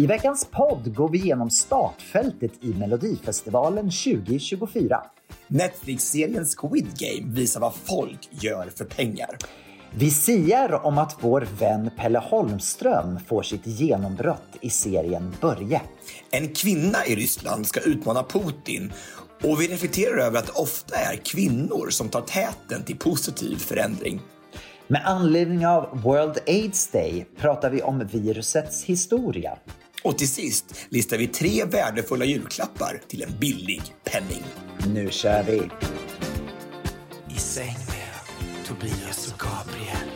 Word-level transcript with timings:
I 0.00 0.06
veckans 0.06 0.48
podd 0.50 0.94
går 0.94 1.08
vi 1.08 1.18
igenom 1.18 1.50
startfältet 1.50 2.52
i 2.60 2.74
Melodifestivalen 2.74 3.90
2024. 3.90 5.02
Netflix-serien 5.46 6.44
Squid 6.44 6.86
Game 6.98 7.34
visar 7.34 7.60
vad 7.60 7.74
folk 7.74 8.28
gör 8.30 8.70
för 8.76 8.84
pengar. 8.84 9.36
Vi 9.94 10.10
siar 10.10 10.86
om 10.86 10.98
att 10.98 11.16
vår 11.20 11.48
vän 11.58 11.90
Pelle 11.96 12.18
Holmström 12.18 13.18
får 13.28 13.42
sitt 13.42 13.66
genombrott 13.66 14.56
i 14.60 14.70
serien 14.70 15.36
Börje. 15.40 15.80
En 16.30 16.48
kvinna 16.48 17.06
i 17.06 17.16
Ryssland 17.16 17.66
ska 17.66 17.80
utmana 17.80 18.22
Putin 18.22 18.92
och 19.42 19.60
vi 19.60 19.68
reflekterar 19.68 20.18
över 20.18 20.38
att 20.38 20.46
det 20.46 20.52
ofta 20.52 20.96
är 20.96 21.16
kvinnor 21.16 21.90
som 21.90 22.08
tar 22.08 22.20
täten 22.20 22.84
till 22.84 22.98
positiv 22.98 23.56
förändring. 23.56 24.20
Med 24.90 25.02
anledning 25.04 25.66
av 25.66 26.00
World 26.02 26.38
AIDS 26.46 26.90
Day 26.90 27.26
pratar 27.36 27.70
vi 27.70 27.82
om 27.82 28.06
virusets 28.06 28.84
historia. 28.84 29.58
Och 30.08 30.18
till 30.18 30.28
sist 30.28 30.64
listar 30.88 31.18
vi 31.18 31.26
tre 31.26 31.64
värdefulla 31.64 32.24
julklappar 32.24 33.00
till 33.08 33.22
en 33.22 33.38
billig 33.38 33.82
penning. 34.04 34.44
Nu 34.94 35.10
kör 35.10 35.42
vi! 35.42 35.70
I 37.34 37.38
säng 37.38 37.76
med 37.88 38.66
Tobias 38.66 39.32
och 39.32 39.38
Gabriel. 39.38 40.10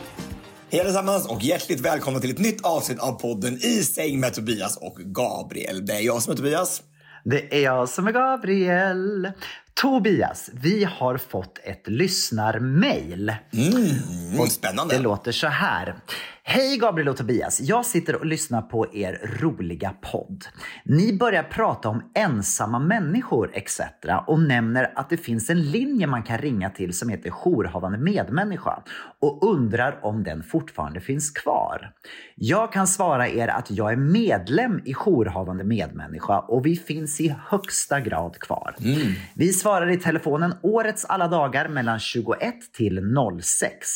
Hej 0.71 0.81
allesammans 0.81 1.27
och 1.27 1.43
hjärtligt 1.43 1.79
välkomna 1.79 2.19
till 2.19 2.31
ett 2.31 2.39
nytt 2.39 2.65
avsnitt 2.65 2.99
av 2.99 3.11
podden 3.11 3.53
I 3.53 3.83
säng 3.83 4.19
med 4.19 4.33
Tobias 4.33 4.77
och 4.77 4.95
Gabriel. 4.95 5.85
Det 5.85 5.93
är 5.93 6.01
jag 6.01 6.23
som 6.23 6.33
är 6.33 6.37
Tobias. 6.37 6.81
Det 7.23 7.55
är 7.55 7.63
jag 7.63 7.89
som 7.89 8.07
är 8.07 8.11
Gabriel. 8.11 9.31
Tobias, 9.73 10.49
vi 10.53 10.83
har 10.83 11.17
fått 11.17 11.59
ett 11.63 11.87
lyssnarmail. 11.87 13.35
Mm, 13.53 14.47
spännande. 14.49 14.95
Det 14.95 15.01
låter 15.01 15.31
så 15.31 15.47
här. 15.47 15.95
Hej 16.45 16.77
Gabriel 16.77 17.09
och 17.09 17.17
Tobias. 17.17 17.61
Jag 17.61 17.85
sitter 17.85 18.15
och 18.15 18.25
lyssnar 18.25 18.61
på 18.61 18.95
er 18.95 19.37
roliga 19.41 19.93
podd. 20.11 20.45
Ni 20.85 21.17
börjar 21.17 21.43
prata 21.43 21.89
om 21.89 22.11
ensamma 22.15 22.79
människor 22.79 23.51
etc. 23.53 23.79
och 24.27 24.39
nämner 24.39 24.93
att 24.95 25.09
det 25.09 25.17
finns 25.17 25.49
en 25.49 25.61
linje 25.71 26.07
man 26.07 26.23
kan 26.23 26.37
ringa 26.37 26.69
till 26.69 26.93
som 26.93 27.09
heter 27.09 27.29
jourhavande 27.29 27.97
medmänniska 27.97 28.83
och 29.19 29.49
undrar 29.49 29.99
om 30.05 30.23
den 30.23 30.43
fortfarande 30.43 31.01
finns 31.01 31.31
kvar. 31.31 31.91
Jag 32.35 32.73
kan 32.73 32.87
svara 32.87 33.29
er 33.29 33.47
att 33.47 33.71
jag 33.71 33.91
är 33.91 33.97
medlem 33.97 34.81
i 34.85 34.93
jourhavande 34.93 35.63
medmänniska 35.63 36.39
och 36.39 36.65
vi 36.65 36.75
finns 36.75 37.21
i 37.21 37.35
högsta 37.47 37.99
grad 37.99 38.39
kvar. 38.39 38.75
Vi 39.33 39.53
svarar 39.63 39.91
i 39.91 39.97
telefonen 39.97 40.53
årets 40.61 41.05
alla 41.05 41.27
dagar 41.27 41.67
mellan 41.67 41.99
21 41.99 42.73
till 42.73 43.01
06. 43.41 43.87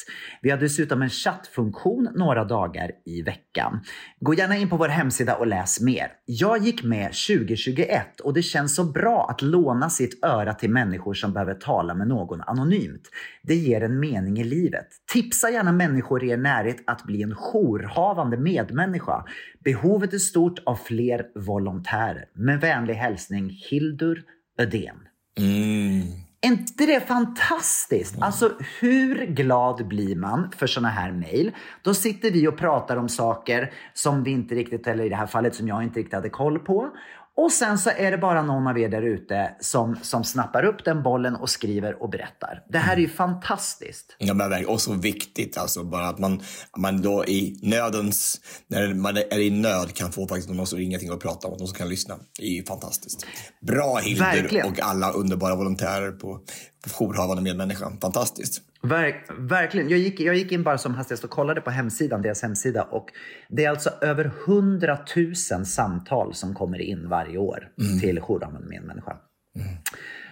Vi 0.42 0.50
har 0.50 0.58
dessutom 0.58 1.02
en 1.02 1.10
chattfunktion 1.10 2.10
några 2.16 2.44
dagar 2.44 2.92
i 3.06 3.22
veckan. 3.22 3.80
Gå 4.20 4.34
gärna 4.34 4.58
in 4.58 4.70
på 4.70 4.78
vår 4.78 4.88
hemsida 4.88 5.36
och 5.36 5.48
läs 5.48 5.82
mer. 5.82 6.12
Jag 6.26 6.58
gick 6.58 6.84
med 6.84 7.06
2021 7.06 8.20
och 8.20 8.34
det 8.34 8.42
känns 8.42 8.76
så 8.76 8.84
bra 8.84 9.28
att 9.30 9.42
låna 9.42 9.90
sitt 9.90 10.26
öra 10.26 10.54
till 10.54 10.70
människor 10.70 11.14
som 11.14 11.34
behöver 11.34 11.54
tala 11.54 11.94
med 11.94 12.08
någon 12.08 12.42
anonymt. 12.42 13.10
Det 13.44 13.56
ger 13.56 13.82
en 13.82 14.00
mening 14.00 14.40
i 14.40 14.44
livet. 14.44 14.88
Tipsa 15.14 15.50
gärna 15.50 15.72
människor 15.72 16.24
i 16.24 16.30
er 16.30 16.38
närhet 16.38 16.84
att 16.88 17.04
bli 17.04 17.24
en 17.24 17.36
jourhavande 17.36 18.38
medmänniska. 18.38 19.26
Behovet 19.64 20.14
är 20.14 20.18
stort 20.18 20.60
av 20.66 20.76
fler 20.76 21.26
volontärer. 21.36 22.26
Med 22.34 22.62
vänlig 22.62 22.94
hälsning 22.94 23.50
Hildur 23.70 24.24
Ödén. 24.58 25.07
Mm. 25.38 26.02
Är 26.42 26.48
inte 26.48 26.86
det 26.86 27.08
fantastiskt? 27.08 28.16
Alltså 28.22 28.52
hur 28.80 29.26
glad 29.26 29.88
blir 29.88 30.16
man 30.16 30.52
för 30.58 30.68
såna 30.68 30.90
här 30.90 31.12
mejl? 31.12 31.52
Då 31.82 31.94
sitter 31.94 32.32
vi 32.32 32.48
och 32.48 32.58
pratar 32.58 32.98
om 32.98 33.10
saker 33.10 33.74
som 33.94 34.24
vi 34.24 34.32
inte 34.32 34.56
riktigt, 34.56 34.88
eller 34.88 35.06
i 35.06 35.10
det 35.10 35.16
här 35.16 35.28
fallet 35.28 35.56
som 35.56 35.68
jag 35.68 35.84
inte 35.84 36.00
riktigt 36.00 36.14
hade 36.14 36.30
koll 36.30 36.60
på. 36.60 36.90
Och 37.38 37.52
sen 37.52 37.78
så 37.78 37.90
är 37.90 38.12
det 38.12 38.18
bara 38.18 38.42
någon 38.42 38.68
av 38.68 38.80
er 38.80 38.90
där 38.90 39.02
ute 39.02 39.56
som, 39.60 39.98
som 40.02 40.24
snappar 40.24 40.66
upp 40.66 40.86
den 40.86 41.04
bollen 41.04 41.36
och 41.36 41.50
skriver 41.50 42.04
och 42.04 42.10
berättar. 42.10 42.64
Det 42.70 42.78
här 42.78 42.96
är 42.96 43.02
ju 43.02 43.10
fantastiskt. 43.10 44.16
Ja, 44.18 44.34
men 44.34 44.50
verkligen. 44.50 44.74
Och 44.74 44.82
så 44.82 44.94
viktigt 44.94 45.58
alltså 45.58 45.84
bara 45.84 46.08
att 46.08 46.20
man, 46.20 46.42
man 46.78 47.02
då 47.02 47.26
i 47.26 47.60
nödens, 47.62 48.42
när 48.68 48.94
man 48.94 49.18
är 49.18 49.40
i 49.40 49.50
nöd 49.50 49.94
kan 49.94 50.12
få 50.12 50.28
faktiskt 50.28 50.50
någon 50.50 50.68
som 50.68 50.80
till 50.80 51.12
och 51.12 51.22
prata 51.22 51.48
om 51.48 51.58
någon 51.58 51.68
som 51.68 51.78
kan 51.78 51.90
lyssna. 51.90 52.16
Det 52.40 52.46
är 52.46 52.52
ju 52.52 52.64
fantastiskt. 52.64 53.26
Bra 53.62 53.98
Hildur 53.98 54.26
Verkligen. 54.26 54.72
och 54.72 54.80
alla 54.80 55.12
underbara 55.12 55.56
volontärer 55.56 56.12
på, 56.12 56.40
på 56.84 56.90
jourhavande 56.90 57.44
medmänniskan. 57.44 57.98
Fantastiskt. 58.02 58.62
Verk, 58.90 59.26
verkligen. 59.38 59.90
Jag 59.90 60.00
gick, 60.00 60.20
jag 60.20 60.36
gick 60.36 60.52
in 60.52 60.64
bara 60.64 60.78
som 60.78 60.96
hastigast 60.96 61.24
och 61.24 61.30
kollade 61.30 61.62
på 61.62 61.70
hemsidan, 61.70 62.22
deras 62.22 62.42
hemsida 62.42 62.84
och 62.84 63.10
det 63.50 63.66
är 63.66 63.70
alltså 63.70 63.90
över 64.02 64.32
100 64.48 64.98
000 65.16 65.66
samtal 65.66 66.34
som 66.34 66.56
kommer 66.56 66.82
in 66.82 67.10
varje 67.10 67.38
år 67.38 67.70
till 68.02 68.20
jourhavande 68.20 68.68
medmänniska. 68.68 69.18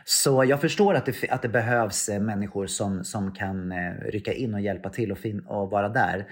Så 0.05 0.43
jag 0.43 0.61
förstår 0.61 0.93
att 0.93 1.05
det, 1.05 1.29
att 1.29 1.41
det 1.41 1.49
behövs 1.49 2.09
eh, 2.09 2.21
människor 2.21 2.67
som, 2.67 3.03
som 3.03 3.31
kan 3.31 3.71
eh, 3.71 3.93
rycka 4.11 4.33
in 4.33 4.53
och 4.53 4.61
hjälpa 4.61 4.89
till 4.89 5.11
och, 5.11 5.17
fin, 5.17 5.39
och 5.39 5.69
vara 5.69 5.89
där. 5.89 6.25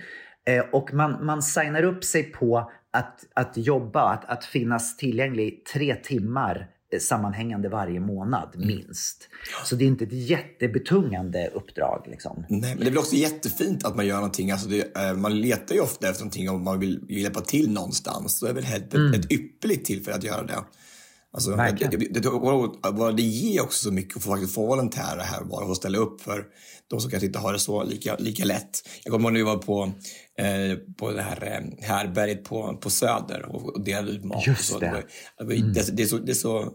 Eh, 0.46 0.66
och 0.72 0.94
man, 0.94 1.26
man 1.26 1.42
signar 1.42 1.84
upp 1.84 2.04
sig 2.04 2.24
på 2.24 2.72
att, 2.92 3.20
att 3.34 3.58
jobba, 3.58 4.02
att, 4.02 4.26
att 4.26 4.46
finnas 4.46 4.98
tillgänglig 4.98 5.66
tre 5.74 5.96
timmar 5.96 6.68
sammanhängande 7.00 7.70
varje 7.70 8.00
månad 8.00 8.50
minst. 8.58 9.30
Så 9.66 9.76
det 9.76 9.84
är 9.84 9.88
inte 9.88 10.04
ett 10.04 10.14
jättebetungande 10.14 11.48
uppdrag. 11.54 12.04
Liksom. 12.12 12.46
Nej, 12.50 12.60
men 12.76 12.78
det 12.80 12.86
är 12.86 12.90
väl 12.90 12.98
också 12.98 13.16
jättefint 13.16 13.86
att 13.86 13.96
man 13.96 14.06
gör 14.08 14.16
någonting. 14.16 14.52
Alltså 14.52 14.70
det, 14.70 14.98
eh, 14.98 15.14
man 15.14 15.42
letar 15.42 15.76
ju 15.76 15.82
ofta 15.82 16.10
efter 16.10 16.22
någonting 16.24 16.50
om 16.50 16.64
man 16.64 16.80
vill, 16.80 17.06
hjälpa 17.10 17.42
till 17.42 17.72
någonstans. 17.72 18.40
Så 18.40 18.46
är 18.46 18.50
det 18.50 18.56
väl 18.56 18.64
helt, 18.64 18.94
ett 18.94 19.32
ypperligt 19.32 19.86
tillfälle 19.86 20.18
att 20.18 20.24
göra 20.24 20.44
det. 20.44 20.58
Alltså, 21.36 21.56
Verkligen. 21.56 21.92
det, 21.92 21.98
det, 21.98 22.20
det, 23.00 23.12
det 23.18 23.24
ger 23.24 23.62
också 23.62 23.84
så 23.84 23.92
mycket 23.94 24.18
att 24.18 24.24
få, 24.24 24.30
faktiskt 24.32 24.54
få 24.56 24.66
volontärer 24.68 25.24
här 25.24 25.44
bara 25.44 25.66
och 25.66 25.78
ställa 25.78 25.98
upp 25.98 26.22
för 26.22 26.46
de 26.88 27.00
som 27.02 27.12
kanske 27.12 27.28
inte 27.28 27.40
har 27.40 27.54
det 27.54 27.60
så 27.60 27.84
lika, 27.84 28.16
lika 28.20 28.46
lätt. 28.46 28.90
Jag 29.04 29.12
kommer 29.12 29.24
ihåg 29.30 29.34
när 29.34 29.40
vi 29.40 29.44
var 29.44 29.58
på, 29.58 29.84
eh, 30.40 30.78
på 30.98 31.12
det 31.12 31.22
här 31.22 31.44
eh, 31.80 31.86
härberget 31.88 32.44
på, 32.44 32.78
på 32.82 32.90
Söder 32.90 33.46
och, 33.50 33.76
och 33.76 33.84
delade 33.84 34.12
ut 34.12 34.24
mat. 34.24 34.48
Just 34.48 34.80
det. 34.80 34.86
var- 34.92 35.04
det, 35.38 35.44
var- 35.44 35.74
det, 35.74 35.98
det, 35.98 36.04
är 36.04 36.08
så, 36.08 36.18
det, 36.18 36.32
är 36.32 36.36
så, 36.36 36.74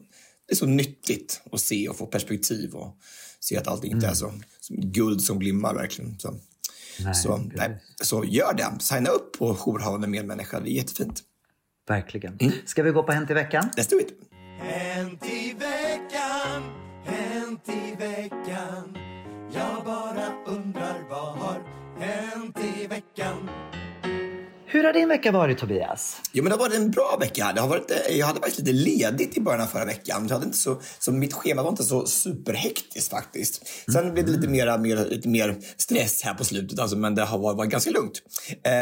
det 0.49 0.55
är 0.55 0.56
så 0.56 0.67
nyttigt 0.67 1.41
att 1.53 1.61
se 1.61 1.89
och 1.89 1.97
få 1.97 2.06
perspektiv 2.06 2.75
och 2.75 2.97
se 3.41 3.56
att 3.56 3.69
allting 3.69 3.93
inte 3.93 4.06
är 4.06 4.15
så 4.15 4.33
som 4.61 4.77
guld 4.81 5.21
som 5.23 5.39
glimmar 5.39 5.75
verkligen. 5.75 6.19
Så, 6.19 6.35
Nej, 7.00 7.15
så, 7.15 7.37
nej, 7.37 7.83
så 8.03 8.25
gör 8.25 8.55
det. 8.55 8.67
Signa 8.81 9.11
upp 9.11 9.39
på 9.39 9.55
jourhavande 9.55 10.06
medmänniska. 10.09 10.61
Det 10.61 10.71
är 10.71 10.73
jättefint. 10.73 11.23
Verkligen. 11.89 12.39
Ska 12.67 12.83
vi 12.83 12.91
gå 12.91 13.03
på 13.03 13.12
Hänt 13.12 13.31
i 13.31 13.35
veckan? 13.35 13.71
Let's 13.77 13.91
do 13.91 14.00
it. 14.00 14.09
Hänt 14.61 15.25
i 15.25 15.53
veckan, 15.53 16.62
hänt 17.05 17.69
i 17.69 17.97
veckan 17.99 18.99
Jag 19.55 19.85
bara 19.85 20.45
undrar 20.47 21.09
vad 21.11 21.39
har 21.39 21.62
hänt 21.99 22.59
i 22.59 22.87
veckan 22.87 23.50
Hur 24.70 24.85
har 24.85 24.93
din 24.93 25.09
vecka 25.09 25.32
varit 25.32 25.59
Tobias? 25.59 26.17
Jo, 26.32 26.43
men 26.43 26.50
det 26.50 26.56
har 26.56 26.69
varit 26.69 26.76
en 26.76 26.91
bra 26.91 27.17
vecka. 27.20 27.53
Det 27.55 27.61
har 27.61 27.69
varit, 27.69 27.91
eh, 27.91 28.17
jag 28.17 28.26
hade 28.26 28.41
faktiskt 28.41 28.59
lite 28.59 28.73
ledigt 28.73 29.37
i 29.37 29.41
början 29.41 29.61
av 29.61 29.67
förra 29.67 29.85
veckan. 29.85 30.26
Jag 30.29 30.35
hade 30.35 30.47
inte 30.47 30.59
så, 30.59 30.81
så 30.99 31.12
mitt 31.12 31.32
schema 31.32 31.62
var 31.62 31.70
inte 31.70 31.85
så 31.85 32.06
superhektiskt 32.06 33.11
faktiskt. 33.11 33.62
Sen 33.93 34.12
blev 34.12 34.26
det 34.26 34.32
lite, 34.32 34.49
mera, 34.49 34.79
mer, 34.79 34.97
lite 34.97 35.29
mer 35.29 35.56
stress 35.76 36.23
här 36.23 36.35
på 36.35 36.44
slutet, 36.44 36.79
alltså, 36.79 36.97
men 36.97 37.15
det 37.15 37.23
har 37.25 37.38
varit, 37.38 37.56
varit 37.56 37.70
ganska 37.70 37.91
lugnt. 37.91 38.23
Eh, 38.67 38.73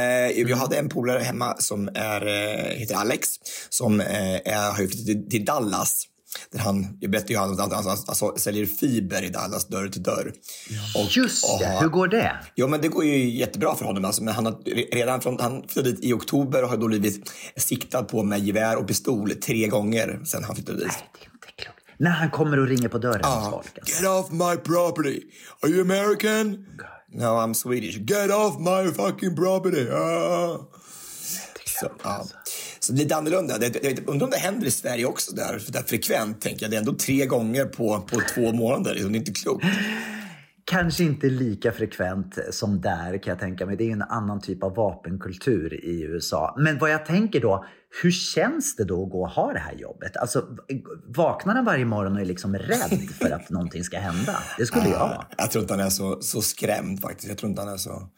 jag 0.40 0.56
hade 0.56 0.76
en 0.76 0.88
polare 0.88 1.18
hemma 1.18 1.56
som 1.58 1.88
är, 1.94 2.26
eh, 2.26 2.78
heter 2.78 2.94
Alex 2.94 3.28
som 3.68 4.00
eh, 4.00 4.06
har 4.06 4.74
flyttat 4.74 5.06
till, 5.06 5.30
till 5.30 5.44
Dallas. 5.44 6.06
Där 6.50 6.58
han, 6.58 6.98
jag 7.00 7.10
berättade 7.10 7.32
ju 7.32 7.38
han, 7.38 7.58
han, 7.58 7.70
han, 7.72 7.84
han 8.20 8.38
säljer 8.38 8.66
fiber 8.66 9.22
i 9.22 9.28
Dallas 9.28 9.68
dörr 9.68 9.88
till 9.88 10.02
dörr. 10.02 10.32
Och- 10.94 11.16
Just 11.16 11.58
det, 11.60 11.66
och- 11.74 11.80
hur 11.82 11.88
går 11.88 12.08
det? 12.08 12.36
Jo, 12.54 12.68
men 12.68 12.80
det 12.80 12.88
går 12.88 13.04
ju 13.04 13.30
jättebra 13.30 13.74
för 13.74 13.84
honom. 13.84 14.04
Alltså, 14.04 14.22
men 14.22 14.34
han 14.34 14.46
har 14.46 14.52
re- 14.52 14.94
redan 14.94 15.20
från, 15.20 15.40
han 15.40 15.62
flyttade 15.68 15.90
dit 15.92 16.04
i 16.04 16.12
oktober 16.12 16.62
och 16.62 16.68
har 16.68 16.76
då 16.76 16.86
blivit 16.88 17.30
siktad 17.56 18.02
på 18.02 18.22
med 18.22 18.40
gevär 18.40 18.76
och 18.76 18.88
pistol 18.88 19.30
tre 19.30 19.68
gånger 19.68 20.20
sen 20.24 20.44
han 20.44 20.54
flyttade 20.54 20.78
dit. 20.78 20.88
Det 20.88 20.94
är 21.24 21.24
inte 21.32 21.62
klokt. 21.62 21.78
När 21.98 22.10
han 22.10 22.30
kommer 22.30 22.58
och 22.58 22.66
ringer 22.68 22.88
på 22.88 22.98
dörren 22.98 23.24
hos 23.24 23.34
Ja. 23.44 23.50
folk. 23.50 23.78
Alltså. 23.78 24.02
Get 24.02 24.10
off 24.10 24.30
my 24.30 24.56
property! 24.56 25.20
Are 25.62 25.70
you 25.70 25.80
American? 25.80 26.66
No, 27.12 27.24
I'm 27.24 27.54
Swedish. 27.54 27.96
Get 28.10 28.30
off 28.30 28.58
my 28.58 28.92
fucking 28.92 29.36
property! 29.36 29.88
Ah. 29.90 30.58
Så, 31.80 31.90
ja 32.04 32.26
så 32.86 32.92
det 32.92 33.00
är 33.00 33.02
lite 33.02 33.16
annorlunda. 33.16 33.58
Det, 33.58 33.84
jag 33.84 34.08
undrar 34.08 34.26
om 34.26 34.30
det 34.30 34.36
händer 34.36 34.66
i 34.66 34.70
Sverige 34.70 35.06
också 35.06 35.34
där, 35.34 35.62
där 35.68 35.82
frekvent. 35.82 36.40
Tänker 36.40 36.64
jag. 36.64 36.70
Det 36.70 36.76
är 36.76 36.78
ändå 36.78 36.92
tre 36.92 37.26
gånger 37.26 37.64
på, 37.64 38.00
på 38.00 38.20
två 38.34 38.52
månader. 38.52 38.94
Det 38.94 39.00
är 39.00 39.16
inte 39.16 39.32
klokt. 39.32 39.64
Kanske 40.64 41.04
inte 41.04 41.26
lika 41.26 41.72
frekvent 41.72 42.38
som 42.50 42.80
där 42.80 43.22
kan 43.22 43.30
jag 43.30 43.38
tänka 43.38 43.66
mig. 43.66 43.76
Det 43.76 43.84
är 43.84 43.92
en 43.92 44.02
annan 44.02 44.40
typ 44.40 44.62
av 44.62 44.74
vapenkultur 44.74 45.84
i 45.84 46.02
USA. 46.02 46.54
Men 46.58 46.78
vad 46.78 46.90
jag 46.90 47.06
tänker 47.06 47.40
då, 47.40 47.64
hur 48.02 48.10
känns 48.10 48.76
det 48.76 48.84
då 48.84 49.04
att 49.04 49.10
gå 49.10 49.22
och 49.22 49.30
ha 49.30 49.52
det 49.52 49.58
här 49.58 49.74
jobbet? 49.74 50.16
Alltså, 50.16 50.46
vaknar 51.06 51.54
han 51.54 51.64
varje 51.64 51.84
morgon 51.84 52.14
och 52.14 52.20
är 52.20 52.24
liksom 52.24 52.56
rädd 52.56 53.08
för 53.18 53.30
att 53.30 53.50
någonting 53.50 53.84
ska 53.84 53.98
hända? 53.98 54.38
Det 54.58 54.66
skulle 54.66 54.88
jag 54.88 54.98
vara. 54.98 55.26
Jag 55.38 55.50
tror 55.50 55.62
inte 55.62 55.74
han 55.74 55.86
är 55.86 55.90
så, 55.90 56.20
så 56.20 56.42
skrämd 56.42 57.00
faktiskt. 57.00 57.28
Jag 57.28 57.38
tror 57.38 57.50
inte 57.50 57.62
han 57.62 57.72
är 57.72 57.76
så... 57.76 58.08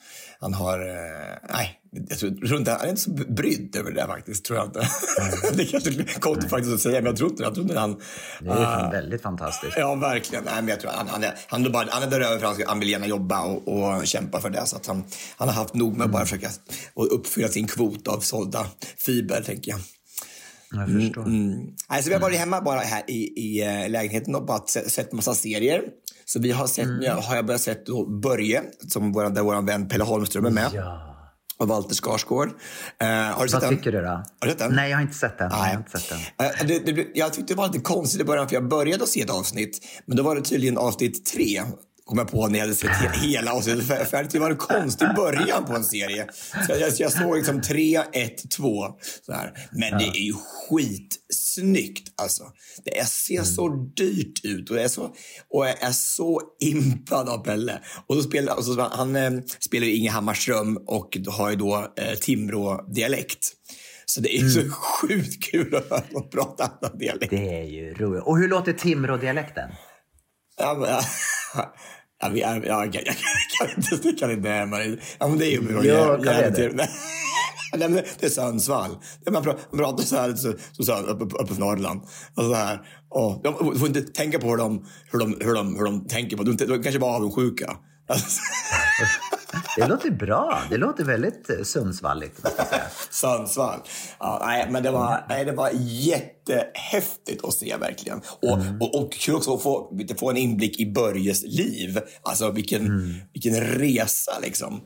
Han 0.41 0.55
har... 0.55 0.79
Eh, 0.81 1.53
nej, 1.53 1.81
jag 2.09 2.19
tror, 2.19 2.33
jag 2.41 2.49
tror 2.49 2.59
inte, 2.59 2.71
han 2.71 2.81
är 2.81 2.89
inte 2.89 3.01
så 3.01 3.11
brydd 3.11 3.77
över 3.77 3.93
det 3.93 4.07
faktiskt. 4.07 4.45
Tror 4.45 4.59
jag 4.59 4.67
inte. 4.67 4.81
det 5.55 5.65
kanske 5.65 5.91
är 5.91 6.21
konstigt 6.21 6.51
faktiskt 6.51 6.75
att 6.75 6.81
säga, 6.81 6.95
men 6.95 7.07
jag 7.07 7.17
tror 7.17 7.31
inte, 7.31 7.43
jag 7.43 7.55
tror 7.55 7.67
inte 7.67 7.79
han... 7.79 8.01
Det 8.41 8.51
är 8.51 8.55
fan 8.55 8.91
väldigt 8.91 9.23
fantastiskt. 9.23 9.77
Ja, 9.77 9.95
verkligen. 9.95 10.45
Nej, 10.45 10.55
men 10.55 10.69
jag 10.69 10.81
tror 10.81 10.91
han, 10.91 11.09
han, 11.09 11.25
är, 11.25 11.35
han, 11.49 11.67
är 11.67 11.71
bara, 11.71 11.87
han 11.91 12.03
är 12.03 12.11
där 12.11 12.21
över 12.21 12.39
för 12.39 12.47
att 12.47 12.69
han, 12.69 12.81
vill 12.81 12.91
gärna 12.91 13.07
jobba 13.07 13.43
och, 13.43 13.69
och 13.69 14.07
kämpa 14.07 14.41
för 14.41 14.51
det. 14.51 14.67
Så 14.67 14.77
att 14.77 14.87
han, 14.87 15.05
han 15.37 15.49
har 15.49 15.55
haft 15.55 15.75
nog 15.75 15.97
med 15.97 16.05
att 16.05 16.13
bara 16.13 16.25
försöka 16.25 16.47
att 16.47 17.09
uppfylla 17.11 17.49
sin 17.49 17.67
kvot 17.67 18.09
av 18.09 18.21
sålda 18.21 18.67
fiber, 18.97 19.43
tänker 19.43 19.68
jag. 19.68 19.68
Jag 20.70 20.88
förstår. 20.88 21.25
Nej, 21.91 22.03
så 22.03 22.09
vi 22.09 22.15
har 22.15 22.20
varit 22.20 22.38
hemma 22.38 22.61
bara 22.61 22.81
här 22.81 23.03
i, 23.09 23.32
i 23.41 23.62
eh, 23.85 23.91
lägenheten 23.91 24.35
och 24.35 24.47
bara 24.47 24.67
sett, 24.67 25.12
massa 25.12 25.35
serier. 25.35 25.82
Så 26.25 26.41
vi 26.41 26.50
har 26.50 26.67
sett, 26.67 26.88
nu 26.88 27.09
har 27.11 27.37
jag 27.37 27.47
börjat 27.47 27.61
sett 27.61 27.87
då 27.87 28.06
Börje, 28.20 28.62
som 28.88 29.12
vår, 29.12 29.31
där 29.31 29.43
vår 29.43 29.62
vän 29.67 29.88
Pelle 29.88 30.05
Holmström 30.05 30.47
är 30.47 30.50
med. 30.50 30.70
Ja. 30.75 31.05
Och 31.59 31.69
Walter 31.69 31.94
Skarsgård. 31.94 32.49
Eh, 33.00 33.09
har 33.09 33.43
du 33.43 33.49
sett 33.49 33.62
Vad 33.62 33.70
den? 33.70 33.79
tycker 33.79 33.93
du 33.93 34.00
då? 34.00 34.06
Har 34.09 34.25
du 34.41 34.49
sett 34.50 34.59
den? 34.59 34.75
Nej, 34.75 34.91
jag 34.91 34.97
har 34.97 35.03
inte 35.03 35.15
sett 35.15 35.38
den. 35.38 35.50
Jag 35.50 35.61
Nej. 35.61 35.71
har 35.73 35.79
inte 35.79 35.99
sett 36.00 36.09
den. 36.37 36.47
Eh, 36.47 36.67
Det, 36.67 36.93
det, 36.93 37.06
jag 37.14 37.32
tyckte 37.32 37.55
det 37.55 37.59
var 37.59 37.67
lite 37.67 37.79
konstigt 37.81 38.21
i 38.21 38.25
början 38.25 38.49
för 38.49 38.55
jag 38.55 38.69
började 38.69 39.03
att 39.03 39.09
se 39.09 39.21
ett 39.21 39.31
avsnitt. 39.31 39.87
Men 40.06 40.17
då 40.17 40.23
var 40.23 40.37
det 40.37 40.43
tydligen 40.43 40.79
avsnitt 40.79 41.26
tre. 41.26 41.62
Kom 42.09 42.19
jag 42.19 42.31
på 42.31 42.49
när 42.49 42.59
jag 42.59 42.65
hade 42.65 42.75
sett 42.75 42.91
he- 42.91 43.19
hela 43.29 43.53
avsnittet 43.53 43.85
fär- 43.85 44.05
färdigt. 44.05 44.31
Det 44.31 44.39
var 44.39 44.51
en 44.51 44.57
konstig 44.57 45.09
början 45.17 45.65
på 45.65 45.73
en 45.73 45.85
serie. 45.85 46.27
Så 46.67 46.73
jag, 46.81 46.93
jag 46.99 47.13
såg 47.13 47.37
liksom 47.37 47.63
tre, 47.63 47.97
ett, 48.13 48.51
två. 48.51 48.87
Så 49.27 49.33
här. 49.33 49.53
Men 49.73 49.99
det 49.99 50.05
är 50.05 50.23
ju 50.23 50.33
skitsnyggt 50.33 52.21
alltså. 52.23 52.45
Det 52.85 52.99
är, 52.99 53.05
ser 53.05 53.43
så 53.43 53.69
dyrt 53.97 54.45
ut 54.45 54.71
och, 54.71 54.77
det 54.77 54.83
är 54.83 54.89
så, 54.89 55.03
och 55.51 55.67
jag 55.67 55.83
är 55.83 55.93
så 55.93 56.41
impad 56.61 57.29
av 57.29 57.45
Pelle. 57.45 57.81
Och 58.07 58.17
då 58.17 58.23
spelar, 58.23 58.57
och 58.57 58.65
så, 58.65 58.81
han 58.93 59.17
eh, 59.17 59.31
spelar 59.61 59.87
ju 59.87 59.95
Inge 59.95 60.11
Hammarström 60.11 60.77
och 60.87 61.19
har 61.29 61.51
ju 61.51 61.57
då 61.57 61.77
eh, 61.97 62.19
Timrå-dialekt. 62.19 63.47
Så 64.07 64.21
det 64.21 64.37
är 64.37 64.49
så 64.49 64.61
sjukt 64.71 65.45
kul 65.51 65.75
att 65.75 65.91
höra 65.91 66.03
dem 66.13 66.31
prata 66.31 66.65
annan 66.65 66.99
dialekt. 66.99 67.31
Det 67.31 67.59
är 67.61 67.65
ju 67.65 67.95
roligt. 67.95 68.23
Och 68.27 68.39
hur 68.39 68.49
låter 68.49 68.73
Timrå-dialekten? 68.73 69.71
Ja, 70.59 70.75
men, 70.81 70.89
ja, 72.20 72.29
vi- 72.29 72.41
ja, 72.41 72.55
jag, 72.65 72.94
jag, 72.94 73.03
jag, 73.06 73.17
kan 73.59 73.69
inte, 73.76 74.09
jag 74.09 74.19
kan 74.19 74.31
inte 74.31 74.49
härma 74.49 74.79
det. 74.79 74.99
Ja, 75.19 75.29
men 75.29 75.38
det 75.38 75.47
är 75.47 75.50
ju 75.50 75.61
bra. 75.61 75.85
Ja, 75.85 76.17
det? 76.17 76.73
Nej, 77.76 77.88
men 77.88 77.93
det 78.19 78.26
är 78.26 78.31
Sundsvall. 78.31 78.97
Det 79.25 79.31
Man 79.31 79.43
pratar, 79.76 80.05
så 80.05 80.17
här 80.17 80.35
så, 80.35 80.55
så, 80.73 80.82
så 80.82 80.94
här, 80.94 81.09
uppe, 81.09 81.25
uppe 81.25 81.55
på 81.55 81.61
Norrland. 81.61 82.00
Och 82.35 82.44
så 82.44 82.55
här. 82.55 82.81
Och 83.11 83.43
du 83.73 83.79
får 83.79 83.88
inte 83.88 84.00
tänka 84.03 84.38
på 84.38 84.47
hur 84.50 84.56
de, 84.56 84.87
hur 85.12 85.19
de, 85.19 85.37
hur 85.41 85.55
de, 85.55 85.76
hur 85.76 85.85
de 85.85 86.06
tänker 86.09 86.37
på. 86.37 86.43
De, 86.43 86.56
de 86.56 86.82
kanske 86.82 86.99
bara 86.99 87.12
är 87.12 87.17
avundsjuka. 87.17 87.76
Alltså, 88.11 88.41
Det 89.77 89.87
låter 89.87 90.11
bra. 90.11 90.62
Det 90.71 90.77
låter 90.77 91.05
väldigt 91.05 91.50
eh, 91.50 91.62
Sundsvalligt. 91.62 92.47
Sundsvall. 93.11 93.81
Ja, 94.19 94.43
nej, 94.47 94.71
men 94.71 94.83
det 94.83 94.91
var, 94.91 95.25
nej, 95.29 95.45
det 95.45 95.53
var 95.53 95.71
jättehäftigt 95.75 97.45
att 97.45 97.55
se 97.55 97.77
verkligen. 97.77 98.21
Och, 98.43 98.59
och, 98.81 99.03
och 99.03 99.12
kul 99.12 99.35
också 99.35 99.55
att 99.55 99.62
få, 99.62 99.99
få 100.19 100.31
en 100.31 100.37
inblick 100.37 100.81
i 100.81 100.93
Börjes 100.93 101.43
liv. 101.43 102.00
Alltså 102.23 102.50
vilken, 102.50 103.15
vilken 103.33 103.61
resa 103.61 104.39
liksom. 104.43 104.81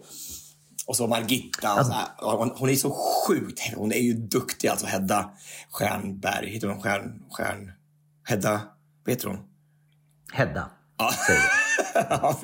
Och 0.87 0.97
så 0.97 1.07
Margitta. 1.07 1.81
Och 1.81 1.87
så 1.87 1.93
här, 1.93 2.07
hon, 2.19 2.53
hon 2.57 2.71
är 2.71 2.75
så 2.75 2.91
sjukt. 2.91 3.61
Hon 3.77 3.93
är 3.93 4.01
ju 4.01 4.13
duktig 4.13 4.69
alltså. 4.69 4.87
Hedda 4.87 5.31
Stjernberg. 5.71 6.47
Heter 6.47 6.69
hon 6.69 6.83
Stjärn... 6.83 7.23
Stjärn 7.31 7.73
Hedda... 8.25 8.61
Vad 9.05 9.15
heter 9.15 9.29
hon? 9.29 9.39
Hedda. 10.33 10.71
Ja, 10.99 11.11
ja. 11.95 12.41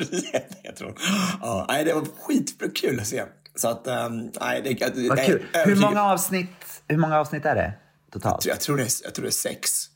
Heter 0.63 0.85
hon. 0.85 0.95
Ja, 1.41 1.67
nej, 1.69 1.85
det 1.85 1.95
var 1.95 2.05
skitkul 2.21 3.01
att 3.01 3.07
se. 3.07 3.25
Så 3.55 3.69
att, 3.69 3.87
um, 3.87 4.33
nej, 4.41 4.63
det, 4.63 4.95
det, 4.95 5.09
Vad 5.09 5.19
nej, 5.19 5.27
kul. 5.27 5.47
Hur 5.65 5.77
många, 5.77 6.03
avsnitt, 6.03 6.83
hur 6.89 6.97
många 6.97 7.19
avsnitt 7.19 7.45
är 7.45 7.55
det 7.55 7.73
totalt? 8.13 8.47
jag 8.47 8.61
tror 8.61 8.77
det 8.77 8.83
är, 8.83 8.91
jag 9.05 9.15
tror 9.15 9.23
det 9.23 9.29
är 9.29 9.31
sex. 9.31 9.89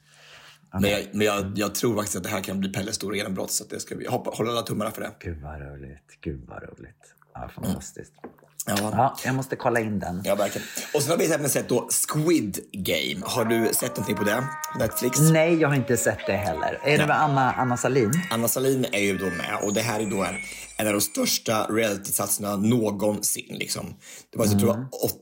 Men, 0.73 0.91
jag, 0.91 1.09
men 1.13 1.27
jag, 1.27 1.53
jag 1.57 1.75
tror 1.75 1.97
faktiskt 1.97 2.17
att 2.17 2.23
det 2.23 2.29
här 2.29 2.41
kan 2.41 2.61
bli 2.61 2.73
Pelles 2.73 2.95
stora 2.95 3.17
genombrott. 3.17 3.51
Så 3.51 3.65
det 3.65 3.81
ska 3.81 3.95
vi 3.97 4.07
hoppa, 4.07 4.31
hålla 4.31 4.51
alla 4.51 4.63
tummarna 4.63 4.91
för 4.91 5.01
det. 5.01 5.11
Gud 5.21 5.43
vad 5.43 5.61
roligt. 5.61 6.19
Gud 6.21 6.45
vad 6.49 6.63
roligt. 6.63 7.15
Ja, 7.35 7.51
fantastiskt. 7.55 8.13
Ja, 8.23 8.42
Ja, 8.67 9.17
jag 9.25 9.35
måste 9.35 9.57
kolla 9.57 9.81
in 9.81 9.99
den. 9.99 10.23
ja 10.25 10.35
verkligen. 10.35 10.67
Och 10.95 11.03
sen 11.03 11.11
har 11.11 11.19
vi 11.19 11.27
även 11.27 11.49
sett 11.51 11.69
då 11.69 11.89
Squid 12.09 12.59
Game. 12.73 13.21
Har 13.27 13.45
du 13.45 13.71
sett 13.75 13.91
någonting 13.97 14.17
på 14.17 14.25
det? 14.25 14.45
Netflix? 14.79 15.19
Nej, 15.21 15.55
jag 15.55 15.69
har 15.69 15.75
inte 15.77 15.97
sett 15.97 16.19
det 16.27 16.33
heller. 16.33 16.81
Är 16.85 16.99
det 16.99 17.07
med 17.07 17.21
Anna, 17.23 17.53
Anna 17.53 17.77
Salin? 17.77 18.13
Anna 18.31 18.49
Salin 18.49 18.87
är 18.93 19.01
ju 19.01 19.19
då 19.19 19.25
med 19.25 19.59
och 19.63 19.75
det 19.75 19.81
här 19.81 20.01
är 20.01 20.07
då 20.11 20.25
en, 20.25 20.35
en 20.79 20.87
av 20.87 20.93
de 20.93 21.01
största 21.01 21.67
reality-satsningarna 21.67 22.57
någonsin. 22.57 23.57
Liksom. 23.59 23.95
Det 24.33 24.39
var, 24.39 24.47
jag 24.47 24.59
tror, 24.61 24.75
Mm. 24.75 24.87
80, 25.05 25.15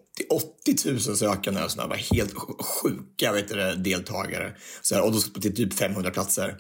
80 0.74 0.90
000 1.08 1.16
sökande 1.16 1.62
och 1.64 1.70
sådana 1.70 1.88
var 1.88 1.96
helt 1.96 2.34
sj- 2.34 2.62
sjuka 2.62 3.32
vet 3.32 3.48
du, 3.48 3.74
deltagare. 3.76 4.52
Så 4.82 4.94
här, 4.94 5.02
och 5.04 5.12
då 5.12 5.40
till 5.40 5.56
typ 5.56 5.74
500 5.74 6.10
platser. 6.10 6.56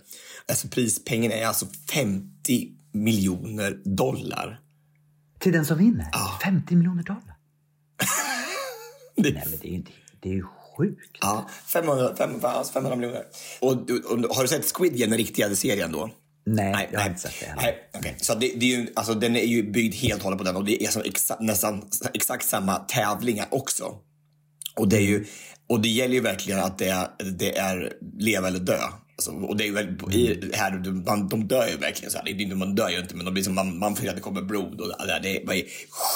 Alltså 0.48 0.68
prispengen 0.68 1.32
är 1.32 1.46
alltså 1.46 1.66
50 1.92 2.68
miljoner 2.94 3.96
dollar. 3.96 4.58
Till 5.40 5.52
den 5.52 5.66
som 5.66 5.78
vinner? 5.78 6.06
50 6.42 6.74
miljoner 6.76 7.02
dollar? 7.02 7.22
Det, 9.16 9.30
Nej, 9.32 9.42
men 9.50 9.58
det 9.60 9.66
är 9.66 9.70
ju 9.70 9.76
inte... 9.76 9.90
Det 10.22 10.28
är 10.28 10.32
ju 10.32 10.44
sjukt. 10.76 11.18
ja, 11.20 11.48
500, 11.66 12.16
500, 12.16 12.48
alltså 12.48 12.72
500 12.72 12.96
miljoner. 12.96 13.22
Och, 13.60 13.86
du- 13.86 14.00
och, 14.02 14.36
har 14.36 14.42
du 14.42 14.48
sett 14.48 14.72
Squid 14.76 14.92
Game, 14.98 15.10
den 15.10 15.18
riktiga 15.18 15.54
serien 15.56 15.92
då? 15.92 16.10
Nej, 16.46 16.88
jag 16.92 17.00
har 17.00 17.08
inte 17.08 17.20
sett 17.20 17.34
det 17.40 17.46
heller. 17.46 17.62
Nej, 17.62 17.90
okej. 17.94 18.14
Så 18.20 18.34
det, 18.34 18.52
det 18.56 18.72
är 18.74 18.78
ju, 18.78 18.92
alltså, 18.96 19.14
den 19.14 19.36
är 19.36 19.44
ju 19.44 19.70
byggd 19.72 19.94
helt 19.94 20.18
och 20.18 20.24
hållet 20.24 20.38
på 20.38 20.44
den 20.44 20.56
och 20.56 20.64
det 20.64 20.84
är 20.84 20.88
som 20.90 21.02
exa, 21.02 21.36
nästan 21.40 21.82
exakt 22.14 22.44
samma 22.46 22.74
tävlingar 22.76 23.46
också. 23.50 23.94
Och 24.76 24.88
det, 24.88 24.96
är 24.96 25.00
ju, 25.02 25.26
och 25.68 25.80
det 25.80 25.88
gäller 25.88 26.14
ju 26.14 26.20
verkligen 26.20 26.60
att 26.60 26.78
det 26.78 26.88
är, 26.88 27.08
det 27.32 27.58
är 27.58 27.92
leva 28.18 28.48
eller 28.48 28.58
dö. 28.60 28.78
Alltså, 29.28 29.46
och 29.46 29.56
det 29.56 29.68
är 29.68 29.72
väl, 29.72 29.86
i, 30.12 30.50
här, 30.54 31.04
man, 31.06 31.28
de 31.28 31.48
dör 31.48 31.68
ju 31.68 31.76
verkligen 31.76 32.10
så 32.10 32.18
här. 32.18 32.24
Det 32.24 32.30
är 32.30 32.34
man 32.56 32.74
dör 32.74 32.88
ju 32.88 32.98
inte, 33.00 33.16
men 33.16 33.24
de 33.24 33.34
blir 33.34 33.44
som, 33.44 33.54
man, 33.54 33.78
man 33.78 33.96
får 33.96 34.02
att 34.10 34.16
det 34.16 34.22
kommer 34.22 34.42
blod. 34.42 34.80
Och 34.80 34.88
det, 34.88 35.18
det 35.22 35.44
ju 35.54 35.64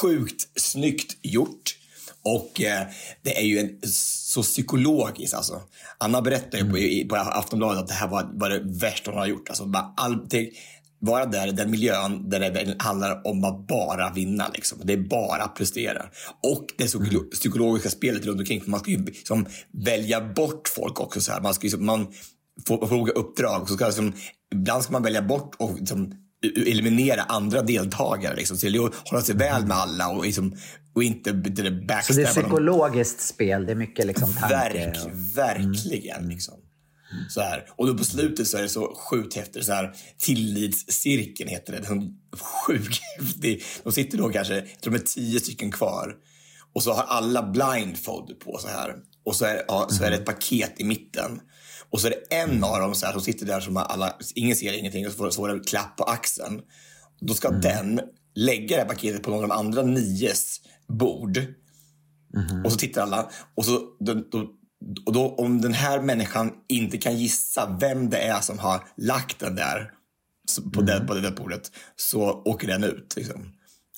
sjukt 0.00 0.48
snyggt 0.60 1.16
gjort. 1.22 1.76
Och 2.22 2.60
eh, 2.62 2.86
det 3.22 3.38
är 3.38 3.42
ju 3.44 3.58
en, 3.58 3.78
så 3.92 4.42
psykologiskt 4.42 5.34
alltså. 5.34 5.60
Anna 5.98 6.22
berättade 6.22 6.58
ju 6.62 6.70
på, 6.70 6.78
i- 6.78 7.04
på 7.04 7.16
Aftonbladet 7.16 7.78
att 7.82 7.88
det 7.88 7.94
här 7.94 8.08
var, 8.08 8.30
var 8.32 8.50
det 8.50 8.60
värsta 8.64 9.10
hon 9.10 9.20
har 9.20 9.26
gjort. 9.26 9.48
Alltså, 9.48 9.66
bara 9.66 9.94
all, 9.96 10.28
det, 10.28 10.50
vara 10.98 11.26
där 11.26 11.46
i 11.48 11.50
den 11.52 11.70
miljön 11.70 12.30
där 12.30 12.40
det 12.40 12.76
handlar 12.78 13.26
om 13.26 13.44
att 13.44 13.66
bara 13.66 14.12
vinna. 14.12 14.48
Liksom. 14.54 14.78
Det 14.84 14.92
är 14.92 14.96
bara 14.96 15.42
att 15.42 15.56
prestera. 15.56 16.02
Och 16.42 16.66
det 16.78 16.84
psykolo- 16.84 17.30
psykologiska 17.30 17.90
spelet 17.90 18.24
runt 18.26 18.38
omkring. 18.40 18.60
För 18.60 18.70
man 18.70 18.80
ska 18.80 18.90
ju 18.90 19.04
liksom 19.04 19.46
välja 19.84 20.20
bort 20.20 20.68
folk 20.68 21.00
också. 21.00 21.20
Så 21.20 21.32
här. 21.32 21.40
Man, 21.40 21.54
ska 21.54 21.66
ju, 21.66 21.76
man 21.76 22.06
får, 22.66 22.86
får 22.86 22.96
olika 22.96 23.18
uppdrag. 23.18 23.68
Så 23.68 23.74
ska 23.74 23.86
liksom, 23.86 24.12
ibland 24.54 24.82
ska 24.82 24.92
man 24.92 25.02
välja 25.02 25.22
bort 25.22 25.54
och 25.58 25.74
liksom, 25.78 26.14
eliminera 26.56 27.22
andra 27.22 27.62
deltagare. 27.62 28.36
Liksom. 28.36 28.56
Så 28.56 28.66
det 28.68 28.78
hålla 28.78 29.22
sig 29.22 29.34
väl 29.34 29.66
med 29.66 29.76
alla 29.76 30.08
och, 30.08 30.24
liksom, 30.24 30.56
och 30.94 31.02
inte 31.04 31.32
det 31.32 31.56
Så 31.56 31.62
det 31.62 31.68
är 31.68 31.86
backstabba 31.86 32.22
dem. 32.22 32.32
psykologiskt 32.32 33.20
spel, 33.20 33.66
det 33.66 33.72
är 33.72 33.76
mycket 33.76 34.06
liksom 34.06 34.32
tanke. 34.32 34.54
Verk, 34.54 34.96
och- 35.04 35.36
verkligen. 35.38 36.28
Liksom. 36.28 36.54
Så 37.28 37.40
här. 37.40 37.66
Och 37.76 37.86
då 37.86 37.94
på 37.98 38.04
slutet 38.04 38.46
så 38.46 38.56
är 38.56 38.62
det 38.62 38.68
så 38.68 38.94
sjukt 39.10 39.36
häftigt. 39.36 39.64
Så 39.64 39.72
här, 39.72 39.94
tillitscirkeln 40.18 41.48
heter 41.50 41.72
det. 41.72 42.10
Sjukt 42.38 43.00
häftig. 43.20 43.62
De 43.84 43.92
sitter 43.92 44.18
då 44.18 44.28
kanske, 44.28 44.54
jag 44.54 44.80
tror 44.80 44.92
de 44.92 44.98
är 44.98 45.04
tio 45.04 45.40
stycken 45.40 45.70
kvar. 45.72 46.14
Och 46.74 46.82
så 46.82 46.92
har 46.92 47.02
alla 47.02 47.42
blindfold 47.42 48.40
på 48.40 48.58
så 48.58 48.68
här. 48.68 48.94
Och 49.24 49.36
så 49.36 49.44
är, 49.44 49.62
ja, 49.68 49.86
så 49.90 50.04
är 50.04 50.10
det 50.10 50.16
ett 50.16 50.24
paket 50.24 50.72
i 50.76 50.84
mitten. 50.84 51.40
Och 51.94 52.00
så 52.00 52.06
är 52.06 52.10
det 52.10 52.36
en 52.36 52.64
av 52.64 52.80
dem 52.80 52.94
så 52.94 53.06
här, 53.06 53.12
som 53.12 53.22
sitter 53.22 53.46
där 53.46 53.60
som 53.60 53.76
alla, 53.76 54.16
ingen 54.34 54.56
ser 54.56 54.78
ingenting 54.78 55.06
och 55.06 55.12
så 55.12 55.18
får, 55.18 55.30
så 55.30 55.36
får 55.36 55.50
en 55.50 55.64
klapp 55.64 55.96
på 55.96 56.04
axeln. 56.04 56.60
Då 57.20 57.34
ska 57.34 57.50
den 57.50 58.00
lägga 58.34 58.76
det 58.76 58.82
här 58.82 58.88
paketet 58.88 59.22
på 59.22 59.30
någon 59.30 59.42
av 59.42 59.48
de 59.48 59.54
andra 59.54 59.82
nios 59.82 60.60
bord. 60.88 61.38
Och 62.64 62.72
så 62.72 62.78
tittar 62.78 63.02
alla. 63.02 63.30
Och, 63.54 63.64
så, 63.64 63.80
då, 64.00 64.14
då, 64.14 64.46
och 65.06 65.12
då, 65.12 65.34
om 65.34 65.60
den 65.60 65.72
här 65.72 66.00
människan 66.00 66.52
inte 66.68 66.98
kan 66.98 67.18
gissa 67.18 67.76
vem 67.80 68.10
det 68.10 68.18
är 68.18 68.40
som 68.40 68.58
har 68.58 68.84
lagt 68.96 69.38
den 69.38 69.54
där 69.54 69.90
på, 70.72 70.82
det, 70.82 71.00
på 71.00 71.14
det 71.14 71.20
där 71.20 71.32
bordet 71.32 71.70
så 71.96 72.22
åker 72.44 72.68
den 72.68 72.84
ut. 72.84 73.14
Liksom. 73.16 73.52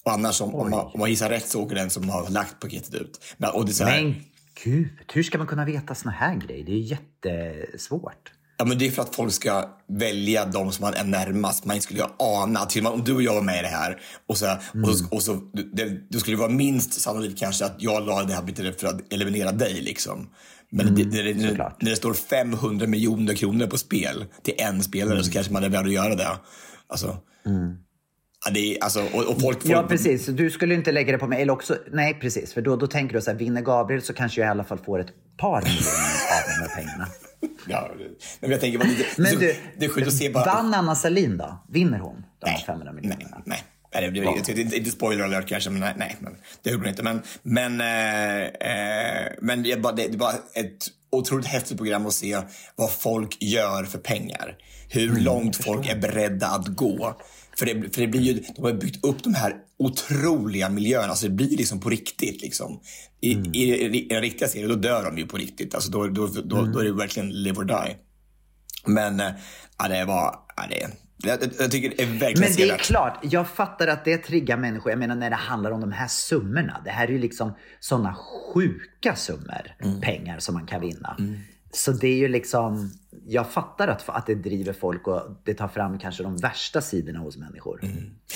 Och 0.04 0.12
annars 0.12 0.40
om, 0.40 0.54
om, 0.54 0.70
man, 0.70 0.90
om 0.94 1.00
man 1.00 1.10
gissar 1.10 1.28
rätt 1.28 1.48
så 1.48 1.62
åker 1.62 1.74
den 1.74 1.90
som 1.90 2.08
har 2.08 2.30
lagt 2.30 2.60
paketet 2.60 2.94
ut. 2.94 3.20
Men, 3.36 3.50
och 3.50 3.64
det 3.64 3.70
är 3.70 3.74
så 3.74 3.84
här, 3.84 4.02
Men 4.02 4.14
gud, 4.64 4.88
hur 5.12 5.22
ska 5.22 5.38
man 5.38 5.46
kunna 5.46 5.64
veta 5.64 5.94
såna 5.94 6.12
här 6.12 6.34
grejer? 6.34 6.64
Det 6.64 6.72
är 6.72 6.76
jättesvårt. 6.76 8.32
Ja, 8.58 8.64
men 8.64 8.78
det 8.78 8.86
är 8.86 8.90
för 8.90 9.02
att 9.02 9.14
folk 9.14 9.32
ska 9.32 9.70
välja 9.88 10.44
de 10.44 10.72
som 10.72 10.82
man 10.82 10.94
är 10.94 11.04
närmast. 11.04 11.64
Man 11.64 11.80
skulle 11.80 12.00
ju 12.00 12.06
ana, 12.18 12.66
till 12.66 12.80
och 12.80 12.84
med 12.84 12.92
om 12.92 13.04
du 13.04 13.14
och 13.14 13.22
jag 13.22 13.34
var 13.34 13.42
med 13.42 13.58
i 13.58 13.62
det 13.62 13.68
här 13.68 14.00
och 14.28 14.36
så, 14.36 14.56
och 14.86 14.96
så, 14.96 15.06
och 15.10 15.22
så 15.22 15.34
det, 15.72 16.10
det 16.10 16.18
skulle 16.18 16.36
vara 16.36 16.48
minst 16.48 17.00
sannolikt 17.00 17.38
kanske 17.38 17.64
att 17.64 17.76
jag 17.78 18.06
la 18.06 18.22
det 18.22 18.34
här 18.34 18.42
bitet 18.42 18.80
för 18.80 18.88
att 18.88 19.12
eliminera 19.12 19.52
dig 19.52 19.80
liksom. 19.80 20.28
Men 20.70 20.94
det, 20.94 21.04
det, 21.04 21.32
det, 21.32 21.48
såklart. 21.48 21.82
när 21.82 21.90
det 21.90 21.96
står 21.96 22.14
500 22.14 22.86
miljoner 22.86 23.34
kronor 23.34 23.66
på 23.66 23.78
spel 23.78 24.24
till 24.42 24.54
en 24.58 24.82
spelare 24.82 25.24
så 25.24 25.32
kanske 25.32 25.52
man 25.52 25.64
är 25.64 25.68
beredd 25.68 25.86
att 25.86 25.92
göra 25.92 26.14
det. 26.14 26.38
Alltså, 26.88 27.16
ja, 28.44 28.50
det 28.50 28.76
är, 28.76 28.82
alltså, 28.84 29.00
och, 29.00 29.24
och 29.24 29.40
folk, 29.40 29.42
folk 29.42 29.64
Ja, 29.64 29.82
precis. 29.88 30.26
Du 30.26 30.50
skulle 30.50 30.74
inte 30.74 30.92
lägga 30.92 31.12
det 31.12 31.18
på 31.18 31.26
mig. 31.26 31.42
Eller 31.42 31.52
också, 31.52 31.76
nej, 31.92 32.14
precis. 32.20 32.52
För 32.54 32.62
då, 32.62 32.76
då 32.76 32.86
tänker 32.86 33.14
du 33.14 33.20
så 33.22 33.30
här, 33.30 33.38
vinner 33.38 33.62
Gabriel 33.62 34.02
så 34.02 34.12
kanske 34.12 34.40
jag 34.40 34.48
i 34.48 34.50
alla 34.50 34.64
fall 34.64 34.78
får 34.78 34.98
ett 35.00 35.10
par 35.36 35.62
miljoner 35.62 35.82
av 36.32 36.42
de 36.46 36.68
här 36.68 36.76
pengarna. 36.76 37.06
Ja, 37.68 37.90
det- 37.98 38.04
men 38.40 38.50
jag 38.50 38.60
tänker, 38.60 38.78
bara, 38.78 38.88
det, 38.88 39.18
Men 39.18 39.38
du, 39.38 39.54
det 39.78 40.06
att 40.06 40.12
se 40.12 40.30
bara... 40.30 40.44
vann 40.44 40.74
Anna 40.74 40.94
Salin 40.94 41.36
då? 41.38 41.64
Vinner 41.68 41.98
hon 41.98 42.16
de 42.38 42.50
Nej, 42.50 42.64
500 42.66 42.92
nej, 42.92 43.02
miljonerna? 43.02 43.42
nej. 43.46 43.62
Nej, 43.94 44.04
det 44.04 44.10
blir 44.10 44.36
inte, 44.36 44.60
inte, 44.60 44.76
inte 44.76 44.90
spoiler 44.90 45.24
alert 45.24 45.48
kanske, 45.48 45.70
men 45.70 45.80
nej, 45.80 45.94
nej 45.96 46.16
men 46.20 46.32
det 46.62 46.70
gjorde 46.70 46.82
hon 46.82 46.88
inte. 46.88 47.02
Men, 47.02 47.22
men, 47.42 47.80
eh, 47.80 48.42
eh, 48.42 49.32
men 49.40 49.62
det, 49.62 49.72
är 49.72 49.76
bara, 49.80 49.92
det, 49.94 50.08
det 50.08 50.16
bara 50.16 50.32
ett 50.54 50.86
otroligt 51.10 51.46
häftigt 51.46 51.76
program 51.76 52.06
att 52.06 52.12
se 52.12 52.38
vad 52.76 52.90
folk 52.92 53.36
gör 53.42 53.84
för 53.84 53.98
pengar. 53.98 54.56
Hur 54.90 55.10
Mm, 55.10 55.22
långt 55.22 55.56
folk 55.64 55.88
är 55.88 55.96
beredda 55.98 56.46
att 56.46 56.66
gå. 56.66 57.16
För 57.58 57.66
det, 57.66 57.94
för 57.94 58.00
det 58.00 58.06
blir 58.06 58.20
ju, 58.20 58.42
de 58.56 58.62
har 58.64 58.72
byggt 58.72 59.04
upp 59.04 59.22
de 59.24 59.34
här 59.34 59.54
otroliga 59.78 60.68
miljöerna, 60.68 61.08
alltså 61.08 61.28
det 61.28 61.34
blir 61.34 61.56
liksom 61.56 61.80
på 61.80 61.90
riktigt. 61.90 62.42
Liksom. 62.42 62.80
I, 63.20 63.34
Mm. 63.34 63.54
i, 63.54 63.60
i, 63.72 64.14
en 64.14 64.20
riktiga 64.20 64.48
serier, 64.48 64.68
då 64.68 64.74
dör 64.74 65.04
de 65.04 65.18
ju 65.18 65.26
på 65.26 65.36
riktigt. 65.36 65.74
Alltså, 65.74 65.90
då, 65.90 66.06
då, 66.06 66.26
då, 66.26 66.58
Mm. 66.58 66.72
då 66.72 66.78
är 66.78 66.84
det 66.84 66.92
verkligen 66.92 67.30
live 67.42 67.58
or 67.60 67.64
die. 67.64 67.96
Men 68.86 69.20
eh, 69.20 69.30
ja, 69.78 69.88
det 69.88 70.04
var... 70.04 70.34
Ja, 70.56 70.62
det, 70.70 70.88
jag, 71.28 71.38
jag 71.58 71.70
tycker 71.70 71.88
det 71.96 72.02
är 72.02 72.06
verkligen 72.06 72.40
Men 72.40 72.56
det 72.56 72.70
är 72.70 72.78
klart, 72.78 73.18
jag 73.22 73.48
fattar 73.48 73.86
att 73.86 74.04
det 74.04 74.18
triggar 74.18 74.56
människor. 74.56 74.90
Jag 74.92 74.98
menar 74.98 75.14
när 75.16 75.30
det 75.30 75.36
handlar 75.36 75.70
om 75.70 75.80
de 75.80 75.92
här 75.92 76.08
summorna. 76.08 76.80
Det 76.84 76.90
här 76.90 77.06
är 77.08 77.12
ju 77.12 77.18
liksom 77.18 77.54
sådana 77.80 78.16
sjuka 78.54 79.16
summor 79.16 79.74
Mm. 79.84 80.00
pengar 80.00 80.38
som 80.38 80.54
man 80.54 80.66
kan 80.66 80.80
vinna. 80.80 81.16
Så 81.72 81.92
det 81.92 82.08
är 82.08 82.16
ju 82.16 82.28
liksom, 82.28 82.90
jag 83.26 83.52
fattar 83.52 83.88
att, 83.88 84.08
att 84.08 84.26
det 84.26 84.34
driver 84.34 84.72
folk 84.72 85.06
och 85.06 85.22
det 85.44 85.54
tar 85.54 85.68
fram 85.68 85.98
kanske 85.98 86.22
de 86.22 86.36
värsta 86.36 86.82
sidorna 86.82 87.18
hos 87.18 87.36
människor. 87.36 87.80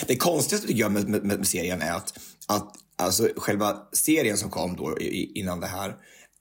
Det 0.07 0.17
konstigaste 0.17 0.67
tycker 0.67 0.81
jag 0.81 0.93
med, 0.93 1.09
med, 1.09 1.25
med 1.25 1.47
serien 1.47 1.83
är 1.83 1.93
att, 1.93 2.19
att 2.49 2.73
alltså, 3.03 3.29
själva 3.37 3.77
serien 3.93 4.37
som 4.37 4.51
kom 4.51 4.77
då 4.77 4.99
innan 5.35 5.61
det 5.61 5.67
här, 5.67 5.89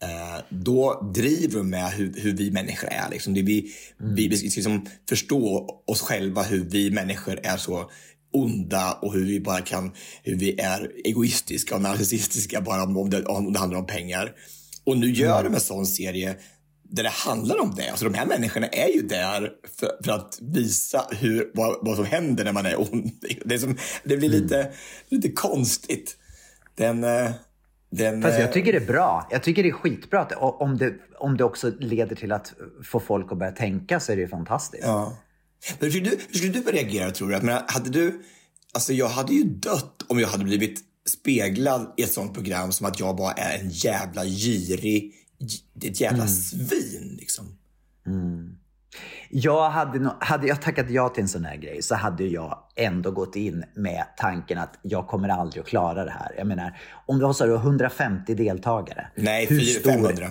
eh, 0.02 0.44
då 0.50 1.12
driver 1.14 1.58
de 1.58 1.70
med 1.70 1.92
hur, 1.92 2.14
hur 2.18 2.34
vi 2.34 2.52
människor 2.52 2.90
är. 2.92 3.10
Liksom. 3.10 3.34
Det 3.34 3.42
vi, 3.42 3.72
vi, 3.98 4.28
vi 4.28 4.38
ska 4.38 4.46
liksom 4.46 4.86
förstå 5.10 5.70
oss 5.88 6.02
själva 6.02 6.44
hur 6.44 6.64
vi 6.64 6.92
människor 6.92 7.40
är 7.44 7.58
så 7.58 7.92
onda 8.34 8.94
och 9.02 9.14
hur 9.14 9.26
vi 9.26 9.40
bara 9.40 9.62
kan, 9.62 9.92
hur 10.24 10.36
vi 10.36 10.60
är 10.60 10.92
egoistiska 11.06 11.76
och 11.76 11.82
narcissistiska 11.82 12.62
bara 12.62 12.84
om, 12.84 13.10
det, 13.10 13.26
om 13.26 13.54
det 13.54 13.60
handlar 13.60 13.80
om 13.80 13.86
pengar. 13.86 14.36
Och 14.84 14.98
nu 14.98 15.12
gör 15.12 15.44
de 15.44 15.54
en 15.54 15.60
sån 15.60 15.86
serie 15.86 16.36
där 16.90 17.04
det 17.04 17.10
handlar 17.10 17.62
om 17.62 17.76
det. 17.76 17.90
Alltså 17.90 18.06
de 18.06 18.14
här 18.14 18.26
människorna 18.26 18.68
är 18.68 18.88
ju 18.88 19.02
där 19.02 19.52
för, 19.80 19.92
för 20.04 20.12
att 20.12 20.38
visa 20.42 21.06
hur, 21.12 21.52
vad, 21.54 21.78
vad 21.82 21.96
som 21.96 22.06
händer 22.06 22.44
när 22.44 22.54
man 22.54 22.66
är 22.66 22.82
ond. 22.82 23.12
Det, 23.46 23.60
som, 23.60 23.78
det 24.04 24.18
blir 24.18 24.30
lite, 24.30 24.72
lite 25.10 25.32
konstigt. 25.32 26.18
Den... 26.76 27.04
eh, 27.04 27.32
den 27.92 28.22
Fast 28.22 28.36
eh, 28.36 28.42
jag 28.42 28.54
tycker 28.54 28.72
det 28.72 28.80
är 28.80 28.86
bra. 28.86 29.28
Jag 29.32 29.44
tycker 29.44 29.64
det 29.64 29.70
är 29.70 29.74
skitbra. 29.74 30.22
Att, 30.22 30.34
om, 30.38 30.78
det, 30.78 30.94
om 31.20 31.38
det 31.38 31.44
också 31.44 31.72
leder 31.80 32.16
till 32.16 32.32
att 32.32 32.54
få 32.84 33.00
folk 33.00 33.32
att 33.32 33.38
börja 33.38 33.52
tänka 33.52 34.00
så 34.00 34.12
är 34.12 34.16
det 34.16 34.22
ju 34.22 34.28
fantastiskt. 34.28 34.84
Ja. 34.84 35.18
Men 35.80 35.92
hur, 35.92 35.92
skulle 35.92 36.10
du, 36.10 36.20
hur 36.30 36.38
skulle 36.38 36.54
du 36.54 36.72
reagera 36.72 37.12
tror 37.12 37.30
du? 37.30 37.42
Menar, 37.42 37.64
hade 37.68 37.90
du... 37.90 38.22
Alltså 38.74 38.94
jag 38.94 39.08
hade 39.08 39.34
ju 39.34 39.44
dött 39.44 40.06
om 40.08 40.20
jag 40.20 40.28
hade 40.28 40.44
blivit 40.44 40.80
speglad 41.10 41.94
i 41.98 42.04
ett 42.04 42.12
sånt 42.12 42.34
program 42.34 42.72
som 42.72 42.86
att 42.86 43.00
jag 43.00 43.16
bara 43.16 43.32
är 43.32 43.60
en 43.60 43.70
jävla 43.70 44.26
girig, 44.26 45.14
ett 45.84 46.02
jävla 46.02 46.28
svin 46.28 47.16
liksom. 47.20 47.46
Jag 49.30 49.70
hade, 49.70 50.00
nog- 50.00 50.14
hade 50.24 50.48
jag 50.48 50.62
tackat 50.62 50.90
ja 50.90 51.10
till 51.10 51.22
en 51.24 51.28
sån 51.30 51.46
här 51.46 51.56
grej 51.56 51.82
så 51.82 51.96
hade 51.96 52.24
jag 52.24 52.58
ändå 52.76 53.12
gått 53.12 53.36
in 53.36 53.64
med 53.76 54.04
tanken 54.18 54.58
att 54.58 54.80
jag 54.82 55.08
kommer 55.08 55.30
aldrig 55.30 55.62
att 55.62 55.68
klara 55.68 56.06
det 56.06 56.12
här. 56.12 56.36
Jag 56.38 56.48
menar, 56.48 56.78
om 57.06 57.20
du 57.20 57.26
har 57.26 57.34
så 57.34 57.46
här 57.48 57.56
150 57.56 58.34
deltagare. 58.36 59.08
Nej, 59.16 59.46
hur 59.46 59.60
fyra- 59.60 59.80
stor- 59.80 59.92
500. 59.92 60.28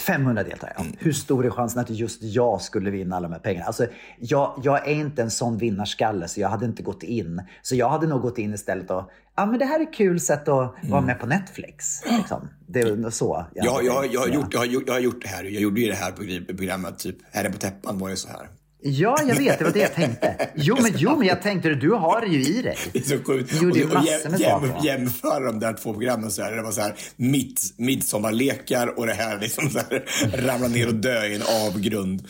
500 0.00 0.42
deltagare. 0.42 0.76
Mm. 0.78 0.92
ja. 0.92 0.98
Hur 1.04 1.12
stor 1.12 1.46
är 1.46 1.50
chansen 1.50 1.80
att 1.80 1.90
just 1.90 2.22
jag 2.22 2.60
skulle 2.62 2.90
vinna 2.90 3.16
alla 3.16 3.28
de 3.28 3.34
här 3.34 3.40
pengarna? 3.40 3.66
Alltså, 3.66 3.86
jag, 4.18 4.60
jag 4.64 4.88
är 4.88 4.94
inte 4.94 5.22
en 5.22 5.30
sån 5.30 5.58
vinnarskalle 5.58 6.28
så 6.28 6.40
jag 6.40 6.48
hade 6.48 6.66
inte 6.66 6.82
gått 6.82 7.02
in. 7.02 7.42
Så 7.62 7.74
jag 7.76 7.88
hade 7.88 8.06
nog 8.06 8.22
gått 8.22 8.38
in 8.38 8.54
istället 8.54 8.90
och, 8.90 9.10
ja 9.40 9.46
men 9.46 9.58
det 9.58 9.64
här 9.64 9.80
är 9.80 9.92
kul 9.92 10.20
sätt 10.20 10.48
att 10.48 10.74
vara 10.82 11.00
med 11.00 11.20
på 11.20 11.26
Netflix. 11.26 12.02
Liksom. 12.18 12.48
Det 12.68 12.80
är 12.80 13.10
så. 13.10 13.46
Jag, 13.54 13.72
hade 13.72 13.86
jag, 13.86 14.06
jag, 14.06 14.20
har 14.20 14.28
ja. 14.28 14.34
gjort, 14.34 14.54
jag, 14.54 14.60
har 14.60 14.66
gjort, 14.66 14.82
jag 14.86 14.94
har 14.94 15.00
gjort 15.00 15.22
det 15.22 15.28
här. 15.28 15.44
Jag 15.44 15.62
gjorde 15.62 15.80
ju 15.80 15.88
det 15.88 15.94
här 15.94 16.12
progr- 16.12 16.56
programmet, 16.56 16.98
typ 16.98 17.16
Herren 17.32 17.52
på 17.52 17.58
täppan 17.58 17.98
var 17.98 18.08
ju 18.08 18.16
så 18.16 18.28
här. 18.28 18.48
Ja, 18.82 19.18
jag 19.26 19.34
vet. 19.34 19.58
Det 19.58 19.64
var 19.64 19.72
det 19.72 19.80
jag 19.80 19.94
tänkte. 19.94 20.48
Jo, 20.54 20.76
men, 20.82 20.92
jo, 20.96 21.16
men 21.16 21.26
jag 21.26 21.42
tänkte 21.42 21.68
det. 21.68 21.74
Du 21.74 21.90
har 21.90 22.20
det 22.20 22.26
ju 22.26 22.58
i 22.58 22.62
dig. 22.62 22.76
Det 22.92 22.98
är 22.98 23.02
så 23.02 23.24
sjukt. 23.24 23.50
Du 23.50 23.64
gjorde 23.64 23.78
ju 23.78 23.86
massor 23.86 24.30
med 24.30 24.40
jäm, 24.40 24.60
saker. 24.60 24.86
Jämföra 24.86 25.44
de 25.44 25.60
där 25.60 25.72
två 25.72 25.92
programmen 25.92 26.30
så 26.30 26.42
här. 26.42 26.52
Det 26.52 26.62
var 26.62 26.72
så 26.72 26.80
här 26.80 26.94
mitt, 27.16 27.60
midsommarlekar 27.76 28.98
och 28.98 29.06
det 29.06 29.14
här 29.14 29.38
liksom 29.38 29.70
så 29.70 29.78
här 29.78 30.04
ramla 30.46 30.68
ner 30.68 30.88
och 30.88 30.94
dö 30.94 31.24
i 31.24 31.34
en 31.34 31.42
avgrund. 31.66 32.22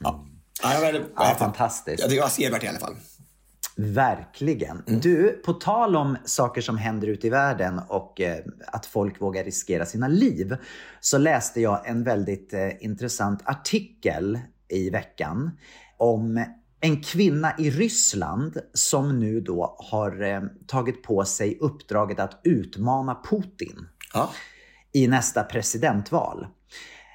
ja. 0.00 0.26
Ja, 0.62 0.78
men, 0.80 1.04
Ja, 1.16 1.36
fantastiskt. 1.38 2.00
Jag 2.00 2.10
tycker 2.10 2.22
det 2.22 2.26
var 2.26 2.28
sevärt 2.28 2.64
i 2.64 2.68
alla 2.68 2.78
fall. 2.78 2.96
Verkligen. 3.76 4.82
Mm. 4.86 5.00
Du, 5.00 5.42
på 5.44 5.52
tal 5.52 5.96
om 5.96 6.16
saker 6.24 6.60
som 6.60 6.78
händer 6.78 7.08
ute 7.08 7.26
i 7.26 7.30
världen 7.30 7.80
och 7.88 8.20
eh, 8.20 8.38
att 8.66 8.86
folk 8.86 9.20
vågar 9.20 9.44
riskera 9.44 9.86
sina 9.86 10.08
liv, 10.08 10.56
så 11.00 11.18
läste 11.18 11.60
jag 11.60 11.88
en 11.88 12.04
väldigt 12.04 12.54
eh, 12.54 12.84
intressant 12.84 13.42
artikel 13.44 14.38
i 14.68 14.90
veckan 14.90 15.50
om 15.96 16.44
en 16.80 17.02
kvinna 17.02 17.52
i 17.58 17.70
Ryssland 17.70 18.58
som 18.72 19.18
nu 19.20 19.40
då 19.40 19.76
har 19.78 20.22
eh, 20.22 20.42
tagit 20.66 21.02
på 21.02 21.24
sig 21.24 21.58
uppdraget 21.60 22.20
att 22.20 22.40
utmana 22.44 23.22
Putin 23.30 23.88
Ja. 24.14 24.30
i 24.92 25.06
nästa 25.06 25.42
presidentval. 25.42 26.46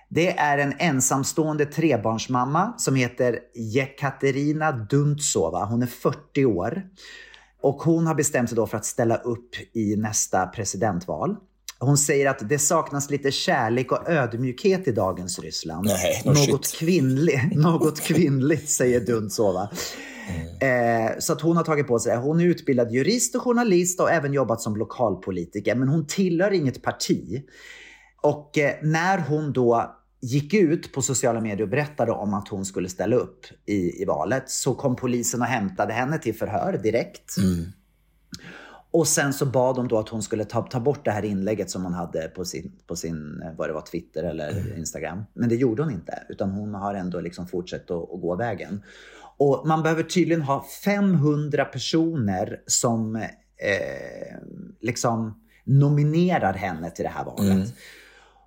Det 0.10 0.38
är 0.38 0.58
en 0.58 0.74
ensamstående 0.80 1.66
trebarnsmamma 1.66 2.74
som 2.78 2.96
heter 2.96 3.40
Jekaterina 3.56 4.72
Duntsova. 4.72 5.66
Hon 5.66 5.82
är 5.82 5.88
40 5.88 6.46
år 6.46 6.84
och 7.62 7.76
hon 7.76 8.08
har 8.08 8.16
bestämt 8.16 8.50
sig 8.50 8.56
då 8.56 8.68
för 8.68 8.78
att 8.78 8.86
ställa 8.86 9.18
upp 9.18 9.50
i 9.74 9.96
nästa 9.96 10.48
presidentval. 10.48 11.36
Hon 11.80 11.98
säger 11.98 12.30
att 12.30 12.50
det 12.50 12.60
saknas 12.60 13.10
lite 13.10 13.32
kärlek 13.32 13.92
och 13.92 14.10
ödmjukhet 14.10 14.88
i 14.88 14.92
dagens 14.92 15.40
Ryssland. 15.40 15.86
Nej, 15.86 16.22
no 16.26 16.34
något, 16.34 16.74
kvinnlig, 16.74 17.52
något 17.56 18.02
kvinnligt, 18.02 18.70
säger 18.70 19.00
Duntsova. 19.00 19.70
Eh, 20.62 21.20
så 21.20 21.34
att 21.34 21.42
hon 21.42 21.58
har 21.58 21.64
tagit 21.64 21.88
på 21.88 22.00
sig 22.00 22.12
det. 22.12 22.18
Hon 22.18 22.40
är 22.40 22.46
utbildad 22.46 22.92
jurist 22.92 23.36
och 23.36 23.42
journalist 23.42 24.00
och 24.00 24.12
även 24.12 24.34
jobbat 24.34 24.62
som 24.62 24.76
lokalpolitiker. 24.76 25.76
Men 25.76 25.88
hon 25.88 26.08
tillhör 26.08 26.52
inget 26.52 26.82
parti. 26.82 27.44
Och 28.22 28.58
eh, 28.58 28.76
när 28.82 29.18
hon 29.18 29.54
då 29.54 29.99
gick 30.22 30.54
ut 30.54 30.94
på 30.94 31.02
sociala 31.02 31.42
medier 31.42 31.62
och 31.62 31.70
berättade 31.70 32.12
om 32.12 32.34
att 32.34 32.48
hon 32.48 32.66
skulle 32.66 32.90
ställa 32.90 33.16
upp 33.16 33.46
i, 33.66 34.02
i 34.02 34.06
valet 34.06 34.50
så 34.50 34.74
kom 34.74 34.96
polisen 34.96 35.42
och 35.42 35.48
hämtade 35.48 35.94
henne 35.94 36.18
till 36.20 36.36
förhör 36.36 36.80
direkt. 36.84 37.38
Och 38.92 39.08
sen 39.08 39.34
så 39.34 39.46
bad 39.46 39.76
de 39.76 39.88
då 39.88 39.98
att 39.98 40.10
hon 40.10 40.24
skulle 40.24 40.46
ta, 40.46 40.62
ta 40.62 40.80
bort 40.80 41.06
det 41.06 41.12
här 41.12 41.26
inlägget 41.26 41.70
som 41.70 41.84
hon 41.84 41.94
hade 41.94 42.28
på 42.28 42.46
sin, 42.46 42.72
på 42.88 42.96
sin 42.96 43.42
eh, 43.42 43.54
vad 43.58 43.70
det 43.70 43.74
var, 43.74 43.82
Twitter 43.82 44.24
eller 44.24 44.78
Instagram. 44.78 45.24
Men 45.34 45.50
det 45.50 45.56
gjorde 45.56 45.84
hon 45.84 45.92
inte, 45.92 46.24
utan 46.30 46.52
hon 46.52 46.74
har 46.74 46.94
ändå 46.94 47.22
liksom 47.22 47.48
fortsatt 47.48 47.92
att, 47.92 48.14
att 48.14 48.22
gå 48.22 48.36
vägen. 48.36 48.84
Och 49.38 49.68
man 49.68 49.84
behöver 49.84 50.04
tydligen 50.04 50.42
ha 50.42 50.66
500 50.86 51.66
personer 51.66 52.62
som 52.66 53.16
eh, 53.16 53.24
liksom 54.82 55.44
nominerar 55.64 56.54
henne 56.54 56.92
till 56.92 57.04
det 57.04 57.10
här 57.10 57.26
valet. 57.26 57.74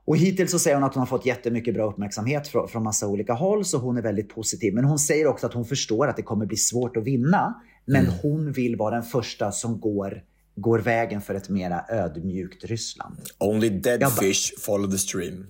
Och 0.04 0.16
hittills 0.16 0.50
så 0.50 0.58
säger 0.58 0.76
hon 0.76 0.84
att 0.84 0.94
hon 0.94 1.00
har 1.00 1.06
fått 1.06 1.26
jättemycket 1.26 1.74
bra 1.74 1.90
uppmärksamhet 1.90 2.48
från, 2.48 2.68
från 2.68 2.82
massa 2.82 3.06
olika 3.06 3.32
håll, 3.32 3.64
så 3.64 3.78
hon 3.78 3.96
är 3.96 4.02
väldigt 4.02 4.34
positiv. 4.34 4.74
Men 4.74 4.84
hon 4.84 4.98
säger 4.98 5.26
också 5.26 5.46
att 5.46 5.54
hon 5.54 5.64
förstår 5.64 6.08
att 6.08 6.16
det 6.16 6.22
kommer 6.22 6.46
bli 6.46 6.56
svårt 6.56 6.96
att 6.96 7.04
vinna, 7.04 7.62
men 7.84 8.06
hon 8.06 8.52
vill 8.52 8.76
vara 8.76 8.94
den 8.94 9.02
första 9.02 9.52
som 9.52 9.80
går, 9.80 10.22
går 10.54 10.78
vägen 10.78 11.20
för 11.20 11.34
ett 11.34 11.48
mera 11.48 11.84
ödmjukt 11.88 12.64
Ryssland. 12.64 13.16
Only 13.38 13.68
dead 13.68 14.12
fish 14.12 14.52
follow 14.60 14.90
the 14.90 14.98
stream. 14.98 15.46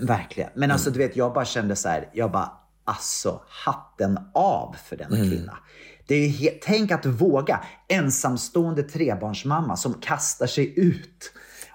Verkligen. 0.00 0.50
Men 0.54 0.70
alltså 0.70 0.90
du 0.90 0.98
vet, 0.98 1.16
jag 1.16 1.32
bara 1.34 1.44
kände 1.44 1.76
så 1.76 1.88
här, 1.88 2.08
jag 2.12 2.32
bara, 2.32 2.52
alltså 2.84 3.40
hatten 3.48 4.18
av 4.34 4.76
för 4.84 4.96
denna 4.96 5.16
kvinna. 5.16 5.58
Det 6.06 6.14
är 6.14 6.28
he- 6.28 6.58
tänk 6.62 6.90
att 6.90 7.06
våga, 7.06 7.60
ensamstående 7.88 8.82
trebarnsmamma 8.82 9.76
som 9.76 9.94
kastar 9.94 10.46
sig 10.46 10.78
ut 10.78 11.32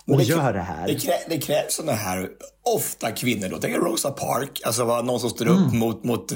och 0.07 0.17
det, 0.17 0.23
gör 0.23 0.53
det 0.53 0.61
här. 0.61 0.87
Det, 0.87 0.95
krä, 0.95 1.13
det 1.29 1.37
krävs 1.37 1.75
sådana 1.75 1.97
här, 1.97 2.29
ofta 2.75 3.11
kvinnor 3.11 3.49
då. 3.49 3.57
Tänk 3.61 3.75
Rosa 3.75 4.11
Park, 4.11 4.61
alltså 4.65 4.85
var 4.85 5.03
någon 5.03 5.19
som 5.19 5.29
står 5.29 5.47
upp 5.47 5.73
mot, 5.73 6.03
mot, 6.03 6.33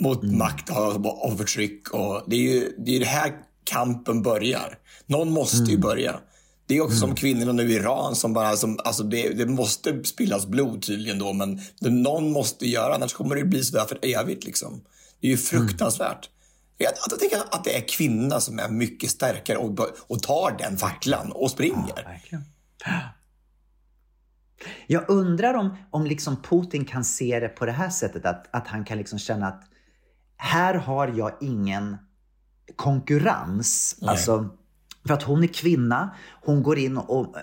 mot 0.00 0.22
makt 0.22 0.70
och, 0.70 1.26
och 1.26 1.38
förtryck. 1.38 1.90
Och 1.90 2.22
det 2.26 2.36
är 2.36 2.40
ju 2.40 2.72
det, 2.78 2.96
är 2.96 3.00
det 3.00 3.06
här 3.06 3.32
kampen 3.64 4.22
börjar. 4.22 4.78
Någon 5.06 5.30
måste 5.30 5.70
ju 5.70 5.78
börja. 5.78 6.20
Det 6.68 6.76
är 6.76 6.80
också 6.80 6.96
som 6.96 7.14
kvinnorna 7.14 7.52
nu 7.52 7.72
i 7.72 7.74
Iran 7.74 8.16
som 8.16 8.32
bara, 8.32 8.56
som, 8.56 8.78
alltså 8.84 9.02
det, 9.02 9.28
det 9.28 9.46
måste 9.46 10.04
spillas 10.04 10.46
blod 10.46 10.82
tydligen 10.82 11.18
då, 11.18 11.32
men 11.32 11.60
det, 11.80 11.90
någon 11.90 12.32
måste 12.32 12.68
göra, 12.68 12.94
annars 12.94 13.12
kommer 13.12 13.36
det 13.36 13.44
bli 13.44 13.64
sådär 13.64 13.84
för 13.84 13.98
evigt 14.02 14.44
liksom. 14.44 14.84
Det 15.20 15.26
är 15.26 15.30
ju 15.30 15.36
fruktansvärt. 15.36 16.30
Jag, 16.78 16.92
jag 17.10 17.20
tänker 17.20 17.38
att 17.50 17.64
det 17.64 17.76
är 17.76 17.88
kvinnorna 17.88 18.40
som 18.40 18.58
är 18.58 18.68
mycket 18.68 19.10
starkare 19.10 19.58
och, 19.58 19.80
och 20.06 20.22
tar 20.22 20.56
den 20.58 20.76
facklan 20.76 21.32
och 21.32 21.50
springer. 21.50 22.04
Verkligen. 22.04 22.44
Jag 24.86 25.10
undrar 25.10 25.54
om, 25.54 25.76
om 25.90 26.06
liksom 26.06 26.42
Putin 26.42 26.84
kan 26.84 27.04
se 27.04 27.40
det 27.40 27.48
på 27.48 27.66
det 27.66 27.72
här 27.72 27.90
sättet, 27.90 28.26
att, 28.26 28.56
att 28.56 28.68
han 28.68 28.84
kan 28.84 28.98
liksom 28.98 29.18
känna 29.18 29.46
att 29.46 29.64
här 30.36 30.74
har 30.74 31.08
jag 31.08 31.32
ingen 31.40 31.96
konkurrens. 32.76 33.98
Alltså, 34.02 34.48
för 35.06 35.14
att 35.14 35.22
hon 35.22 35.42
är 35.42 35.48
kvinna, 35.48 36.14
hon 36.42 36.62
går 36.62 36.78
in 36.78 36.96
och 36.96 37.36
eh, 37.36 37.42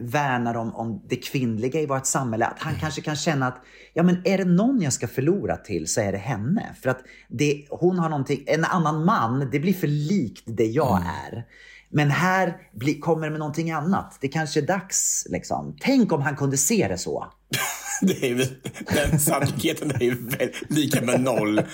värnar 0.00 0.54
om, 0.54 0.74
om 0.74 1.02
det 1.08 1.16
kvinnliga 1.16 1.80
i 1.80 1.86
vårt 1.86 2.06
samhälle. 2.06 2.46
Att 2.46 2.58
han 2.58 2.74
kanske 2.74 3.00
kan 3.00 3.16
känna 3.16 3.46
att 3.46 3.60
ja, 3.94 4.02
men 4.02 4.22
är 4.24 4.38
det 4.38 4.44
någon 4.44 4.82
jag 4.82 4.92
ska 4.92 5.08
förlora 5.08 5.56
till 5.56 5.86
så 5.86 6.00
är 6.00 6.12
det 6.12 6.18
henne. 6.18 6.74
För 6.82 6.90
att 6.90 7.00
det, 7.28 7.66
hon 7.70 7.98
har 7.98 8.08
någonting, 8.08 8.44
en 8.46 8.64
annan 8.64 9.04
man, 9.04 9.50
det 9.52 9.60
blir 9.60 9.74
för 9.74 9.86
likt 9.86 10.44
det 10.46 10.66
jag 10.66 11.02
är. 11.26 11.44
Men 11.92 12.10
här 12.10 12.56
blir, 12.72 13.00
kommer 13.00 13.26
det 13.26 13.30
med 13.30 13.38
någonting 13.38 13.70
annat. 13.70 14.18
Det 14.20 14.28
kanske 14.28 14.60
är 14.60 14.66
dags. 14.66 15.26
Liksom. 15.30 15.76
Tänk 15.80 16.12
om 16.12 16.22
han 16.22 16.36
kunde 16.36 16.56
se 16.56 16.88
det 16.88 16.98
så. 16.98 17.26
Det 18.02 18.30
är 18.30 18.48
den 18.94 19.20
sannolikheten 19.20 19.90
är 19.90 20.00
ju 20.00 20.16
lika 20.68 21.00
med 21.02 21.20
noll. 21.20 21.62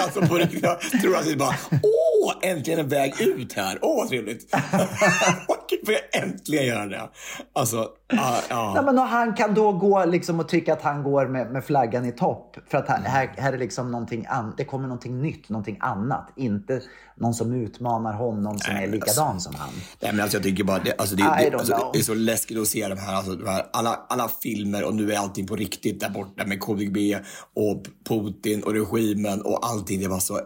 Alltså 0.00 0.20
på 0.20 0.34
riktigt, 0.34 0.62
jag 0.62 0.80
tror 0.80 1.16
att 1.16 1.24
det 1.24 1.32
är 1.32 1.36
bara, 1.36 1.56
åh, 1.70 2.11
äntligen 2.42 2.80
en 2.80 2.88
väg 2.88 3.20
ut 3.20 3.52
här. 3.52 3.78
Åh, 3.82 3.96
vad 3.96 4.08
trevligt. 4.08 4.50
Får 5.84 5.94
jag 5.94 6.22
äntligen 6.22 6.66
göra 6.66 6.86
det? 6.86 7.10
Alltså, 7.52 7.88
ja. 8.08 8.40
Ja, 8.50 8.72
ja. 8.76 8.82
men 8.82 8.98
och 8.98 9.04
han 9.04 9.34
kan 9.34 9.54
då 9.54 9.72
gå 9.72 10.04
liksom 10.04 10.40
och 10.40 10.48
tycka 10.48 10.72
att 10.72 10.82
han 10.82 11.02
går 11.02 11.26
med, 11.26 11.52
med 11.52 11.64
flaggan 11.64 12.04
i 12.04 12.12
topp. 12.12 12.56
För 12.70 12.78
att 12.78 12.88
han, 12.88 13.02
här, 13.02 13.34
här 13.36 13.52
är 13.52 13.58
liksom 13.58 13.90
någonting 13.90 14.26
an, 14.28 14.54
det 14.56 14.64
kommer 14.64 14.88
någonting 14.88 15.22
nytt, 15.22 15.48
någonting 15.48 15.78
annat. 15.80 16.32
Inte 16.36 16.80
någon 17.16 17.34
som 17.34 17.52
utmanar 17.52 18.12
honom 18.12 18.58
som 18.58 18.74
Nej, 18.74 18.84
är 18.84 18.90
likadan 18.90 19.40
som 19.40 19.54
han. 19.54 19.70
Nej, 20.00 20.12
men 20.12 20.20
alltså, 20.20 20.36
jag 20.36 20.44
tycker 20.44 20.64
bara, 20.64 20.78
det, 20.78 20.94
alltså, 20.98 21.16
det, 21.16 21.22
det, 21.22 21.56
alltså, 21.56 21.90
det 21.92 21.98
är 21.98 22.02
så 22.02 22.14
läskigt 22.14 22.58
att 22.58 22.68
se 22.68 22.88
de 22.88 22.98
här, 22.98 23.14
alltså, 23.14 23.34
de 23.34 23.48
här 23.48 23.66
alla, 23.72 24.06
alla 24.08 24.28
filmer 24.42 24.84
och 24.84 24.94
nu 24.94 25.12
är 25.12 25.18
allting 25.18 25.46
på 25.46 25.56
riktigt 25.56 26.00
där 26.00 26.10
borta 26.10 26.46
med 26.46 26.60
KGB 26.60 27.18
och 27.56 27.86
Putin 28.08 28.62
och 28.62 28.72
regimen 28.72 29.42
och 29.42 29.66
allting. 29.66 30.00
Det 30.00 30.08
var 30.08 30.20
så 30.20 30.40